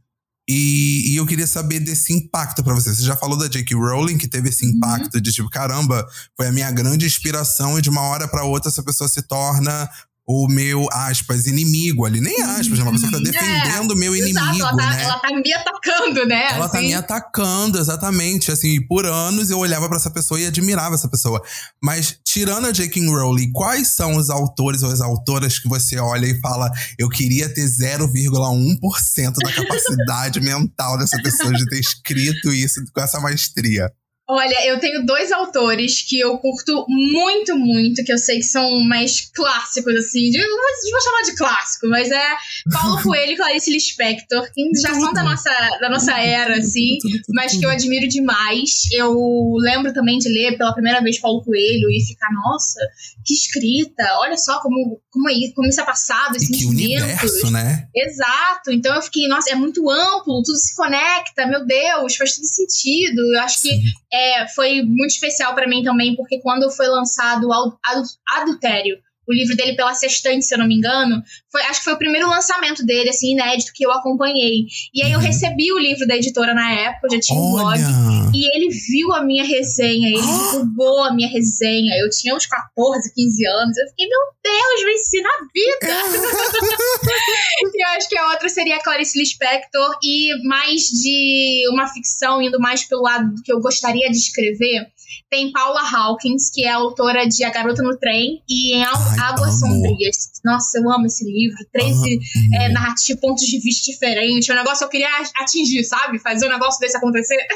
E, 0.49 1.13
e 1.13 1.17
eu 1.17 1.27
queria 1.27 1.47
saber 1.47 1.81
desse 1.81 2.13
impacto 2.13 2.65
pra 2.65 2.73
você. 2.75 2.95
Você 2.95 3.03
já 3.03 3.17
falou 3.17 3.37
da 3.37 3.49
J.K. 3.49 3.75
Rowling, 3.77 4.17
que 4.17 4.29
teve 4.29 4.49
esse 4.49 4.65
impacto 4.65 5.21
de 5.21 5.33
tipo, 5.33 5.51
caramba, 5.51 6.07
foi 6.37 6.47
a 6.47 6.53
minha 6.53 6.71
grande 6.71 7.05
inspiração, 7.05 7.79
e 7.79 7.83
de 7.83 7.91
uma 7.91 8.03
hora 8.03 8.27
pra 8.29 8.45
outra 8.45 8.71
essa 8.71 8.83
pessoa 8.83 9.09
se 9.09 9.23
torna 9.23 9.89
o 10.29 10.49
meu, 10.49 10.89
aspas, 10.91 11.47
inimigo 11.47 12.05
ali. 12.05 12.21
Nem 12.21 12.43
aspas, 12.43 12.81
é 12.81 12.83
uma 12.83 12.91
pessoa 12.91 13.13
que 13.13 13.17
tá 13.17 13.23
defendendo 13.23 13.93
o 13.93 13.97
meu 13.97 14.15
inimigo, 14.17 14.39
Exato, 14.39 14.61
ela 14.61 14.77
tá, 14.77 14.91
né? 14.91 15.03
ela 15.05 15.19
tá 15.21 15.31
me 15.31 15.53
atacando, 15.55 16.27
né? 16.27 16.49
Ela 16.51 16.69
tá 16.69 16.79
assim. 16.79 16.87
me 16.89 16.95
atacando, 16.95 17.79
exatamente. 17.79 18.51
Assim, 18.51 18.71
e 18.71 18.81
por 18.85 19.07
anos 19.07 19.51
eu 19.51 19.59
olhava 19.59 19.89
pra 19.89 19.97
essa 19.97 20.11
pessoa 20.11 20.41
e 20.41 20.47
admirava 20.47 20.97
essa 20.97 21.09
pessoa. 21.09 21.41
Mas, 21.81 22.19
tirando 22.25 22.67
a 22.67 22.73
J.K. 22.73 23.07
Rowling, 23.07 23.53
quais 23.53 23.89
são 23.89 24.17
os 24.17 24.29
autores 24.29 24.83
ou 24.83 24.91
as 24.91 25.01
autoras 25.01 25.61
que 25.61 25.69
você 25.69 25.97
olha 25.99 26.27
e 26.27 26.41
fala: 26.41 26.73
eu 26.99 27.09
queria 27.09 27.49
ter 27.49 27.65
0,1% 27.65 29.35
da 29.45 29.53
capacidade 29.53 30.41
mental 30.45 30.99
dessa 30.99 31.23
pessoa 31.23 31.53
de 31.53 31.65
ter 31.67 31.79
escrito 31.79 32.53
isso 32.53 32.83
com 32.93 33.01
essa 33.01 33.21
maestria? 33.21 33.93
Olha, 34.29 34.67
eu 34.67 34.81
tenho 34.81 35.07
dois 35.07 35.31
autores 35.31 36.03
que 36.03 36.19
eu 36.19 36.37
curto 36.39 36.85
muito, 36.89 37.57
muito, 37.57 38.03
que 38.03 38.13
eu 38.13 38.19
sei 38.19 38.39
que 38.39 38.43
são 38.45 38.81
mais 38.81 39.31
clássicos, 39.33 39.95
assim. 39.95 40.31
De, 40.31 40.39
não 40.39 40.57
vou- 40.57 41.01
chamar 41.01 41.23
de 41.23 41.37
clássico, 41.37 41.87
mas 41.89 42.11
é 42.11 42.29
Paulo 42.73 43.01
Coelho 43.05 43.33
e 43.33 43.37
Clarice 43.37 43.71
Lispector, 43.71 44.51
que 44.53 44.81
já 44.81 44.95
são 44.95 45.13
da 45.13 45.23
nossa, 45.23 45.51
da 45.81 45.89
nossa 45.89 46.19
era, 46.19 46.57
assim, 46.57 46.97
mas 47.35 47.53
que 47.53 47.65
eu 47.65 47.71
admiro 47.71 48.09
demais. 48.09 48.71
Eu 48.93 49.15
lembro 49.59 49.93
também 49.93 50.19
de 50.19 50.29
ler 50.29 50.57
pela 50.59 50.73
primeira 50.73 51.01
vez 51.01 51.21
Paulo 51.21 51.45
Coelho 51.45 51.89
e 51.91 52.05
ficar, 52.05 52.29
nossa, 52.33 52.81
que 53.25 53.33
escrita, 53.35 54.03
olha 54.21 54.37
só 54.37 54.61
como, 54.61 55.01
como, 55.11 55.29
é, 55.29 55.35
isso- 55.35 55.55
como 55.55 55.69
isso 55.69 55.81
é 55.81 55.85
passado, 55.85 56.35
E 56.35 56.37
esses 56.39 56.59
que 56.59 56.67
universo, 56.67 57.51
né? 57.53 57.87
Exato, 57.95 58.73
então 58.73 58.95
eu 58.97 59.03
fiquei, 59.03 59.29
nossa, 59.29 59.51
é 59.51 59.55
muito 59.55 59.89
amplo, 59.89 60.43
tudo 60.43 60.57
se 60.59 60.75
conecta, 60.75 61.47
meu 61.47 61.65
Deus, 61.65 62.17
faz 62.17 62.35
todo 62.37 62.45
sentido. 62.45 63.21
Eu 63.35 63.41
acho 63.43 63.63
que 63.63 63.69
é, 64.17 64.49
foi 64.49 64.83
muito 64.83 65.11
especial 65.11 65.55
pra 65.55 65.69
mim 65.69 65.83
também, 65.83 66.17
porque 66.17 66.41
quando 66.41 66.71
foi 66.71 66.87
lançado 66.89 67.49
o 67.49 67.53
Adu- 67.53 67.79
Adu- 67.85 68.09
Adultério, 68.41 68.99
o 69.29 69.33
livro 69.33 69.57
dele 69.57 69.75
pela 69.75 69.95
Sextante, 69.95 70.45
se 70.45 70.55
eu 70.55 70.59
não 70.59 70.67
me 70.67 70.77
engano, 70.77 71.23
foi, 71.51 71.63
acho 71.63 71.81
que 71.81 71.85
foi 71.85 71.95
o 71.95 71.99
primeiro 71.99 72.29
lançamento 72.29 72.85
dele, 72.85 73.11
assim, 73.11 73.33
inédito, 73.33 73.73
que 73.75 73.85
eu 73.85 73.91
acompanhei. 73.93 74.67
E 74.95 75.03
aí 75.03 75.13
eu 75.13 75.19
Uhum. 75.19 75.25
recebi 75.25 75.73
o 75.73 75.79
livro 75.79 76.07
da 76.07 76.17
editora 76.17 76.55
na 76.55 76.73
época, 76.73 77.09
já 77.13 77.21
tinha 77.21 77.39
um 77.41 77.53
blog. 77.53 77.67
Olha! 77.67 78.31
E 78.35 78.57
ele 78.57 78.69
viu 78.71 79.13
a 79.13 79.23
minha 79.25 79.45
resenha, 79.45 80.09
ele 80.09 80.21
divulgou 80.23 81.03
a 81.05 81.13
minha 81.15 81.29
resenha. 81.29 81.95
Eu 81.99 82.09
tinha 82.11 82.35
uns 82.35 82.47
14, 82.47 83.13
15 83.15 83.47
anos. 83.47 83.77
Eu 83.79 83.89
fiquei, 83.89 84.07
meu 84.07 84.19
Deus, 84.45 84.85
venci 84.85 85.21
na 85.23 85.31
vida! 85.55 86.37
e 87.75 87.83
eu 87.85 87.89
acho 87.97 88.09
que 88.09 88.19
a 88.19 88.31
outra 88.31 88.49
seria 88.49 88.77
a 88.77 88.83
Clarice 88.83 89.19
Lispector. 89.19 89.97
E 90.03 90.47
mais 90.47 90.83
de 90.83 91.63
uma 91.73 91.87
ficção, 91.89 92.41
indo 92.43 92.59
mais 92.61 92.85
pelo 92.85 93.03
lado 93.03 93.35
do 93.35 93.43
que 93.43 93.53
eu 93.53 93.61
gostaria 93.61 94.11
de 94.11 94.17
escrever, 94.17 94.87
tem 95.31 95.51
Paula 95.51 95.81
Hawkins, 95.81 96.51
que 96.53 96.65
é 96.65 96.71
autora 96.71 97.27
de 97.27 97.43
A 97.45 97.51
Garota 97.51 97.83
no 97.83 97.97
Trem 97.99 98.43
e 98.49 98.75
em 98.77 98.85
Ai, 98.85 98.93
Águas 99.21 99.63
amo. 99.63 99.75
Sombrias. 99.75 100.17
Nossa, 100.45 100.79
eu 100.79 100.91
amo 100.91 101.07
esse 101.07 101.25
livro. 101.25 101.57
13 101.73 101.95
Aham. 101.99 102.63
é, 102.63 102.69
narrativas, 102.71 103.21
pontos 103.21 103.45
de 103.45 103.59
vista 103.61 103.91
diferentes. 103.91 104.49
É 104.49 104.53
um 104.53 104.57
negócio 104.57 104.79
que 104.79 104.85
eu 104.85 104.89
queria 104.89 105.09
atingir, 105.41 105.85
sabe? 105.85 106.19
Fazer 106.19 106.47
um 106.47 106.51
negócio 106.53 106.81
desse 106.81 106.97
acontecer. 106.97 107.37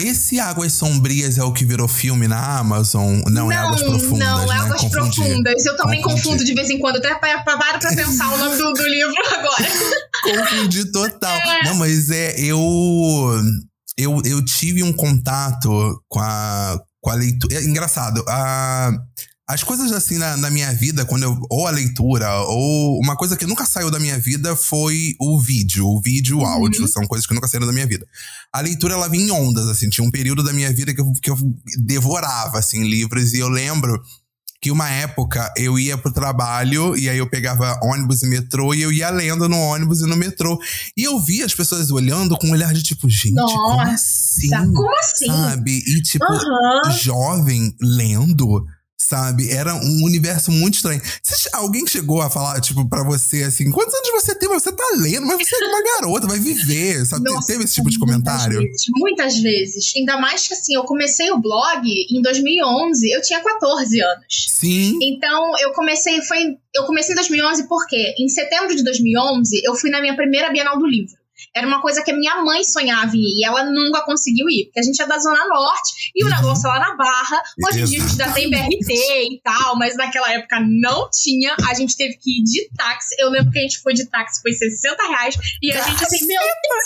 Esse 0.00 0.40
Águas 0.40 0.72
Sombrias 0.72 1.36
é 1.36 1.42
o 1.44 1.52
que 1.52 1.66
virou 1.66 1.86
filme 1.86 2.26
na 2.26 2.58
Amazon? 2.58 3.20
Não, 3.30 3.52
é 3.52 3.56
Águas 3.56 3.82
Profundas, 3.82 4.18
Não, 4.26 4.46
né? 4.46 4.54
é 4.54 4.58
Águas 4.58 4.80
Confundi. 4.80 4.90
Profundas. 5.16 5.66
Eu 5.66 5.76
também 5.76 6.00
Confundi. 6.00 6.22
confundo 6.22 6.44
de 6.44 6.54
vez 6.54 6.70
em 6.70 6.78
quando. 6.78 6.96
Até 6.96 7.14
pa- 7.14 7.42
pa- 7.44 7.58
paro 7.58 7.78
pra 7.78 7.90
pensar 7.94 8.32
o 8.32 8.38
nome 8.38 8.56
do, 8.56 8.72
do 8.72 8.82
livro 8.88 9.14
agora. 9.36 9.68
Confundi 10.24 10.90
total. 10.90 11.30
É. 11.30 11.64
Não, 11.66 11.74
mas 11.76 12.10
é, 12.10 12.40
eu, 12.40 12.58
eu. 13.98 14.20
Eu 14.24 14.44
tive 14.44 14.82
um 14.82 14.92
contato 14.94 15.70
com 16.08 16.20
a, 16.20 16.78
com 17.00 17.10
a 17.10 17.14
leitura. 17.14 17.56
É 17.58 17.62
engraçado, 17.64 18.24
a, 18.26 18.90
as 19.52 19.62
coisas 19.62 19.92
assim 19.92 20.16
na, 20.16 20.36
na, 20.36 20.50
minha 20.50 20.72
vida, 20.72 21.04
quando 21.04 21.24
eu. 21.24 21.38
Ou 21.50 21.66
a 21.66 21.70
leitura, 21.70 22.40
ou 22.42 22.98
uma 22.98 23.14
coisa 23.14 23.36
que 23.36 23.46
nunca 23.46 23.66
saiu 23.66 23.90
da 23.90 23.98
minha 23.98 24.18
vida 24.18 24.56
foi 24.56 25.14
o 25.20 25.38
vídeo. 25.38 25.86
O 25.86 26.00
vídeo 26.00 26.38
e 26.38 26.42
o 26.42 26.46
áudio. 26.46 26.82
Uhum. 26.82 26.88
São 26.88 27.06
coisas 27.06 27.26
que 27.26 27.34
nunca 27.34 27.46
saíram 27.46 27.66
da 27.66 27.72
minha 27.72 27.86
vida. 27.86 28.06
A 28.50 28.60
leitura, 28.60 28.94
ela 28.94 29.08
vinha 29.08 29.26
em 29.26 29.30
ondas, 29.30 29.68
assim. 29.68 29.90
Tinha 29.90 30.06
um 30.06 30.10
período 30.10 30.42
da 30.42 30.52
minha 30.52 30.72
vida 30.72 30.94
que 30.94 31.00
eu, 31.00 31.12
que 31.22 31.30
eu 31.30 31.36
devorava, 31.78 32.58
assim, 32.58 32.82
livros. 32.82 33.34
E 33.34 33.40
eu 33.40 33.48
lembro 33.48 34.02
que 34.58 34.70
uma 34.70 34.88
época 34.88 35.52
eu 35.56 35.78
ia 35.78 35.98
pro 35.98 36.12
trabalho 36.12 36.96
e 36.96 37.10
aí 37.10 37.18
eu 37.18 37.28
pegava 37.28 37.78
ônibus 37.82 38.22
e 38.22 38.28
metrô 38.28 38.72
e 38.72 38.80
eu 38.80 38.92
ia 38.92 39.10
lendo 39.10 39.48
no 39.48 39.58
ônibus 39.58 40.00
e 40.00 40.06
no 40.06 40.16
metrô. 40.16 40.56
E 40.96 41.02
eu 41.02 41.18
via 41.20 41.44
as 41.44 41.52
pessoas 41.52 41.90
olhando 41.90 42.38
com 42.38 42.46
um 42.46 42.52
olhar 42.52 42.72
de 42.72 42.82
tipo, 42.82 43.08
gente, 43.10 43.34
Nossa, 43.34 43.54
como 43.54 43.80
assim? 43.80 44.50
Como 44.50 44.98
assim? 44.98 45.26
Sabe? 45.26 45.82
E 45.84 46.00
tipo, 46.00 46.24
uhum. 46.24 46.92
jovem 46.92 47.74
lendo 47.80 48.64
sabe? 49.08 49.50
Era 49.50 49.74
um 49.74 50.04
universo 50.04 50.50
muito 50.50 50.74
estranho. 50.74 51.00
Você, 51.22 51.48
alguém 51.52 51.86
chegou 51.86 52.20
a 52.20 52.30
falar, 52.30 52.60
tipo, 52.60 52.88
pra 52.88 53.02
você 53.02 53.42
assim, 53.42 53.70
quantos 53.70 53.94
anos 53.94 54.10
você 54.12 54.34
tem? 54.34 54.48
Você 54.48 54.72
tá 54.72 54.84
lendo, 54.96 55.26
mas 55.26 55.38
você 55.46 55.56
é 55.56 55.68
uma 55.68 55.82
garota, 55.82 56.26
vai 56.26 56.38
viver, 56.38 57.04
sabe? 57.06 57.30
Nossa, 57.30 57.46
Teve 57.46 57.64
esse 57.64 57.74
tipo 57.74 57.90
de 57.90 57.98
comentário? 57.98 58.60
Muitas 58.60 58.70
vezes, 58.70 58.86
muitas 58.94 59.38
vezes. 59.40 59.92
Ainda 59.96 60.18
mais 60.18 60.46
que 60.46 60.54
assim, 60.54 60.74
eu 60.74 60.84
comecei 60.84 61.30
o 61.30 61.40
blog 61.40 61.82
em 61.84 62.22
2011, 62.22 63.10
eu 63.10 63.20
tinha 63.22 63.40
14 63.40 64.00
anos. 64.00 64.46
Sim. 64.48 64.98
Então, 65.02 65.52
eu 65.60 65.72
comecei, 65.72 66.20
foi, 66.22 66.56
eu 66.74 66.84
comecei 66.84 67.12
em 67.12 67.16
2011 67.16 67.68
porque 67.68 68.14
em 68.18 68.28
setembro 68.28 68.74
de 68.74 68.84
2011 68.84 69.60
eu 69.64 69.74
fui 69.74 69.90
na 69.90 70.00
minha 70.00 70.14
primeira 70.14 70.50
Bienal 70.50 70.78
do 70.78 70.86
Livro. 70.86 71.21
Era 71.54 71.66
uma 71.66 71.80
coisa 71.82 72.02
que 72.02 72.10
a 72.10 72.16
minha 72.16 72.42
mãe 72.42 72.64
sonhava 72.64 73.14
em 73.14 73.20
ir 73.20 73.40
e 73.40 73.44
ela 73.44 73.64
nunca 73.64 74.02
conseguiu 74.02 74.48
ir, 74.48 74.66
porque 74.66 74.80
a 74.80 74.82
gente 74.82 75.00
é 75.00 75.06
da 75.06 75.18
Zona 75.18 75.46
Norte 75.46 76.10
e 76.14 76.24
o 76.24 76.26
uhum. 76.26 76.34
negócio 76.34 76.68
lá 76.68 76.78
na 76.78 76.96
Barra. 76.96 77.42
Hoje 77.66 77.80
em 77.80 77.84
dia 77.84 77.98
a 77.98 78.06
gente 78.06 78.16
já 78.16 78.32
tem 78.32 78.50
BRT 78.50 78.90
e 78.90 79.40
tal, 79.42 79.78
mas 79.78 79.96
naquela 79.96 80.32
época 80.32 80.60
não 80.60 81.08
tinha. 81.10 81.54
A 81.68 81.74
gente 81.74 81.96
teve 81.96 82.16
que 82.16 82.40
ir 82.40 82.44
de 82.44 82.70
táxi. 82.76 83.14
Eu 83.18 83.30
lembro 83.30 83.50
que 83.50 83.58
a 83.58 83.62
gente 83.62 83.80
foi 83.80 83.92
de 83.92 84.08
táxi, 84.08 84.40
foi 84.40 84.52
60 84.52 85.08
reais. 85.08 85.36
E 85.62 85.70
a 85.72 85.82
gente 85.82 86.02
assim, 86.02 86.26
meu 86.26 86.40
Deus, 86.40 86.84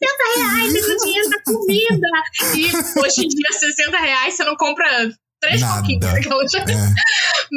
60 0.00 0.40
reais, 0.40 0.74
esse 0.74 0.96
dinheiro 1.04 1.30
da 1.30 1.42
comida. 1.42 2.08
E 2.56 3.00
hoje 3.00 3.24
em 3.24 3.28
dia, 3.28 3.58
60 3.58 3.98
reais 3.98 4.34
você 4.34 4.44
não 4.44 4.56
compra 4.56 5.10
três 5.40 5.62
pouquinhos. 5.62 6.04
É. 6.04 6.94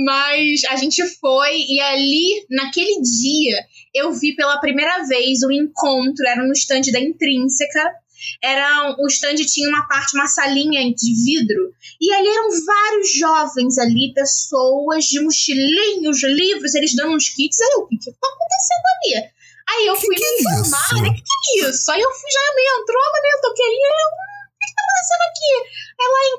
Mas 0.06 0.64
a 0.70 0.76
gente 0.76 1.06
foi 1.20 1.66
e 1.68 1.80
ali, 1.82 2.46
naquele 2.50 3.02
dia, 3.02 3.58
eu 3.94 4.12
vi 4.14 4.36
pela 4.36 4.60
primeira 4.60 5.04
vez 5.06 5.44
o 5.44 5.52
encontro, 5.52 6.26
era 6.28 6.44
no 6.44 6.54
stand 6.54 6.92
da 6.92 7.00
Intrínseca. 7.00 7.92
Era, 8.42 8.96
o 8.98 9.08
stand 9.08 9.36
tinha 9.36 9.68
uma 9.68 9.86
parte, 9.86 10.16
uma 10.16 10.28
salinha 10.28 10.82
de 10.96 11.14
vidro, 11.26 11.74
e 12.00 12.14
ali 12.14 12.30
eram 12.30 12.50
vários 12.66 13.14
jovens 13.16 13.78
ali, 13.78 14.14
pessoas 14.14 15.04
de 15.06 15.20
mochilinhos, 15.20 16.24
livros, 16.24 16.74
eles 16.74 16.96
dando 16.96 17.16
uns 17.16 17.28
kits. 17.28 17.60
Aí 17.60 17.68
eu, 17.76 17.82
o 17.82 17.88
que, 17.88 17.98
que 17.98 18.12
tá 18.12 18.28
acontecendo 18.28 18.86
ali? 18.96 19.34
Aí 19.70 19.88
eu 19.88 19.96
fui 19.96 20.16
que 20.16 20.22
me 20.22 20.28
é 20.28 20.40
informar, 20.40 20.94
né? 20.94 21.10
O 21.10 21.14
que, 21.14 21.22
que 21.22 21.66
é 21.66 21.70
isso? 21.70 21.92
Aí 21.92 22.00
eu 22.00 22.12
fui, 22.12 22.32
já 22.32 22.56
me 22.56 22.82
entrou, 22.82 23.02
eu 23.34 23.42
toquei 23.42 23.66
ali, 23.66 23.76
eu, 23.76 24.33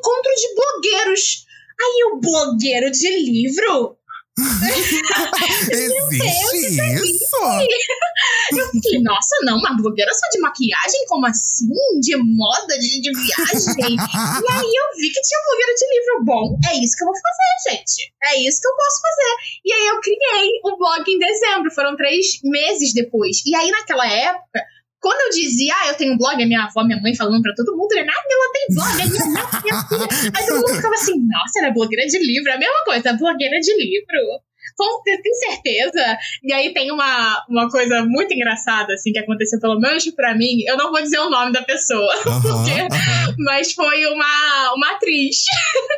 encontro 0.04 0.32
de 0.36 0.54
blogueiros. 0.54 1.46
Aí 1.80 2.04
o 2.12 2.20
blogueiro 2.20 2.90
de 2.90 3.08
livro 3.24 3.98
Existe 5.70 6.18
Deus, 6.18 7.04
isso? 7.04 7.36
Eu 8.58 8.66
fiquei, 8.70 9.00
nossa, 9.00 9.36
não, 9.44 9.58
uma 9.58 9.76
blogueira 9.76 10.12
só 10.12 10.28
de 10.32 10.40
maquiagem? 10.40 11.06
Como 11.06 11.26
assim? 11.26 11.68
De 12.00 12.16
moda, 12.16 12.78
de, 12.78 13.00
de 13.00 13.12
viagem? 13.12 13.94
e 13.94 14.52
aí 14.52 14.72
eu 14.74 14.98
vi 14.98 15.10
que 15.10 15.20
tinha 15.20 15.40
blogueira 15.46 15.74
de 15.74 15.86
livro. 15.94 16.24
Bom, 16.24 16.58
é 16.68 16.76
isso 16.82 16.96
que 16.96 17.04
eu 17.04 17.06
vou 17.06 17.14
fazer, 17.14 17.76
gente. 17.76 18.12
É 18.24 18.40
isso 18.40 18.60
que 18.60 18.68
eu 18.68 18.76
posso 18.76 19.00
fazer. 19.00 19.36
E 19.64 19.72
aí 19.72 19.86
eu 19.86 20.00
criei 20.00 20.60
o 20.64 20.76
blog 20.76 21.04
em 21.08 21.18
dezembro. 21.18 21.70
Foram 21.70 21.96
três 21.96 22.40
meses 22.42 22.92
depois. 22.92 23.42
E 23.46 23.54
aí 23.54 23.70
naquela 23.70 24.06
época, 24.06 24.60
quando 25.04 25.20
eu 25.20 25.30
dizia, 25.38 25.74
ah, 25.76 25.88
eu 25.88 25.94
tenho 25.96 26.14
um 26.14 26.16
blog, 26.16 26.42
a 26.42 26.46
minha 26.46 26.64
avó, 26.64 26.82
minha 26.82 26.98
mãe 26.98 27.14
falando 27.14 27.42
pra 27.42 27.52
todo 27.54 27.76
mundo, 27.76 27.94
né? 27.94 28.06
Ah, 28.08 28.22
ela 28.30 28.52
tem 28.54 28.66
blog, 28.74 29.02
é 29.02 29.06
minha 29.06 29.26
mãe, 29.26 29.60
minha 29.62 29.82
filha. 29.84 30.32
Aí 30.34 30.46
todo 30.46 30.56
mundo 30.62 30.76
ficava 30.76 30.94
assim, 30.94 31.12
nossa, 31.28 31.58
ela 31.58 31.68
é 31.68 31.72
blogueira 31.74 32.06
de 32.06 32.18
livro. 32.20 32.50
A 32.50 32.56
mesma 32.56 32.84
coisa, 32.86 33.12
blogueira 33.12 33.60
de 33.60 33.76
livro. 33.76 34.40
Com, 34.78 35.02
tem 35.02 35.34
certeza? 35.34 36.18
E 36.42 36.54
aí 36.54 36.72
tem 36.72 36.90
uma, 36.90 37.44
uma 37.50 37.68
coisa 37.68 38.02
muito 38.02 38.32
engraçada, 38.32 38.94
assim, 38.94 39.12
que 39.12 39.18
aconteceu, 39.18 39.60
pelo 39.60 39.78
menos 39.78 40.08
pra 40.12 40.34
mim. 40.34 40.62
Eu 40.66 40.78
não 40.78 40.90
vou 40.90 41.02
dizer 41.02 41.18
o 41.18 41.28
nome 41.28 41.52
da 41.52 41.62
pessoa, 41.62 42.14
uhum, 42.24 42.40
porque, 42.40 42.80
uhum. 42.80 43.34
mas 43.40 43.74
foi 43.74 44.06
uma, 44.06 44.72
uma 44.74 44.92
atriz. 44.92 45.44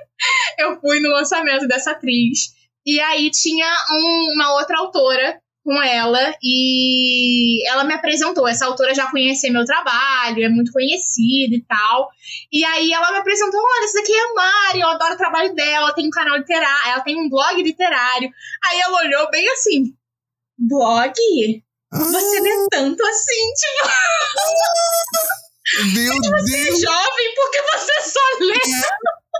eu 0.58 0.80
fui 0.80 0.98
no 0.98 1.10
lançamento 1.10 1.68
dessa 1.68 1.92
atriz. 1.92 2.56
E 2.84 2.98
aí 2.98 3.30
tinha 3.30 3.72
um, 3.92 4.32
uma 4.34 4.54
outra 4.54 4.78
autora 4.78 5.40
com 5.66 5.82
ela 5.82 6.32
e 6.40 7.68
ela 7.68 7.82
me 7.82 7.92
apresentou. 7.92 8.46
Essa 8.46 8.66
autora 8.66 8.94
já 8.94 9.10
conhecia 9.10 9.52
meu 9.52 9.64
trabalho, 9.64 10.44
é 10.44 10.48
muito 10.48 10.70
conhecida 10.70 11.56
e 11.56 11.64
tal. 11.66 12.08
E 12.52 12.64
aí 12.64 12.92
ela 12.92 13.10
me 13.10 13.18
apresentou: 13.18 13.60
olha, 13.60 13.84
essa 13.84 13.98
daqui 13.98 14.12
é 14.12 14.20
a 14.20 14.34
Mari, 14.34 14.80
eu 14.80 14.88
adoro 14.88 15.14
o 15.14 15.18
trabalho 15.18 15.52
dela, 15.56 15.86
ela 15.86 15.92
tem 15.92 16.06
um 16.06 16.10
canal 16.10 16.36
literário, 16.36 16.92
ela 16.92 17.00
tem 17.00 17.20
um 17.20 17.28
blog 17.28 17.60
literário. 17.60 18.30
Aí 18.64 18.80
ela 18.80 19.02
olhou 19.02 19.28
bem 19.30 19.48
assim: 19.50 19.92
blog? 20.56 21.12
Você 21.92 22.40
lê 22.40 22.66
tanto 22.70 23.04
assim, 23.04 23.52
tipo. 23.56 23.88
Meu 25.94 26.12
Deus! 26.20 26.42
Você 26.42 26.68
é 26.68 26.78
jovem 26.78 27.34
porque 27.34 27.62
você 27.62 28.02
só 28.02 28.20
lê. 28.40 28.54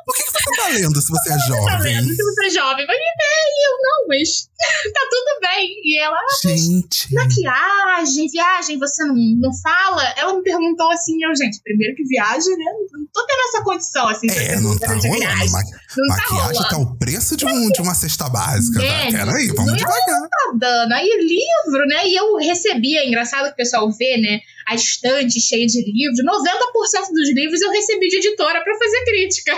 É. 0.07 0.13
Por 0.13 0.15
que 0.15 0.23
você 0.23 0.57
tá 0.57 0.69
lendo 0.69 1.03
se 1.03 1.09
você 1.09 1.33
é 1.33 1.39
jovem? 1.39 1.67
Tá 1.67 1.79
lendo 1.79 2.15
se 2.15 2.23
você 2.23 2.47
é 2.47 2.51
jovem. 2.51 2.87
Mas 2.87 2.97
e 2.97 3.69
eu 3.69 3.79
não, 3.83 4.09
mas 4.09 4.49
tá 4.95 5.01
tudo 5.11 5.41
bem. 5.41 5.81
E 5.83 5.99
ela, 6.01 6.17
ah, 6.17 6.49
gente. 6.49 7.13
maquiagem, 7.13 8.29
viagem, 8.29 8.79
você 8.79 9.05
não, 9.05 9.15
não 9.15 9.51
fala? 9.55 10.03
Ela 10.17 10.35
me 10.35 10.43
perguntou 10.43 10.91
assim, 10.93 11.23
eu, 11.25 11.35
gente, 11.35 11.61
primeiro 11.63 11.97
que 11.97 12.05
viagem, 12.05 12.57
né? 12.57 12.65
Não 12.93 13.07
tô 13.13 13.27
tendo 13.27 13.41
essa 13.49 13.65
condição, 13.65 14.09
assim. 14.09 14.31
É, 14.31 14.61
não 14.61 14.79
tá 14.79 14.95
rolando. 14.95 15.51
Ma 15.51 15.63
não 15.97 16.09
tá 16.09 16.23
maquiagem 16.23 16.63
tá, 16.63 16.69
tá, 16.69 16.79
o 16.79 16.97
preço 16.97 17.37
de, 17.37 17.47
um, 17.47 17.71
de 17.71 17.81
uma 17.81 17.95
cesta 17.95 18.29
básica. 18.29 18.79
Tá? 18.79 18.87
É, 18.87 19.11
Peraí, 19.11 19.49
vamos 19.49 19.75
devagar. 19.75 20.21
Não 20.21 20.29
tá 20.29 20.53
dando. 20.55 20.93
Aí 20.93 21.09
livro, 21.09 21.87
né? 21.87 22.07
E 22.07 22.15
eu 22.15 22.37
recebia, 22.37 23.01
é 23.01 23.07
engraçado 23.07 23.47
que 23.47 23.53
o 23.53 23.57
pessoal 23.57 23.91
vê, 23.91 24.17
né? 24.19 24.41
A 24.67 24.75
estante 24.75 25.41
cheia 25.41 25.67
de 25.67 25.81
livros. 25.81 26.19
90% 26.25 27.13
dos 27.13 27.33
livros 27.35 27.61
eu 27.63 27.71
recebi 27.71 28.09
de 28.09 28.17
editora 28.17 28.63
para 28.63 28.79
fazer 28.79 29.05
crítica. 29.05 29.53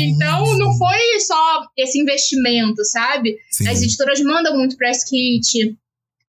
Então, 0.00 0.56
não 0.58 0.76
foi 0.76 1.20
só 1.20 1.64
esse 1.76 1.98
investimento, 1.98 2.84
sabe? 2.84 3.36
Sim. 3.50 3.68
As 3.68 3.82
editoras 3.82 4.20
mandam 4.20 4.56
muito 4.56 4.76
press 4.76 5.02
kit. 5.04 5.76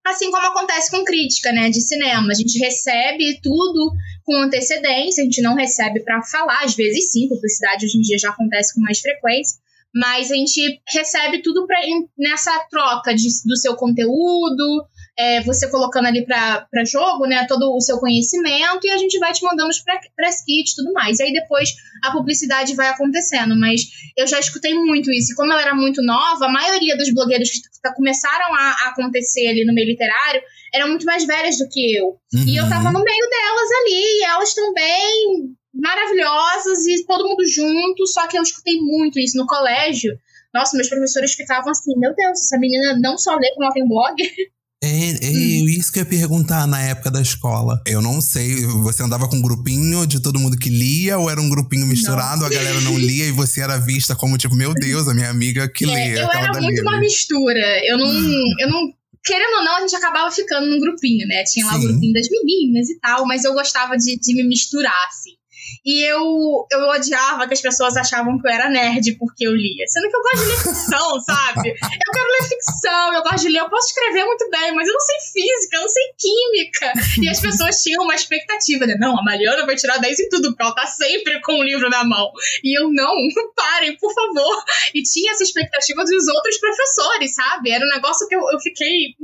Assim 0.06 0.32
como 0.32 0.48
acontece 0.48 0.90
com 0.90 1.04
crítica, 1.04 1.52
né, 1.52 1.70
de 1.70 1.82
cinema. 1.82 2.30
A 2.32 2.34
gente 2.34 2.58
recebe 2.58 3.40
tudo 3.44 3.92
com 4.24 4.36
antecedência, 4.38 5.22
a 5.22 5.26
gente 5.26 5.42
não 5.42 5.56
recebe 5.56 6.02
para 6.02 6.22
falar, 6.24 6.64
às 6.64 6.76
vezes 6.76 7.12
sim, 7.12 7.28
publicidade 7.28 7.86
hoje 7.86 7.98
em 7.98 8.02
dia 8.02 8.18
já 8.18 8.30
acontece 8.30 8.74
com 8.74 8.82
mais 8.82 9.00
frequência, 9.00 9.58
mas 9.94 10.32
a 10.32 10.36
gente 10.36 10.82
recebe 10.88 11.42
tudo 11.42 11.66
pra, 11.66 11.80
nessa 12.18 12.52
troca 12.70 13.14
de, 13.14 13.28
do 13.46 13.58
seu 13.58 13.76
conteúdo, 13.76 14.86
é, 15.20 15.42
você 15.42 15.70
colocando 15.70 16.06
ali 16.06 16.26
para 16.26 16.86
jogo, 16.86 17.26
né, 17.26 17.46
todo 17.46 17.76
o 17.76 17.82
seu 17.82 18.00
conhecimento 18.00 18.88
e 18.88 18.90
a 18.90 18.98
gente 18.98 19.20
vai 19.20 19.34
te 19.34 19.44
mandando 19.44 19.70
os 19.70 19.84
press 20.16 20.46
kits 20.46 20.72
e 20.72 20.76
tudo 20.78 20.94
mais. 20.94 21.20
E 21.20 21.24
aí 21.24 21.34
depois 21.34 21.72
a 22.02 22.12
publicidade 22.12 22.74
vai 22.74 22.88
acontecendo, 22.88 23.60
mas 23.60 23.82
eu 24.18 24.26
já 24.26 24.40
escutei 24.40 24.74
muito 24.74 25.12
isso. 25.12 25.34
E 25.34 25.36
como 25.36 25.52
eu 25.52 25.60
era 25.60 25.76
muito 25.76 26.02
nova, 26.02 26.46
a 26.46 26.52
maioria 26.52 26.96
dos 26.96 27.14
blogueiros 27.14 27.50
que 27.50 27.94
começaram 27.96 28.56
a, 28.56 28.76
a 28.86 28.90
acontecer 28.92 29.48
ali 29.48 29.66
no 29.66 29.74
meio 29.74 29.88
literário 29.88 30.42
eram 30.74 30.88
muito 30.88 31.06
mais 31.06 31.26
velhas 31.26 31.58
do 31.58 31.68
que 31.68 31.98
eu. 31.98 32.18
Uhum. 32.34 32.46
E 32.48 32.56
eu 32.56 32.64
uhum. 32.64 32.70
tava 32.70 32.90
no 32.90 33.04
meio 33.04 33.30
delas 33.30 33.70
ali, 33.82 34.20
e 34.20 34.24
elas 34.24 34.54
também 34.54 35.56
maravilhosas 35.74 36.86
e 36.88 37.06
todo 37.06 37.28
mundo 37.28 37.46
junto, 37.46 38.08
só 38.08 38.26
que 38.28 38.38
eu 38.38 38.44
escutei 38.44 38.78
muito 38.78 39.20
isso 39.20 39.38
no 39.38 39.46
colégio. 39.46 40.18
Nossa, 40.54 40.78
meus 40.78 40.88
professores 40.90 41.34
ficavam 41.34 41.72
assim: 41.72 41.98
Meu 41.98 42.16
Deus, 42.16 42.40
essa 42.40 42.58
menina 42.58 42.98
não 43.02 43.18
só 43.18 43.36
lê 43.36 43.50
como 43.54 43.66
ela 43.66 43.74
tem 43.74 43.88
blog. 43.88 44.16
É, 44.82 44.88
é 44.88 45.30
hum. 45.30 45.65
isso 45.68 45.92
que 45.92 46.00
eu 46.00 46.04
ia 46.04 46.10
perguntar 46.10 46.65
na 46.65 46.82
época 46.82 47.12
da 47.12 47.22
escola. 47.22 47.82
Eu 47.86 48.02
não 48.02 48.22
sei, 48.22 48.65
você 48.65 49.04
andava 49.04 49.28
com 49.28 49.36
um 49.36 49.42
grupinho 49.42 50.08
de 50.08 50.22
todo 50.22 50.39
mundo 50.39 50.58
que 50.58 50.70
lia 50.70 51.18
ou 51.18 51.30
era 51.30 51.42
um 51.42 51.50
grupinho 51.50 51.86
misturado, 51.86 52.42
não. 52.42 52.48
a 52.48 52.50
galera 52.50 52.80
não 52.82 52.98
lia 52.98 53.26
e 53.26 53.32
você 53.32 53.60
era 53.60 53.78
vista 53.78 54.15
como 54.15 54.38
tipo, 54.38 54.56
meu 54.56 54.74
Deus, 54.74 55.08
a 55.10 55.13
minha 55.13 55.30
amiga 55.30 55.68
que 55.68 55.84
é, 55.84 55.88
lê. 55.88 56.22
Eu 56.22 56.32
era 56.32 56.62
muito 56.62 56.82
uma 56.82 56.98
mistura. 56.98 57.86
Eu 57.86 57.98
não, 57.98 58.08
eu 58.62 58.70
não 58.70 58.94
querendo 59.26 59.58
ou 59.58 59.63
não, 59.65 59.78
a 59.78 59.82
gente 59.82 59.96
acabava 59.96 60.32
ficando 60.32 60.68
num 60.68 60.80
grupinho, 60.80 61.28
né? 61.28 61.44
Tinha 61.44 61.65
lá 61.65 61.74
Sim. 61.74 61.80
o 61.80 61.88
grupinho 61.89 62.13
das 62.13 62.28
meninas 62.30 62.89
e 62.89 63.00
tal, 63.00 63.26
mas 63.26 63.44
eu 63.44 63.54
gostava 63.54 63.98
de, 63.98 64.18
de 64.18 64.36
me 64.36 64.48
misturar, 64.48 65.08
assim. 65.08 65.38
E 65.86 66.04
eu, 66.04 66.68
eu 66.72 66.80
odiava 66.90 67.48
que 67.48 67.54
as 67.54 67.62
pessoas 67.62 67.96
achavam 67.98 68.40
que 68.40 68.48
eu 68.48 68.52
era 68.52 68.70
nerd 68.70 69.16
porque 69.18 69.48
eu 69.48 69.56
lia. 69.56 69.86
Sendo 69.88 70.10
que 70.10 70.16
eu 70.16 70.22
gosto 70.22 70.44
de 70.44 70.50
ler 70.50 70.58
ficção, 70.58 71.20
sabe? 71.22 71.70
Eu 71.70 72.14
quero 72.14 72.30
ler 72.32 72.50
ficção, 72.50 73.14
eu 73.14 73.24
gosto 73.24 73.42
de 73.42 73.50
ler, 73.50 73.60
eu 73.60 73.70
posso 73.70 73.88
escrever 73.88 74.26
muito 74.26 74.50
bem, 74.50 74.72
mas 74.74 74.88
eu 74.88 74.94
não 74.94 75.00
sei 75.02 75.16
física, 75.34 75.78
eu 75.78 75.82
não 75.82 75.90
sei 75.90 76.04
química. 76.18 76.94
E 77.22 77.30
as 77.30 77.40
pessoas 77.40 77.82
tinham 77.82 78.04
uma 78.04 78.16
expectativa, 78.16 78.86
né? 78.86 78.96
Não, 79.00 79.18
a 79.18 79.24
Mariana 79.24 79.66
vai 79.66 79.76
tirar 79.76 79.98
10 79.98 80.20
em 80.20 80.30
tudo, 80.30 80.50
porque 80.50 80.64
ela 80.64 80.76
tá 80.76 80.86
sempre 80.86 81.42
com 81.42 81.60
o 81.60 81.64
livro 81.64 81.90
na 81.90 82.04
mão. 82.04 82.32
E 82.64 82.80
eu, 82.80 82.92
não, 82.92 83.16
parem, 83.56 83.98
por 83.98 84.14
favor. 84.14 84.64
E 84.94 85.02
tinha 85.04 85.32
essa 85.32 85.44
expectativa 85.44 86.04
dos 86.04 86.28
outros 86.28 86.58
professores, 86.58 87.36
sabe? 87.36 87.72
Era 87.72 87.86
um 87.86 87.90
negócio 87.90 88.28
que 88.28 88.36
eu, 88.36 88.42
eu 88.52 88.60
fiquei 88.60 89.16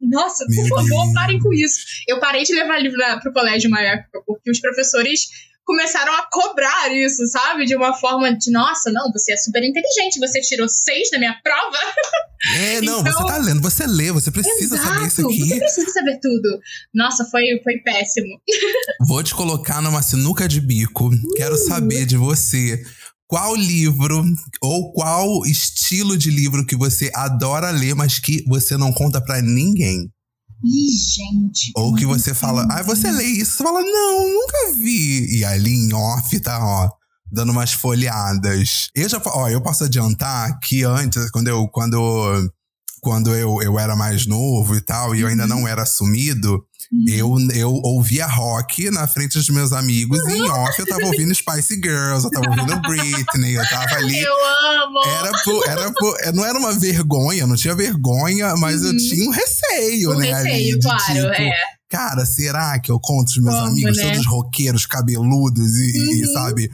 nossa, 0.00 0.44
por 0.46 0.68
favor, 0.68 1.14
parem 1.14 1.38
com 1.38 1.52
isso. 1.52 1.78
Eu 2.06 2.20
parei 2.20 2.42
de 2.42 2.54
levar 2.54 2.78
livro 2.78 2.98
para 2.98 3.20
pro 3.20 3.32
colégio 3.32 3.68
uma 3.68 3.80
época, 3.80 4.22
porque 4.26 4.50
os 4.50 4.60
professores 4.60 5.28
começaram 5.64 6.12
a 6.14 6.28
cobrar 6.30 6.92
isso, 6.92 7.26
sabe? 7.26 7.64
De 7.64 7.74
uma 7.74 7.94
forma 7.94 8.36
de, 8.36 8.50
nossa, 8.50 8.90
não, 8.92 9.10
você 9.12 9.32
é 9.32 9.36
super 9.36 9.62
inteligente, 9.62 10.18
você 10.18 10.40
tirou 10.40 10.68
seis 10.68 11.08
na 11.12 11.18
minha 11.18 11.34
prova. 11.42 11.78
É, 12.58 12.82
não, 12.82 13.00
então, 13.00 13.10
você 13.10 13.26
tá 13.26 13.38
lendo, 13.38 13.62
você 13.62 13.86
lê, 13.86 14.12
você 14.12 14.30
precisa 14.30 14.74
exato, 14.74 14.86
saber 14.86 15.06
isso 15.06 15.24
aqui. 15.24 15.48
Você 15.48 15.58
precisa 15.58 15.90
saber 15.92 16.20
tudo. 16.20 16.60
Nossa, 16.92 17.24
foi, 17.24 17.42
foi 17.64 17.78
péssimo. 17.78 18.38
Vou 19.08 19.22
te 19.22 19.34
colocar 19.34 19.80
numa 19.80 20.02
sinuca 20.02 20.46
de 20.46 20.60
bico. 20.60 21.06
Uh. 21.06 21.34
Quero 21.36 21.56
saber 21.56 22.04
de 22.04 22.18
você. 22.18 22.84
Qual 23.26 23.56
livro 23.56 24.22
ou 24.60 24.92
qual 24.92 25.46
estilo 25.46 26.18
de 26.18 26.30
livro 26.30 26.66
que 26.66 26.76
você 26.76 27.10
adora 27.14 27.70
ler, 27.70 27.94
mas 27.94 28.18
que 28.18 28.44
você 28.46 28.76
não 28.76 28.92
conta 28.92 29.22
para 29.22 29.40
ninguém? 29.40 30.10
Ih, 30.64 30.96
gente. 30.96 31.72
Ou 31.76 31.94
que 31.94 32.06
você 32.06 32.32
fala, 32.32 32.66
ah, 32.70 32.82
você 32.82 33.10
lê 33.10 33.24
isso, 33.24 33.52
você 33.52 33.62
fala, 33.62 33.80
não, 33.82 34.28
nunca 34.28 34.76
vi. 34.78 35.38
E 35.38 35.44
ali 35.44 35.74
em 35.74 35.92
off 35.92 36.40
tá, 36.40 36.58
ó, 36.58 36.88
dando 37.30 37.52
umas 37.52 37.72
folheadas. 37.72 38.88
Eu 38.94 39.08
já, 39.08 39.20
ó, 39.26 39.48
eu 39.48 39.60
posso 39.60 39.84
adiantar 39.84 40.58
que 40.60 40.82
antes, 40.84 41.30
quando 41.30 41.48
eu, 41.48 41.68
quando, 41.68 42.50
quando 43.02 43.34
eu, 43.34 43.60
eu 43.62 43.78
era 43.78 43.94
mais 43.94 44.26
novo 44.26 44.74
e 44.74 44.80
tal, 44.80 45.14
e 45.14 45.20
eu 45.20 45.28
ainda 45.28 45.46
não 45.46 45.60
uhum. 45.60 45.68
era 45.68 45.82
assumido, 45.82 46.64
eu, 47.08 47.36
eu 47.54 47.72
ouvia 47.84 48.26
rock 48.26 48.90
na 48.90 49.06
frente 49.06 49.38
dos 49.38 49.48
meus 49.48 49.72
amigos 49.72 50.18
e 50.28 50.38
em 50.38 50.42
off 50.42 50.78
eu 50.78 50.86
tava 50.86 51.04
ouvindo 51.06 51.34
Spice 51.34 51.74
Girls, 51.74 52.24
eu 52.24 52.30
tava 52.30 52.48
ouvindo 52.50 52.80
Britney, 52.82 53.56
eu 53.56 53.68
tava 53.68 53.96
ali. 53.96 54.20
Eu 54.20 54.34
amo! 54.82 55.00
Era 55.04 55.32
por, 55.44 55.68
era 55.68 55.92
por, 55.92 56.16
é, 56.20 56.32
não 56.32 56.44
era 56.44 56.58
uma 56.58 56.72
vergonha, 56.72 57.46
não 57.46 57.56
tinha 57.56 57.74
vergonha, 57.74 58.54
mas 58.56 58.82
uhum. 58.82 58.88
eu 58.88 58.96
tinha 58.96 59.28
um 59.28 59.32
receio, 59.32 60.12
um 60.12 60.18
né? 60.18 60.32
Receio, 60.32 60.78
claro, 60.80 61.02
tipo, 61.04 61.42
é. 61.42 61.52
Cara, 61.88 62.26
será 62.26 62.78
que 62.80 62.90
eu 62.90 62.98
conto 62.98 63.28
os 63.28 63.38
meus 63.38 63.54
Como, 63.54 63.68
amigos, 63.68 63.96
né? 63.96 64.10
todos 64.10 64.26
roqueiros, 64.26 64.86
cabeludos 64.86 65.78
e, 65.78 65.98
uhum. 65.98 66.12
e 66.12 66.32
sabe? 66.32 66.70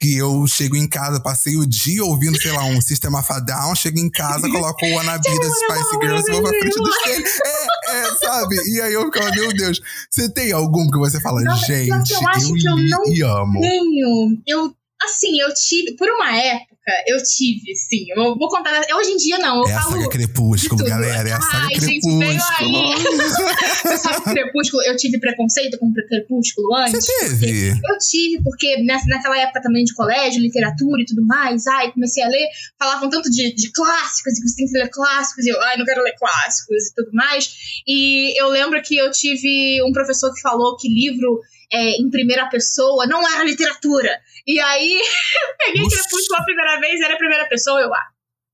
Que 0.00 0.16
eu 0.16 0.46
chego 0.46 0.76
em 0.76 0.88
casa, 0.88 1.20
passei 1.20 1.56
o 1.56 1.66
dia 1.66 2.04
ouvindo, 2.04 2.40
sei 2.40 2.52
lá, 2.52 2.64
um 2.64 2.80
Sistema 2.80 3.20
Down, 3.44 3.74
chego 3.74 3.98
em 3.98 4.08
casa, 4.08 4.46
coloco 4.48 4.86
o 4.86 4.94
Wannabe 4.94 5.24
das 5.24 5.58
Spice 5.58 6.00
Girls 6.00 6.30
e 6.30 6.32
vou 6.32 6.42
pra 6.42 6.58
frente 6.58 6.76
do 6.76 6.88
espelho. 6.88 7.24
É, 7.44 7.98
é, 7.98 8.14
sabe? 8.14 8.56
E 8.70 8.80
aí 8.80 8.92
eu 8.92 9.06
ficava, 9.06 9.30
meu 9.32 9.52
Deus, 9.52 9.80
você 10.08 10.32
tem 10.32 10.52
algum 10.52 10.88
que 10.88 10.98
você 10.98 11.20
fala, 11.20 11.42
Nossa, 11.42 11.66
gente, 11.66 12.12
eu, 12.12 12.28
acho 12.28 12.48
eu 12.48 12.54
que 12.54 12.68
eu 12.68 12.76
não 12.76 13.40
amo? 13.40 13.60
Tenho. 13.60 14.42
Eu, 14.46 14.72
assim, 15.02 15.40
eu 15.40 15.52
tive, 15.54 15.96
por 15.96 16.08
uma 16.08 16.36
época, 16.36 16.77
eu 17.06 17.22
tive, 17.22 17.74
sim. 17.74 18.06
Eu 18.10 18.36
vou 18.36 18.48
contar. 18.48 18.80
Hoje 18.96 19.10
em 19.10 19.16
dia, 19.16 19.38
não. 19.38 19.62
Eu 19.62 19.68
é 19.68 19.74
a 19.74 19.82
saga 19.82 20.08
Crepúsculo, 20.08 20.84
galera. 20.84 21.28
É 21.28 21.32
a 21.32 21.40
saga 21.40 21.66
Ai, 21.66 21.74
Crepúsculo. 21.74 22.22
Gente, 22.22 23.98
sabe 23.98 24.24
que 24.24 24.30
Crepúsculo, 24.30 24.82
eu 24.84 24.96
tive 24.96 25.18
preconceito 25.18 25.78
com 25.78 25.92
Crepúsculo 25.92 26.74
antes? 26.76 27.04
Você 27.04 27.28
teve? 27.28 27.70
Eu 27.70 27.98
tive, 27.98 28.42
porque 28.42 28.82
nessa, 28.82 29.06
naquela 29.06 29.38
época 29.38 29.62
também 29.62 29.84
de 29.84 29.94
colégio, 29.94 30.40
literatura 30.40 31.02
e 31.02 31.06
tudo 31.06 31.24
mais, 31.26 31.66
ai, 31.66 31.92
comecei 31.92 32.22
a 32.22 32.28
ler, 32.28 32.46
falavam 32.78 33.08
tanto 33.10 33.30
de, 33.30 33.54
de 33.54 33.70
clássicos, 33.72 34.38
e 34.38 34.42
que 34.42 34.48
você 34.48 34.56
tem 34.56 34.66
que 34.66 34.78
ler 34.78 34.88
clássicos, 34.88 35.46
e 35.46 35.50
eu, 35.50 35.60
ai, 35.62 35.76
não 35.76 35.84
quero 35.84 36.02
ler 36.02 36.14
clássicos 36.18 36.86
e 36.86 36.94
tudo 36.94 37.10
mais. 37.12 37.50
E 37.86 38.40
eu 38.40 38.48
lembro 38.48 38.80
que 38.82 38.96
eu 38.96 39.10
tive 39.10 39.82
um 39.82 39.92
professor 39.92 40.32
que 40.32 40.40
falou 40.40 40.76
que 40.76 40.88
livro 40.88 41.40
é, 41.72 42.00
em 42.00 42.10
primeira 42.10 42.48
pessoa 42.48 43.06
não 43.06 43.26
era 43.34 43.44
literatura. 43.44 44.10
E 44.46 44.58
aí, 44.60 44.92
eu 45.00 45.66
peguei 45.66 45.82
Nossa. 45.82 45.96
Crepúsculo 45.96 46.40
a 46.40 46.44
primeira 46.44 46.80
vez, 46.80 47.00
era 47.00 47.14
a 47.14 47.18
primeira 47.18 47.48
pessoa, 47.48 47.80
eu, 47.80 47.92
ah, 47.92 48.06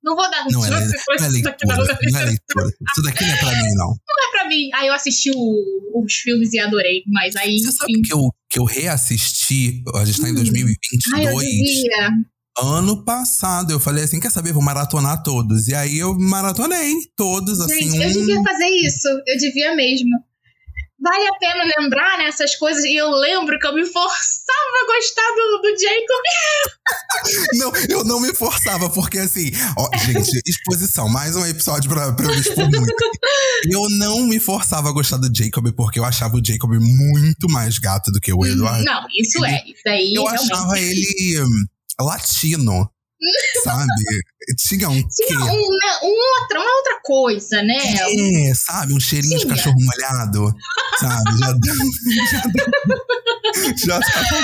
não 0.02 0.14
vou 0.14 0.30
dar 0.30 0.44
não 0.50 0.64
é, 0.64 0.68
não 0.68 0.76
é 0.76 1.28
leitura, 1.28 1.56
não 1.66 2.20
é 2.20 2.24
leitura. 2.24 2.66
Isso 2.90 3.02
daqui 3.02 3.24
não 3.24 3.34
é 3.34 3.38
pra 3.38 3.50
mim, 3.52 3.74
não. 3.74 3.86
Não 3.86 4.28
é 4.28 4.30
pra 4.32 4.48
mim. 4.48 4.70
Aí 4.74 4.88
eu 4.88 4.92
assisti 4.92 5.30
o, 5.34 6.04
os 6.04 6.12
filmes 6.14 6.52
e 6.52 6.58
adorei, 6.58 7.02
mas 7.06 7.34
aí. 7.36 7.58
Você 7.58 7.72
sabe 7.72 8.02
que 8.02 8.12
eu, 8.12 8.20
que 8.50 8.58
eu 8.58 8.64
reassisti, 8.64 9.82
a 9.94 10.04
gente 10.04 10.20
tá 10.20 10.28
em 10.28 10.34
2022. 10.34 11.24
Hum. 11.24 11.40
Ai, 11.98 12.10
eu 12.10 12.68
ano 12.68 13.02
passado 13.02 13.72
eu 13.72 13.80
falei 13.80 14.04
assim: 14.04 14.20
quer 14.20 14.30
saber? 14.30 14.52
Vou 14.52 14.62
maratonar 14.62 15.22
todos. 15.22 15.68
E 15.68 15.74
aí 15.74 15.98
eu 15.98 16.14
maratonei 16.18 16.92
todos, 17.16 17.58
assim. 17.60 17.90
Gente, 17.90 17.98
um... 17.98 18.02
eu 18.02 18.12
devia 18.12 18.42
fazer 18.42 18.68
isso. 18.68 19.08
Eu 19.26 19.38
devia 19.38 19.74
mesmo 19.74 20.10
vale 21.04 21.28
a 21.28 21.34
pena 21.34 21.64
lembrar 21.78 22.16
nessas 22.18 22.52
né, 22.52 22.58
coisas. 22.58 22.82
E 22.84 22.96
eu 22.96 23.10
lembro 23.10 23.58
que 23.58 23.66
eu 23.66 23.74
me 23.74 23.84
forçava 23.84 24.74
a 24.82 24.86
gostar 24.86 25.30
do, 25.36 25.60
do 25.62 25.68
Jacob. 25.78 26.24
não, 27.58 27.96
eu 27.98 28.04
não 28.04 28.20
me 28.20 28.34
forçava, 28.34 28.88
porque 28.88 29.18
assim, 29.18 29.50
ó, 29.76 29.90
gente, 29.98 30.40
exposição, 30.46 31.08
mais 31.08 31.36
um 31.36 31.46
episódio 31.46 31.90
pra, 31.90 32.12
pra 32.12 32.26
eu 32.26 32.34
me 32.34 32.40
expor 32.40 32.70
muito. 32.70 32.94
Eu 33.70 33.88
não 33.90 34.20
me 34.26 34.40
forçava 34.40 34.88
a 34.88 34.92
gostar 34.92 35.18
do 35.18 35.30
Jacob, 35.34 35.70
porque 35.76 35.98
eu 35.98 36.04
achava 36.04 36.36
o 36.36 36.44
Jacob 36.44 36.72
muito 36.80 37.50
mais 37.50 37.78
gato 37.78 38.10
do 38.10 38.20
que 38.20 38.32
o 38.32 38.44
Eduardo. 38.46 38.84
Não, 38.84 39.06
isso 39.14 39.44
ele, 39.44 39.54
é. 39.54 39.64
Isso 39.66 39.88
aí 39.88 40.14
eu 40.14 40.26
achava 40.26 40.78
ele 40.78 41.42
hum, 41.42 41.66
latino. 42.00 42.90
sabe? 43.64 43.86
Tinha 44.56 44.88
um. 44.88 45.08
Tinha 45.08 45.38
um, 45.38 45.46
né, 45.46 45.98
um 46.02 46.40
outra, 46.40 46.60
uma 46.60 46.76
outra 46.76 47.00
coisa, 47.02 47.62
né? 47.62 48.48
É, 48.48 48.54
sabe? 48.54 48.92
Um 48.92 49.00
cheirinho 49.00 49.38
de 49.38 49.46
cachorro 49.46 49.76
molhado. 49.78 50.54
Sabe? 51.00 51.38
Já 51.38 51.52
deu. 51.52 51.74
Já, 52.32 52.42
deu, 52.42 53.04
já 53.76 53.96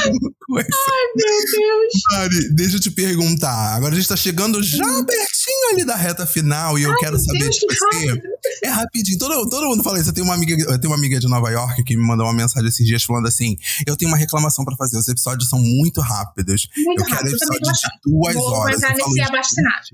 alguma 0.05 0.31
coisa. 0.47 0.69
Ai, 0.73 1.07
meu 1.17 1.59
Deus. 1.59 1.93
Mari, 2.13 2.55
deixa 2.55 2.77
eu 2.77 2.81
te 2.81 2.91
perguntar. 2.91 3.75
Agora 3.75 3.95
a 3.95 3.97
gente 3.97 4.09
tá 4.09 4.17
chegando 4.17 4.63
já 4.63 4.85
hum. 4.85 5.05
pertinho 5.05 5.71
ali 5.73 5.85
da 5.85 5.97
reta 5.97 6.27
final 6.27 6.79
e 6.79 6.83
eu 6.83 6.91
Ai, 6.91 6.97
quero 6.99 7.19
saber 7.19 7.39
Deus, 7.39 7.57
de 7.57 7.67
você. 7.67 8.07
Rápido. 8.07 8.29
É 8.63 8.69
rapidinho. 8.69 9.19
Todo, 9.19 9.49
todo 9.49 9.67
mundo 9.67 9.83
fala 9.83 9.99
isso. 9.99 10.11
Eu 10.11 10.15
tenho, 10.15 10.27
uma 10.27 10.35
amiga, 10.35 10.55
eu 10.55 10.79
tenho 10.79 10.93
uma 10.93 10.97
amiga 10.97 11.19
de 11.19 11.29
Nova 11.29 11.51
York 11.51 11.83
que 11.83 11.97
me 11.97 12.07
mandou 12.07 12.27
uma 12.27 12.33
mensagem 12.33 12.69
esses 12.69 12.87
dias 12.87 13.03
falando 13.03 13.27
assim: 13.27 13.57
eu 13.87 13.97
tenho 13.97 14.11
uma 14.11 14.19
reclamação 14.19 14.65
pra 14.65 14.77
fazer. 14.77 14.99
Os 14.99 15.09
episódios 15.09 15.49
são 15.49 15.59
muito 15.59 16.01
rápidos. 16.01 16.69
Muito 16.77 17.03
eu 17.03 17.07
quero 17.07 17.17
rápido, 17.17 17.37
episódios 17.37 17.79
de 17.79 17.89
duas 18.05 18.35
Vou 18.35 18.53
horas. 18.53 18.81
Vou 18.81 18.91
nesse 18.91 19.21
abastinado. 19.21 19.87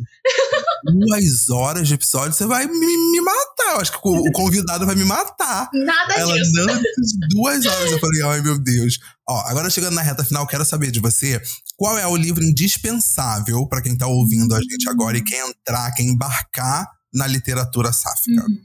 Duas 0.84 1.50
horas 1.50 1.88
de 1.88 1.94
episódio, 1.94 2.32
você 2.32 2.46
vai 2.46 2.66
me, 2.66 2.72
me 3.12 3.20
matar. 3.20 3.74
Eu 3.74 3.80
acho 3.80 3.92
que 3.92 3.98
o, 4.02 4.28
o, 4.28 4.32
convidado 4.32 4.86
vai 4.86 4.94
me 4.94 5.04
matar. 5.04 5.68
Nada 5.72 6.14
Ela, 6.14 6.34
disso. 6.34 6.52
Não, 6.54 6.82
duas 7.30 7.66
horas. 7.66 7.92
Eu 7.92 7.98
falei, 7.98 8.22
ai 8.22 8.40
meu 8.42 8.58
Deus. 8.58 8.98
Ó, 9.28 9.40
agora 9.48 9.70
chegando 9.70 9.94
na 9.94 10.02
reta 10.02 10.24
final, 10.24 10.46
quero 10.46 10.64
saber 10.64 10.90
de 10.90 11.00
você 11.00 11.40
qual 11.76 11.98
é 11.98 12.06
o 12.06 12.16
livro 12.16 12.44
indispensável 12.44 13.66
para 13.66 13.82
quem 13.82 13.96
tá 13.96 14.06
ouvindo 14.06 14.54
a 14.54 14.60
gente 14.60 14.88
agora 14.88 15.16
e 15.16 15.24
quer 15.24 15.46
entrar, 15.48 15.90
quer 15.92 16.04
embarcar 16.04 16.88
na 17.12 17.26
literatura 17.26 17.92
sáfica. 17.92 18.42
Uhum. 18.42 18.58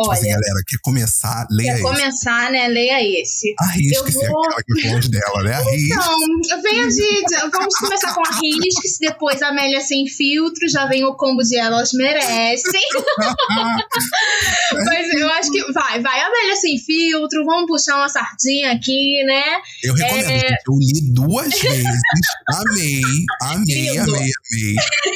Olha, 0.00 0.14
tipo 0.14 0.28
assim, 0.28 0.28
galera, 0.28 0.62
quer 0.64 0.78
começar, 0.80 1.46
leia 1.50 1.72
quer 1.72 1.74
esse. 1.74 1.82
começar, 1.82 2.52
né? 2.52 2.68
Leia 2.68 3.20
esse. 3.20 3.52
Arrisque-se, 3.58 4.28
vou... 4.28 4.44
aquela 4.44 4.62
que 4.62 4.88
longe 4.88 5.08
dela, 5.10 5.42
né? 5.42 5.54
Arrisque. 5.54 5.92
Então, 5.92 6.62
venho 6.62 6.88
de. 6.88 7.02
Vamos 7.50 7.74
começar 7.80 8.14
com 8.14 8.22
Arrisque-se, 8.24 9.00
depois 9.00 9.42
Amélia 9.42 9.80
Sem 9.80 10.06
Filtro, 10.06 10.68
já 10.68 10.86
vem 10.86 11.04
o 11.04 11.16
combo 11.16 11.42
de 11.42 11.56
Elas 11.56 11.92
Merecem. 11.92 12.80
Mas 14.86 15.12
eu 15.14 15.28
acho 15.30 15.50
que 15.50 15.72
vai, 15.72 16.00
vai 16.00 16.20
Amélia 16.20 16.54
Sem 16.54 16.78
Filtro, 16.78 17.44
vamos 17.44 17.66
puxar 17.66 17.96
uma 17.96 18.08
sardinha 18.08 18.70
aqui, 18.70 19.24
né? 19.24 19.42
Eu 19.82 19.94
recomendo, 19.94 20.30
é... 20.30 20.58
eu 20.68 20.78
li 20.78 21.12
duas 21.12 21.48
vezes, 21.48 22.00
amei, 22.48 23.00
amei, 23.42 23.98
amei, 23.98 23.98
amei, 23.98 24.30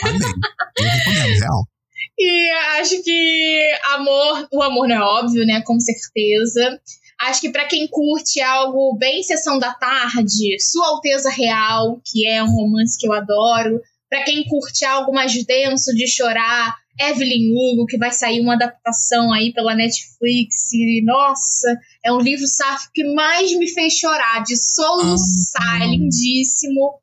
amei. 0.03 0.31
Eu 0.77 0.89
recomendo, 0.89 1.39
real. 1.39 1.72
E 2.19 2.51
acho 2.81 3.03
que 3.03 3.73
amor, 3.95 4.49
o 4.53 4.63
amor 4.63 4.89
não 4.89 4.97
é 4.97 5.01
óbvio, 5.01 5.47
né? 5.47 5.63
Com 5.63 5.79
certeza. 5.81 6.81
Acho 7.21 7.41
que 7.41 7.51
para 7.51 7.67
quem 7.67 7.87
curte 7.89 8.41
algo 8.41 8.97
bem 8.99 9.23
sessão 9.23 9.59
da 9.59 9.73
tarde, 9.75 10.61
Sua 10.61 10.89
Alteza 10.89 11.31
Real, 11.31 12.01
que 12.05 12.27
é 12.27 12.43
um 12.43 12.51
romance 12.51 12.99
que 12.99 13.07
eu 13.07 13.13
adoro. 13.13 13.81
Para 14.11 14.25
quem 14.25 14.45
curte 14.45 14.85
algo 14.85 15.13
mais 15.13 15.33
denso 15.45 15.95
de 15.95 16.07
chorar, 16.07 16.77
Evelyn 17.01 17.53
Hugo, 17.53 17.87
que 17.87 17.97
vai 17.97 18.11
sair 18.11 18.41
uma 18.41 18.55
adaptação 18.55 19.33
aí 19.33 19.53
pela 19.53 19.75
Netflix. 19.75 20.73
E, 20.73 21.03
nossa, 21.05 21.79
é 22.05 22.13
um 22.13 22.19
livro 22.21 22.47
safo 22.47 22.91
que 22.93 23.05
mais 23.15 23.57
me 23.57 23.69
fez 23.69 23.95
chorar, 23.95 24.43
de 24.43 24.57
soluçar, 24.57 25.89
lindíssimo. 25.89 26.95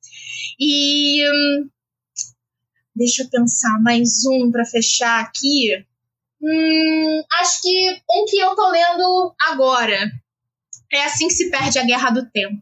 E 0.60 1.24
hum, 1.30 1.69
Deixa 3.00 3.24
eu 3.24 3.30
pensar, 3.30 3.80
mais 3.82 4.26
um 4.26 4.52
para 4.52 4.66
fechar 4.66 5.22
aqui. 5.22 5.86
Hum, 6.42 7.24
acho 7.40 7.62
que 7.62 8.02
um 8.12 8.26
que 8.26 8.38
eu 8.38 8.54
tô 8.56 8.70
lendo 8.70 9.34
agora 9.40 10.12
é 10.92 11.06
Assim 11.06 11.30
que 11.30 11.34
se 11.34 11.50
perde 11.50 11.80
a 11.80 11.86
Guerra 11.86 12.10
do 12.10 12.30
Tempo. 12.30 12.62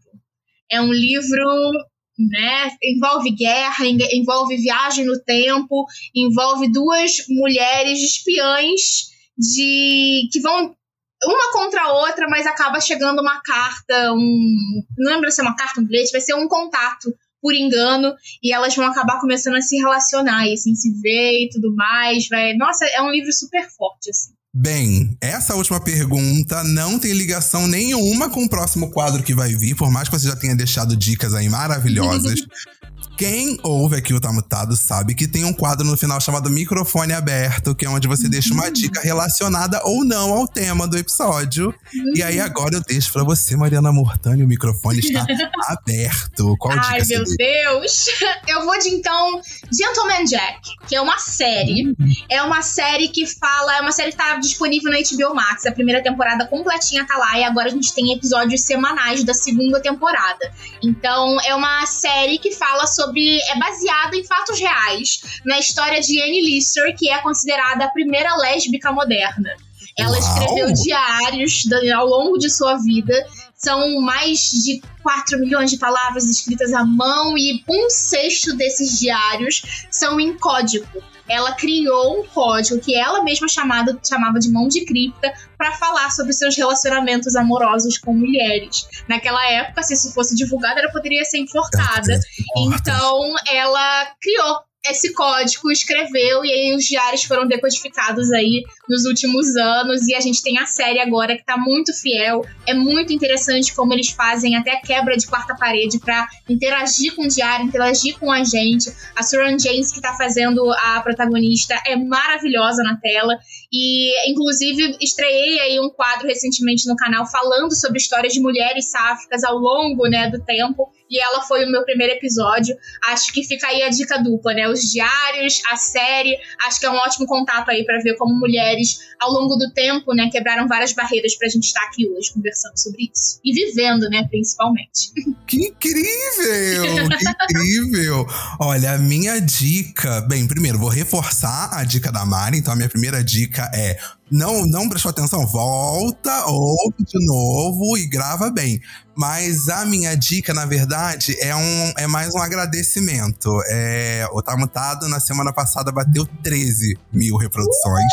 É 0.70 0.80
um 0.80 0.94
livro 0.94 1.72
né? 2.20 2.72
Envolve 2.84 3.32
guerra, 3.32 3.84
envolve 3.88 4.58
viagem 4.58 5.06
no 5.06 5.20
tempo, 5.20 5.88
envolve 6.16 6.72
duas 6.72 7.16
mulheres 7.30 8.00
espiãs 8.00 9.10
de 9.36 10.30
que 10.32 10.40
vão 10.40 10.76
uma 11.24 11.52
contra 11.52 11.82
a 11.82 11.94
outra, 11.94 12.28
mas 12.30 12.46
acaba 12.46 12.80
chegando 12.80 13.22
uma 13.22 13.42
carta, 13.42 14.14
um. 14.14 14.84
Não 15.00 15.14
lembro 15.14 15.32
se 15.32 15.42
é 15.42 15.44
uma 15.44 15.56
carta, 15.56 15.82
um 15.82 15.86
bilhete, 15.86 16.12
vai 16.12 16.22
ser 16.22 16.36
um 16.36 16.48
contato 16.48 17.12
por 17.42 17.54
engano, 17.54 18.14
e 18.44 18.54
elas 18.54 18.76
vão 18.76 18.86
acabar 18.86 19.20
começando 19.20 19.56
a 19.56 19.62
se 19.62 19.78
relacionar, 19.78 20.48
e 20.48 20.54
assim, 20.54 20.74
se 20.76 20.92
ver 21.02 21.46
e 21.46 21.50
tudo 21.52 21.74
mais. 21.76 22.28
Vai... 22.28 22.54
Nossa, 22.54 22.86
é 22.86 23.02
um 23.02 23.12
livro 23.12 23.32
super 23.32 23.68
forte, 23.70 24.10
assim. 24.10 24.38
Bem, 24.54 25.16
essa 25.22 25.56
última 25.56 25.80
pergunta 25.80 26.64
não 26.64 26.98
tem 26.98 27.14
ligação 27.14 27.68
nenhuma 27.68 28.30
com 28.30 28.44
o 28.44 28.50
próximo 28.50 28.90
quadro 28.90 29.22
que 29.22 29.36
vai 29.36 29.54
vir, 29.54 29.76
por 29.76 29.92
mais 29.92 30.10
que 30.10 30.18
você 30.18 30.28
já 30.28 30.36
tenha 30.36 30.56
deixado 30.56 30.96
dicas 30.96 31.34
aí 31.34 31.48
maravilhosas. 31.48 32.40
Quem 33.18 33.58
ouve 33.64 33.96
aqui 33.96 34.14
o 34.14 34.20
Tá 34.20 34.32
Mutado 34.32 34.78
sabe 34.78 35.16
que 35.16 35.28
tem 35.28 35.44
um 35.44 35.52
quadro 35.52 35.84
no 35.84 35.98
final 35.98 36.22
chamado 36.22 36.52
Microfone 36.52 37.14
Aberto, 37.14 37.74
que 37.74 37.84
é 37.84 37.90
onde 37.90 38.08
você 38.08 38.30
deixa 38.30 38.54
uma 38.54 38.70
dica 38.70 39.02
relacionada 39.02 39.82
ou 39.86 40.06
não 40.06 40.32
ao 40.32 40.48
tema 40.48 40.88
do 40.88 40.96
episódio. 40.96 41.74
E 42.14 42.22
aí 42.22 42.40
agora 42.40 42.76
eu 42.76 42.82
deixo 42.82 43.12
para 43.12 43.24
você, 43.24 43.58
Mariana 43.58 43.92
Mortani, 43.92 44.44
o 44.44 44.48
microfone 44.48 45.00
está 45.00 45.26
aberto. 45.66 46.56
Qual 46.60 46.78
dica 46.80 46.94
Ai, 46.94 47.02
meu 47.08 47.24
Deus! 47.24 48.06
Eu 48.48 48.64
vou 48.64 48.78
de 48.80 48.90
então 48.90 49.42
Gentleman 49.74 50.24
Jack, 50.26 50.70
que 50.88 50.96
é 50.96 51.02
uma 51.02 51.18
série. 51.18 51.88
Uhum. 51.88 52.14
É 52.30 52.42
uma 52.44 52.62
série 52.62 53.10
que 53.10 53.26
fala, 53.26 53.78
é 53.78 53.82
uma 53.82 53.92
série 53.92 54.12
que 54.12 54.18
tá 54.18 54.36
disponível 54.36 54.92
na 54.92 54.98
HBO 54.98 55.36
Max. 55.36 55.66
A 55.66 55.72
primeira 55.72 56.02
temporada 56.02 56.46
completinha 56.46 57.06
tá 57.06 57.18
lá 57.18 57.38
e 57.40 57.44
agora 57.44 57.68
a 57.68 57.72
gente 57.72 57.94
tem 57.94 58.14
episódios 58.14 58.62
semanais 58.62 59.24
da 59.24 59.34
segunda 59.34 59.82
temporada. 59.82 60.52
Então, 60.82 61.38
é 61.42 61.54
uma 61.56 61.86
série 61.88 62.38
que 62.38 62.52
fala 62.52 62.86
sobre. 62.86 63.07
É 63.50 63.60
baseada 63.60 64.16
em 64.16 64.24
fatos 64.24 64.60
reais 64.60 65.22
na 65.46 65.60
história 65.60 66.02
de 66.02 66.22
Anne 66.22 66.42
Lister, 66.42 66.96
que 66.96 67.10
é 67.10 67.20
considerada 67.20 67.86
a 67.86 67.90
primeira 67.90 68.36
lésbica 68.38 68.92
moderna. 68.92 69.56
Ela 69.98 70.18
Uau. 70.18 70.20
escreveu 70.20 70.74
diários 70.74 71.64
ao 71.96 72.08
longo 72.08 72.38
de 72.38 72.50
sua 72.50 72.78
vida. 72.78 73.14
São 73.56 74.00
mais 74.02 74.40
de 74.40 74.82
4 75.02 75.40
milhões 75.40 75.72
de 75.72 75.78
palavras 75.78 76.26
escritas 76.26 76.72
à 76.74 76.86
mão 76.86 77.36
e 77.38 77.64
um 77.68 77.90
sexto 77.90 78.56
desses 78.56 79.00
diários 79.00 79.88
são 79.90 80.20
em 80.20 80.38
código 80.38 80.86
ela 81.28 81.54
criou 81.54 82.22
um 82.22 82.26
código 82.28 82.80
que 82.80 82.96
ela 82.96 83.24
mesma 83.24 83.48
chamada, 83.48 83.98
chamava 84.08 84.40
de 84.40 84.50
mão 84.50 84.68
de 84.68 84.86
cripta 84.86 85.32
para 85.58 85.72
falar 85.74 86.12
sobre 86.12 86.34
seus 86.34 86.56
relacionamentos 86.56 87.36
amorosos 87.36 87.98
com 87.98 88.14
mulheres. 88.14 88.88
Naquela 89.08 89.46
época, 89.50 89.84
se 89.84 89.94
isso 89.94 90.14
fosse 90.14 90.36
divulgado, 90.36 90.80
ela 90.80 90.92
poderia 90.92 91.24
ser 91.26 91.40
enforcada. 91.40 92.20
Então, 92.58 93.34
ela 93.52 94.08
criou 94.22 94.67
esse 94.86 95.14
código, 95.14 95.72
escreveu 95.72 96.46
e 96.46 96.52
aí 96.52 96.76
os 96.76 96.84
diários 96.86 97.24
foram 97.24 97.48
decodificados 97.48 98.32
aí 98.32 98.64
nos 98.88 99.06
últimos 99.06 99.56
anos 99.56 100.08
e 100.08 100.16
a 100.16 100.20
gente 100.20 100.42
tem 100.42 100.58
a 100.58 100.66
série 100.66 101.00
agora 101.00 101.36
que 101.36 101.44
tá 101.44 101.58
muito 101.58 101.94
fiel. 101.94 102.46
É 102.66 102.74
muito 102.74 103.12
interessante 103.12 103.76
como 103.76 103.94
eles 103.94 104.10
fazem 104.10 104.56
até 104.56 104.72
a 104.72 104.82
quebra 104.82 105.18
de 105.18 105.28
quarta 105.28 105.56
parede 105.56 106.00
para 106.00 106.28
interagir 106.50 107.16
com 107.16 107.24
o 107.24 107.28
diário, 107.28 107.66
interagir 107.66 108.18
com 108.18 108.32
a 108.32 108.44
gente. 108.44 108.92
A 109.16 109.24
Suran 109.24 109.60
James 109.60 109.92
que 109.92 110.02
tá 110.02 110.14
fazendo 110.14 110.72
a 110.72 111.02
protagonista 111.02 111.76
é 111.86 111.96
maravilhosa 111.96 112.82
na 112.84 112.98
tela 112.98 113.38
e 113.72 114.32
inclusive 114.32 114.98
estreiei 115.02 115.60
aí 115.60 115.80
um 115.80 115.90
quadro 115.90 116.28
recentemente 116.28 116.88
no 116.88 116.96
canal 116.96 117.26
falando 117.26 117.76
sobre 117.76 117.98
histórias 117.98 118.34
de 118.34 118.40
mulheres 118.40 118.90
sáficas 118.90 119.44
ao 119.44 119.58
longo, 119.58 120.08
né, 120.08 120.30
do 120.30 120.44
tempo 120.44 120.90
e 121.10 121.20
ela 121.20 121.42
foi 121.42 121.66
o 121.66 121.72
meu 121.72 121.84
primeiro 121.84 122.14
episódio. 122.14 122.76
Acho 123.06 123.32
que 123.34 123.44
fica 123.44 123.68
aí 123.68 123.84
a 123.84 123.90
dica 123.90 124.22
dupla, 124.22 124.54
né? 124.54 124.68
Os 124.68 124.82
diários, 124.82 125.62
a 125.72 125.76
série, 125.76 126.38
acho 126.66 126.80
que 126.80 126.86
é 126.86 126.90
um 126.90 126.96
ótimo 126.96 127.26
contato 127.26 127.70
aí 127.70 127.86
para 127.86 128.00
ver 128.00 128.16
como 128.16 128.38
mulheres, 128.38 129.00
ao 129.20 129.32
longo 129.32 129.56
do 129.56 129.72
tempo, 129.74 130.14
né, 130.14 130.30
quebraram 130.32 130.68
várias 130.68 130.94
barreiras 130.94 131.36
pra 131.36 131.50
gente 131.50 131.66
estar 131.66 131.82
aqui 131.84 132.08
hoje 132.08 132.32
conversando 132.34 132.78
sobre 132.78 133.10
isso. 133.14 133.40
E 133.44 133.54
vivendo, 133.54 134.10
né, 134.10 134.28
principalmente. 134.30 135.12
Que 135.48 135.68
incrível! 135.68 135.98
Que 137.48 137.54
incrível! 137.54 138.26
Olha, 138.60 138.94
a 138.94 138.98
minha 138.98 139.40
dica. 139.40 140.22
Bem, 140.22 140.48
primeiro, 140.48 140.78
vou 140.78 140.90
reforçar 140.90 141.70
a 141.72 141.84
dica 141.84 142.12
da 142.12 142.26
Mari. 142.26 142.58
Então, 142.58 142.74
a 142.74 142.76
minha 142.76 142.90
primeira 142.90 143.24
dica 143.24 143.70
é 143.74 143.98
não, 144.30 144.66
não 144.66 144.90
prestou 144.90 145.10
atenção, 145.10 145.46
volta, 145.48 146.46
ouve 146.48 147.04
de 147.06 147.26
novo 147.26 147.98
e 147.98 148.08
grava 148.08 148.50
bem. 148.50 148.82
Mas 149.16 149.70
a 149.70 149.86
minha 149.86 150.16
dica, 150.16 150.54
na 150.54 150.66
verdade, 150.66 151.36
é, 151.40 151.56
um, 151.56 151.94
é 151.98 152.06
mais 152.08 152.34
um 152.36 152.40
agradecimento. 152.40 153.50
É, 153.68 154.28
o 154.32 154.42
Tá 154.42 154.56
Mutado, 154.56 155.08
na 155.08 155.20
semana 155.20 155.52
passada, 155.54 155.92
bateu 155.92 156.26
13 156.44 156.98
mil 157.12 157.38
reproduções. 157.38 158.12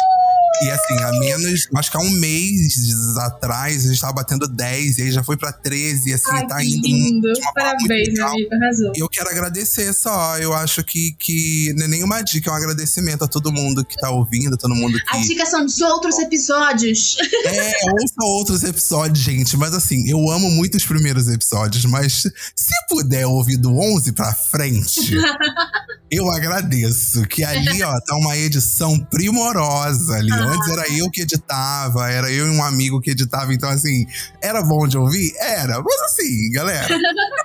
E 0.62 0.70
assim, 0.70 0.94
há 1.02 1.12
menos, 1.18 1.68
acho 1.74 1.90
que 1.90 1.96
há 1.96 2.00
um 2.00 2.10
mês 2.10 2.74
atrás, 3.18 3.84
a 3.84 3.88
gente 3.88 4.00
tava 4.00 4.12
batendo 4.12 4.46
10, 4.46 4.98
e 4.98 5.02
aí 5.02 5.12
já 5.12 5.22
foi 5.22 5.36
pra 5.36 5.52
13, 5.52 6.10
e 6.10 6.12
assim, 6.14 6.30
Ai, 6.30 6.46
tá 6.46 6.64
indo. 6.64 6.86
Lindo. 6.86 7.32
Parabéns, 7.54 8.14
meu 8.14 8.26
amigo, 8.26 8.54
arrasou. 8.54 8.92
Eu 8.96 9.08
quero 9.08 9.28
agradecer 9.30 9.92
só. 9.92 10.38
Eu 10.38 10.52
acho 10.54 10.82
que, 10.84 11.12
que 11.18 11.74
não 11.76 11.86
é 11.86 11.88
nenhuma 11.88 12.22
dica, 12.22 12.50
é 12.50 12.52
um 12.52 12.56
agradecimento 12.56 13.24
a 13.24 13.28
todo 13.28 13.52
mundo 13.52 13.84
que 13.84 13.96
tá 13.96 14.10
ouvindo, 14.10 14.56
todo 14.56 14.74
mundo 14.74 14.98
que. 14.98 15.16
As 15.16 15.26
dicas 15.26 15.48
são 15.48 15.64
dos 15.64 15.80
outros 15.80 16.18
episódios. 16.18 17.16
É, 17.44 17.72
ouça 17.92 18.14
outros 18.22 18.62
episódios, 18.62 19.18
gente. 19.18 19.56
Mas 19.56 19.74
assim, 19.74 20.08
eu 20.08 20.30
amo 20.30 20.50
muito 20.50 20.76
os 20.76 20.84
primeiros 20.84 21.28
episódios, 21.28 21.84
mas 21.84 22.22
se 22.54 22.74
puder 22.88 23.26
ouvir 23.26 23.56
do 23.56 23.76
11 23.76 24.12
pra 24.12 24.32
frente, 24.32 25.14
eu 26.10 26.30
agradeço. 26.30 27.22
Que 27.22 27.42
ali, 27.44 27.82
ó, 27.82 27.92
tá 28.00 28.16
uma 28.16 28.36
edição 28.36 28.98
primorosa 28.98 30.14
ali. 30.14 30.32
Ah. 30.32 30.43
Antes 30.48 30.68
era 30.68 30.88
eu 30.92 31.10
que 31.10 31.22
editava, 31.22 32.10
era 32.10 32.30
eu 32.30 32.46
e 32.46 32.50
um 32.50 32.62
amigo 32.62 33.00
que 33.00 33.10
editava. 33.10 33.52
Então, 33.52 33.68
assim, 33.68 34.06
era 34.42 34.62
bom 34.62 34.86
de 34.86 34.98
ouvir? 34.98 35.32
Era. 35.38 35.80
Mas 35.82 36.00
assim, 36.02 36.50
galera, 36.50 36.88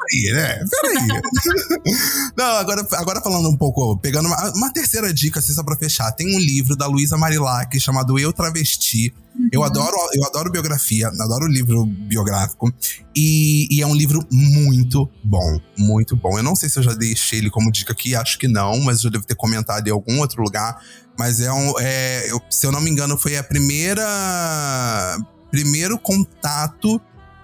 peraí, 0.09 0.33
né? 0.33 0.59
Peraí. 0.69 1.07
Não, 2.35 2.57
agora, 2.57 2.87
agora 2.93 3.21
falando 3.21 3.49
um 3.49 3.57
pouco, 3.57 3.97
pegando 3.97 4.27
uma, 4.27 4.51
uma 4.55 4.73
terceira 4.73 5.13
dica, 5.13 5.39
assim, 5.39 5.53
só 5.53 5.63
pra 5.63 5.75
fechar. 5.75 6.11
Tem 6.11 6.35
um 6.35 6.39
livro 6.39 6.75
da 6.75 6.87
Luísa 6.87 7.17
Marilac 7.17 7.79
chamado 7.79 8.17
Eu 8.17 8.33
Travesti. 8.33 9.13
Uhum. 9.35 9.49
Eu 9.51 9.63
adoro, 9.63 9.95
eu 10.13 10.25
adoro 10.25 10.51
biografia, 10.51 11.07
adoro 11.07 11.47
livro 11.47 11.85
biográfico. 11.85 12.73
E, 13.15 13.67
e, 13.71 13.81
é 13.81 13.87
um 13.87 13.95
livro 13.95 14.25
muito 14.31 15.09
bom, 15.23 15.59
muito 15.77 16.15
bom. 16.15 16.37
Eu 16.37 16.43
não 16.43 16.55
sei 16.55 16.69
se 16.69 16.79
eu 16.79 16.83
já 16.83 16.93
deixei 16.93 17.39
ele 17.39 17.49
como 17.49 17.71
dica 17.71 17.93
aqui, 17.93 18.15
acho 18.15 18.37
que 18.37 18.47
não, 18.47 18.79
mas 18.79 19.03
eu 19.03 19.11
devo 19.11 19.25
ter 19.25 19.35
comentado 19.35 19.87
em 19.87 19.91
algum 19.91 20.19
outro 20.19 20.41
lugar. 20.41 20.81
Mas 21.17 21.41
é 21.41 21.51
um. 21.51 21.73
É, 21.79 22.31
eu, 22.31 22.41
se 22.49 22.65
eu 22.65 22.71
não 22.71 22.81
me 22.81 22.89
engano, 22.89 23.17
foi 23.17 23.37
a 23.37 23.43
primeira. 23.43 24.03
Primeiro 25.51 25.97
contato 25.97 27.01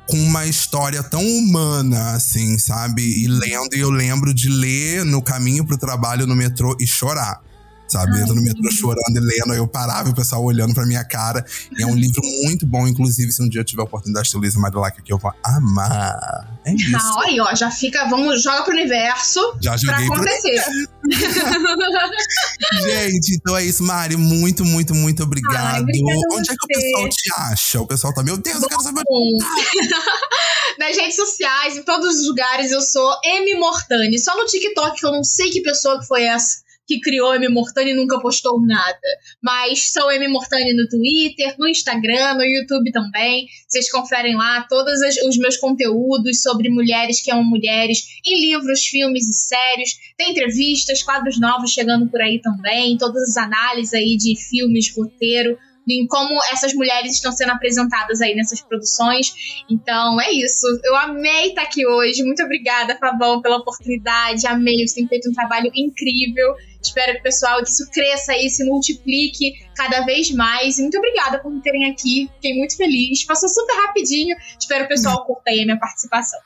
com 0.07 0.17
uma 0.17 0.45
história 0.45 1.01
tão 1.03 1.21
humana, 1.21 2.11
assim, 2.11 2.57
sabe? 2.57 3.01
E 3.01 3.27
lendo, 3.27 3.75
e 3.75 3.79
eu 3.79 3.89
lembro 3.89 4.33
de 4.33 4.49
ler 4.49 5.03
no 5.05 5.21
caminho 5.21 5.65
pro 5.65 5.77
trabalho 5.77 6.27
no 6.27 6.35
metrô 6.35 6.75
e 6.79 6.85
chorar 6.85 7.44
sabe? 7.87 8.19
Entra 8.19 8.33
no 8.33 8.41
metrô 8.41 8.71
chorando 8.71 9.15
e 9.15 9.19
lendo, 9.19 9.51
aí 9.51 9.57
eu 9.57 9.67
parava 9.67 10.09
e 10.09 10.11
o 10.11 10.15
pessoal 10.15 10.43
olhando 10.43 10.73
pra 10.73 10.85
minha 10.85 11.03
cara. 11.03 11.45
E 11.77 11.83
é 11.83 11.85
um 11.85 11.95
livro 11.95 12.21
muito 12.43 12.65
bom, 12.65 12.87
inclusive, 12.87 13.31
se 13.31 13.41
um 13.41 13.49
dia 13.49 13.61
eu 13.61 13.65
tiver 13.65 13.81
a 13.81 13.85
oportunidade 13.85 14.27
de 14.27 14.31
ter 14.33 14.37
Luísa 14.37 14.59
Marilac 14.59 14.99
aqui, 14.99 15.11
eu 15.11 15.17
vou 15.17 15.31
amar. 15.43 16.59
É 16.65 16.73
isso. 16.73 16.95
Ah, 16.95 17.23
aí, 17.25 17.39
ó, 17.39 17.53
já 17.55 17.71
fica, 17.71 18.07
vamos, 18.09 18.41
joga 18.43 18.63
pro 18.63 18.73
universo 18.73 19.39
já 19.61 19.77
joguei 19.77 20.07
pra 20.07 20.15
acontecer. 20.17 20.63
Gente, 22.81 23.35
então 23.35 23.55
é 23.57 23.63
isso, 23.63 23.83
Mari, 23.83 24.15
muito, 24.17 24.65
muito, 24.65 24.93
muito 24.93 25.23
obrigado. 25.23 25.85
Ai, 25.87 26.01
Onde 26.33 26.51
é 26.51 26.55
que 26.55 26.65
o 26.65 26.67
pessoal 26.67 27.09
te 27.09 27.33
acha? 27.37 27.81
O 27.81 27.87
pessoal 27.87 28.13
tá, 28.13 28.23
meu 28.23 28.37
Deus, 28.37 28.61
eu 28.61 28.69
quero 28.69 28.81
saber. 28.81 29.01
Nas 30.79 30.97
redes 30.97 31.15
sociais, 31.15 31.77
em 31.77 31.83
todos 31.83 32.19
os 32.19 32.27
lugares, 32.27 32.71
eu 32.71 32.81
sou 32.81 33.17
M 33.23 33.55
Mortani. 33.55 34.19
Só 34.19 34.35
no 34.37 34.45
TikTok, 34.45 34.99
que 34.99 35.05
eu 35.05 35.11
não 35.11 35.23
sei 35.23 35.49
que 35.49 35.61
pessoa 35.61 35.99
que 35.99 36.07
foi 36.07 36.23
essa 36.23 36.64
que 36.87 36.99
criou 36.99 37.33
M 37.35 37.49
Mortani 37.49 37.93
nunca 37.93 38.19
postou 38.19 38.61
nada. 38.61 38.99
Mas 39.41 39.91
sou 39.91 40.11
M 40.11 40.27
Mortani 40.27 40.73
no 40.73 40.87
Twitter, 40.87 41.55
no 41.57 41.67
Instagram, 41.67 42.35
no 42.35 42.43
YouTube 42.43 42.91
também. 42.91 43.47
Vocês 43.67 43.91
conferem 43.91 44.35
lá 44.35 44.65
todos 44.69 44.99
os 45.27 45.37
meus 45.37 45.57
conteúdos 45.57 46.41
sobre 46.41 46.69
mulheres 46.69 47.21
que 47.21 47.31
amam 47.31 47.43
mulheres, 47.43 48.03
em 48.25 48.41
livros, 48.41 48.85
filmes 48.85 49.27
e 49.27 49.33
séries. 49.33 49.95
Tem 50.17 50.31
entrevistas, 50.31 51.03
quadros 51.03 51.39
novos 51.39 51.71
chegando 51.71 52.09
por 52.09 52.21
aí 52.21 52.39
também, 52.41 52.97
todas 52.97 53.29
as 53.29 53.37
análises 53.37 53.93
aí 53.93 54.15
de 54.17 54.35
filmes, 54.49 54.93
roteiro 54.95 55.57
em 55.87 56.07
como 56.07 56.33
essas 56.51 56.73
mulheres 56.73 57.13
estão 57.13 57.31
sendo 57.31 57.51
apresentadas 57.51 58.21
aí 58.21 58.35
nessas 58.35 58.61
produções. 58.61 59.33
Então 59.69 60.19
é 60.19 60.31
isso. 60.31 60.65
Eu 60.83 60.95
amei 60.95 61.49
estar 61.49 61.63
aqui 61.63 61.85
hoje. 61.85 62.23
Muito 62.23 62.43
obrigada, 62.43 62.97
Fabão, 62.97 63.41
pela 63.41 63.57
oportunidade. 63.57 64.47
Amei. 64.47 64.87
Você 64.87 64.95
tem 64.95 65.07
feito 65.07 65.29
um 65.29 65.33
trabalho 65.33 65.71
incrível. 65.75 66.55
Espero 66.85 67.13
que 67.13 67.19
o 67.19 67.23
pessoal 67.23 67.59
cresça 67.91 68.35
e 68.35 68.49
se 68.49 68.63
multiplique 68.65 69.67
cada 69.75 70.01
vez 70.05 70.31
mais. 70.31 70.77
E 70.77 70.81
muito 70.81 70.97
obrigada 70.97 71.39
por 71.39 71.51
me 71.51 71.61
terem 71.61 71.89
aqui. 71.89 72.29
Fiquei 72.35 72.57
muito 72.57 72.77
feliz. 72.77 73.23
Passou 73.25 73.49
super 73.49 73.75
rapidinho. 73.85 74.35
Espero 74.59 74.87
que 74.87 74.93
o 74.93 74.95
pessoal 74.95 75.25
curta 75.25 75.49
aí 75.49 75.61
a 75.61 75.65
minha 75.65 75.79
participação. 75.79 76.39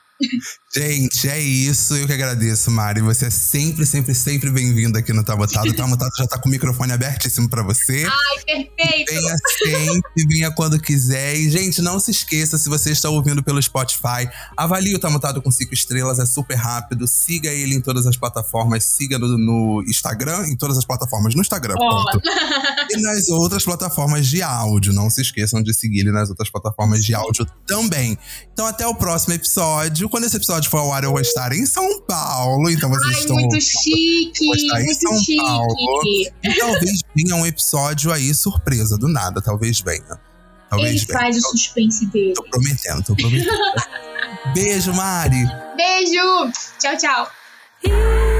Gente, 0.72 1.28
é 1.28 1.40
isso. 1.40 1.96
Eu 1.96 2.06
que 2.06 2.12
agradeço, 2.12 2.70
Mari. 2.70 3.00
Você 3.00 3.26
é 3.26 3.30
sempre, 3.30 3.86
sempre, 3.86 4.14
sempre 4.14 4.50
bem-vinda 4.50 4.98
aqui 4.98 5.12
no 5.12 5.24
Tamutado. 5.24 5.68
O 5.68 5.74
Tamutado 5.74 6.10
já 6.16 6.26
tá 6.26 6.38
com 6.38 6.48
o 6.48 6.52
microfone 6.52 6.92
abertíssimo 6.92 7.48
para 7.48 7.62
você. 7.62 8.04
Ai, 8.04 8.44
perfeito! 8.44 9.12
Venha 9.12 9.36
sempre, 9.64 10.26
venha 10.28 10.50
quando 10.52 10.78
quiser. 10.78 11.36
E, 11.36 11.50
gente, 11.50 11.80
não 11.80 11.98
se 11.98 12.10
esqueça, 12.10 12.58
se 12.58 12.68
você 12.68 12.92
está 12.92 13.08
ouvindo 13.08 13.42
pelo 13.42 13.60
Spotify, 13.60 14.28
avalie 14.56 14.94
o 14.94 14.98
Tamutado 14.98 15.40
com 15.42 15.50
cinco 15.50 15.74
estrelas, 15.74 16.18
é 16.18 16.26
super 16.26 16.54
rápido. 16.54 17.06
Siga 17.08 17.50
ele 17.50 17.74
em 17.74 17.80
todas 17.80 18.06
as 18.06 18.16
plataformas. 18.16 18.84
Siga 18.84 19.18
no, 19.18 19.38
no 19.38 19.82
Instagram, 19.88 20.46
em 20.46 20.56
todas 20.56 20.76
as 20.76 20.84
plataformas. 20.84 21.34
No 21.34 21.40
Instagram, 21.40 21.74
oh. 21.78 22.04
ponto. 22.04 22.20
E 22.92 23.00
nas 23.00 23.28
outras 23.28 23.64
plataformas 23.64 24.26
de 24.26 24.42
áudio. 24.42 24.92
Não 24.92 25.08
se 25.08 25.22
esqueçam 25.22 25.62
de 25.62 25.72
seguir 25.72 26.00
ele 26.00 26.10
nas 26.10 26.28
outras 26.28 26.50
plataformas 26.50 27.04
de 27.04 27.14
áudio 27.14 27.46
também. 27.64 28.18
Então, 28.52 28.66
até 28.66 28.84
o 28.84 28.94
próximo 28.94 29.34
episódio. 29.34 30.09
Quando 30.10 30.24
esse 30.24 30.36
episódio 30.36 30.70
for 30.70 30.78
ao 30.78 30.92
ar, 30.92 31.04
eu 31.04 31.10
vou 31.10 31.20
estar 31.20 31.52
em 31.52 31.64
São 31.64 32.00
Paulo. 32.02 32.68
Então, 32.70 32.88
vocês 32.90 33.14
Ai, 33.14 33.20
estão. 33.20 33.36
Muito 33.36 33.60
chique! 33.60 34.46
Vou 34.46 34.54
estar 34.54 34.78
muito 34.78 34.90
em 34.90 34.94
São 34.94 35.18
chique. 35.18 35.36
Paulo. 35.36 35.74
E 36.04 36.30
talvez 36.58 37.00
venha 37.14 37.36
um 37.36 37.46
episódio 37.46 38.12
aí 38.12 38.34
surpresa, 38.34 38.98
do 38.98 39.08
nada. 39.08 39.40
Talvez 39.40 39.80
venha. 39.80 40.20
Talvez 40.68 40.90
Ele 40.96 41.04
venha. 41.06 41.18
faz 41.18 41.36
o 41.36 41.40
suspense 41.50 42.06
dele. 42.06 42.34
Tô 42.34 42.42
prometendo, 42.44 43.02
tô 43.02 43.14
prometendo. 43.16 43.50
Beijo, 44.54 44.92
Mari. 44.94 45.44
Beijo! 45.76 46.52
Tchau, 46.78 46.96
tchau! 46.96 48.39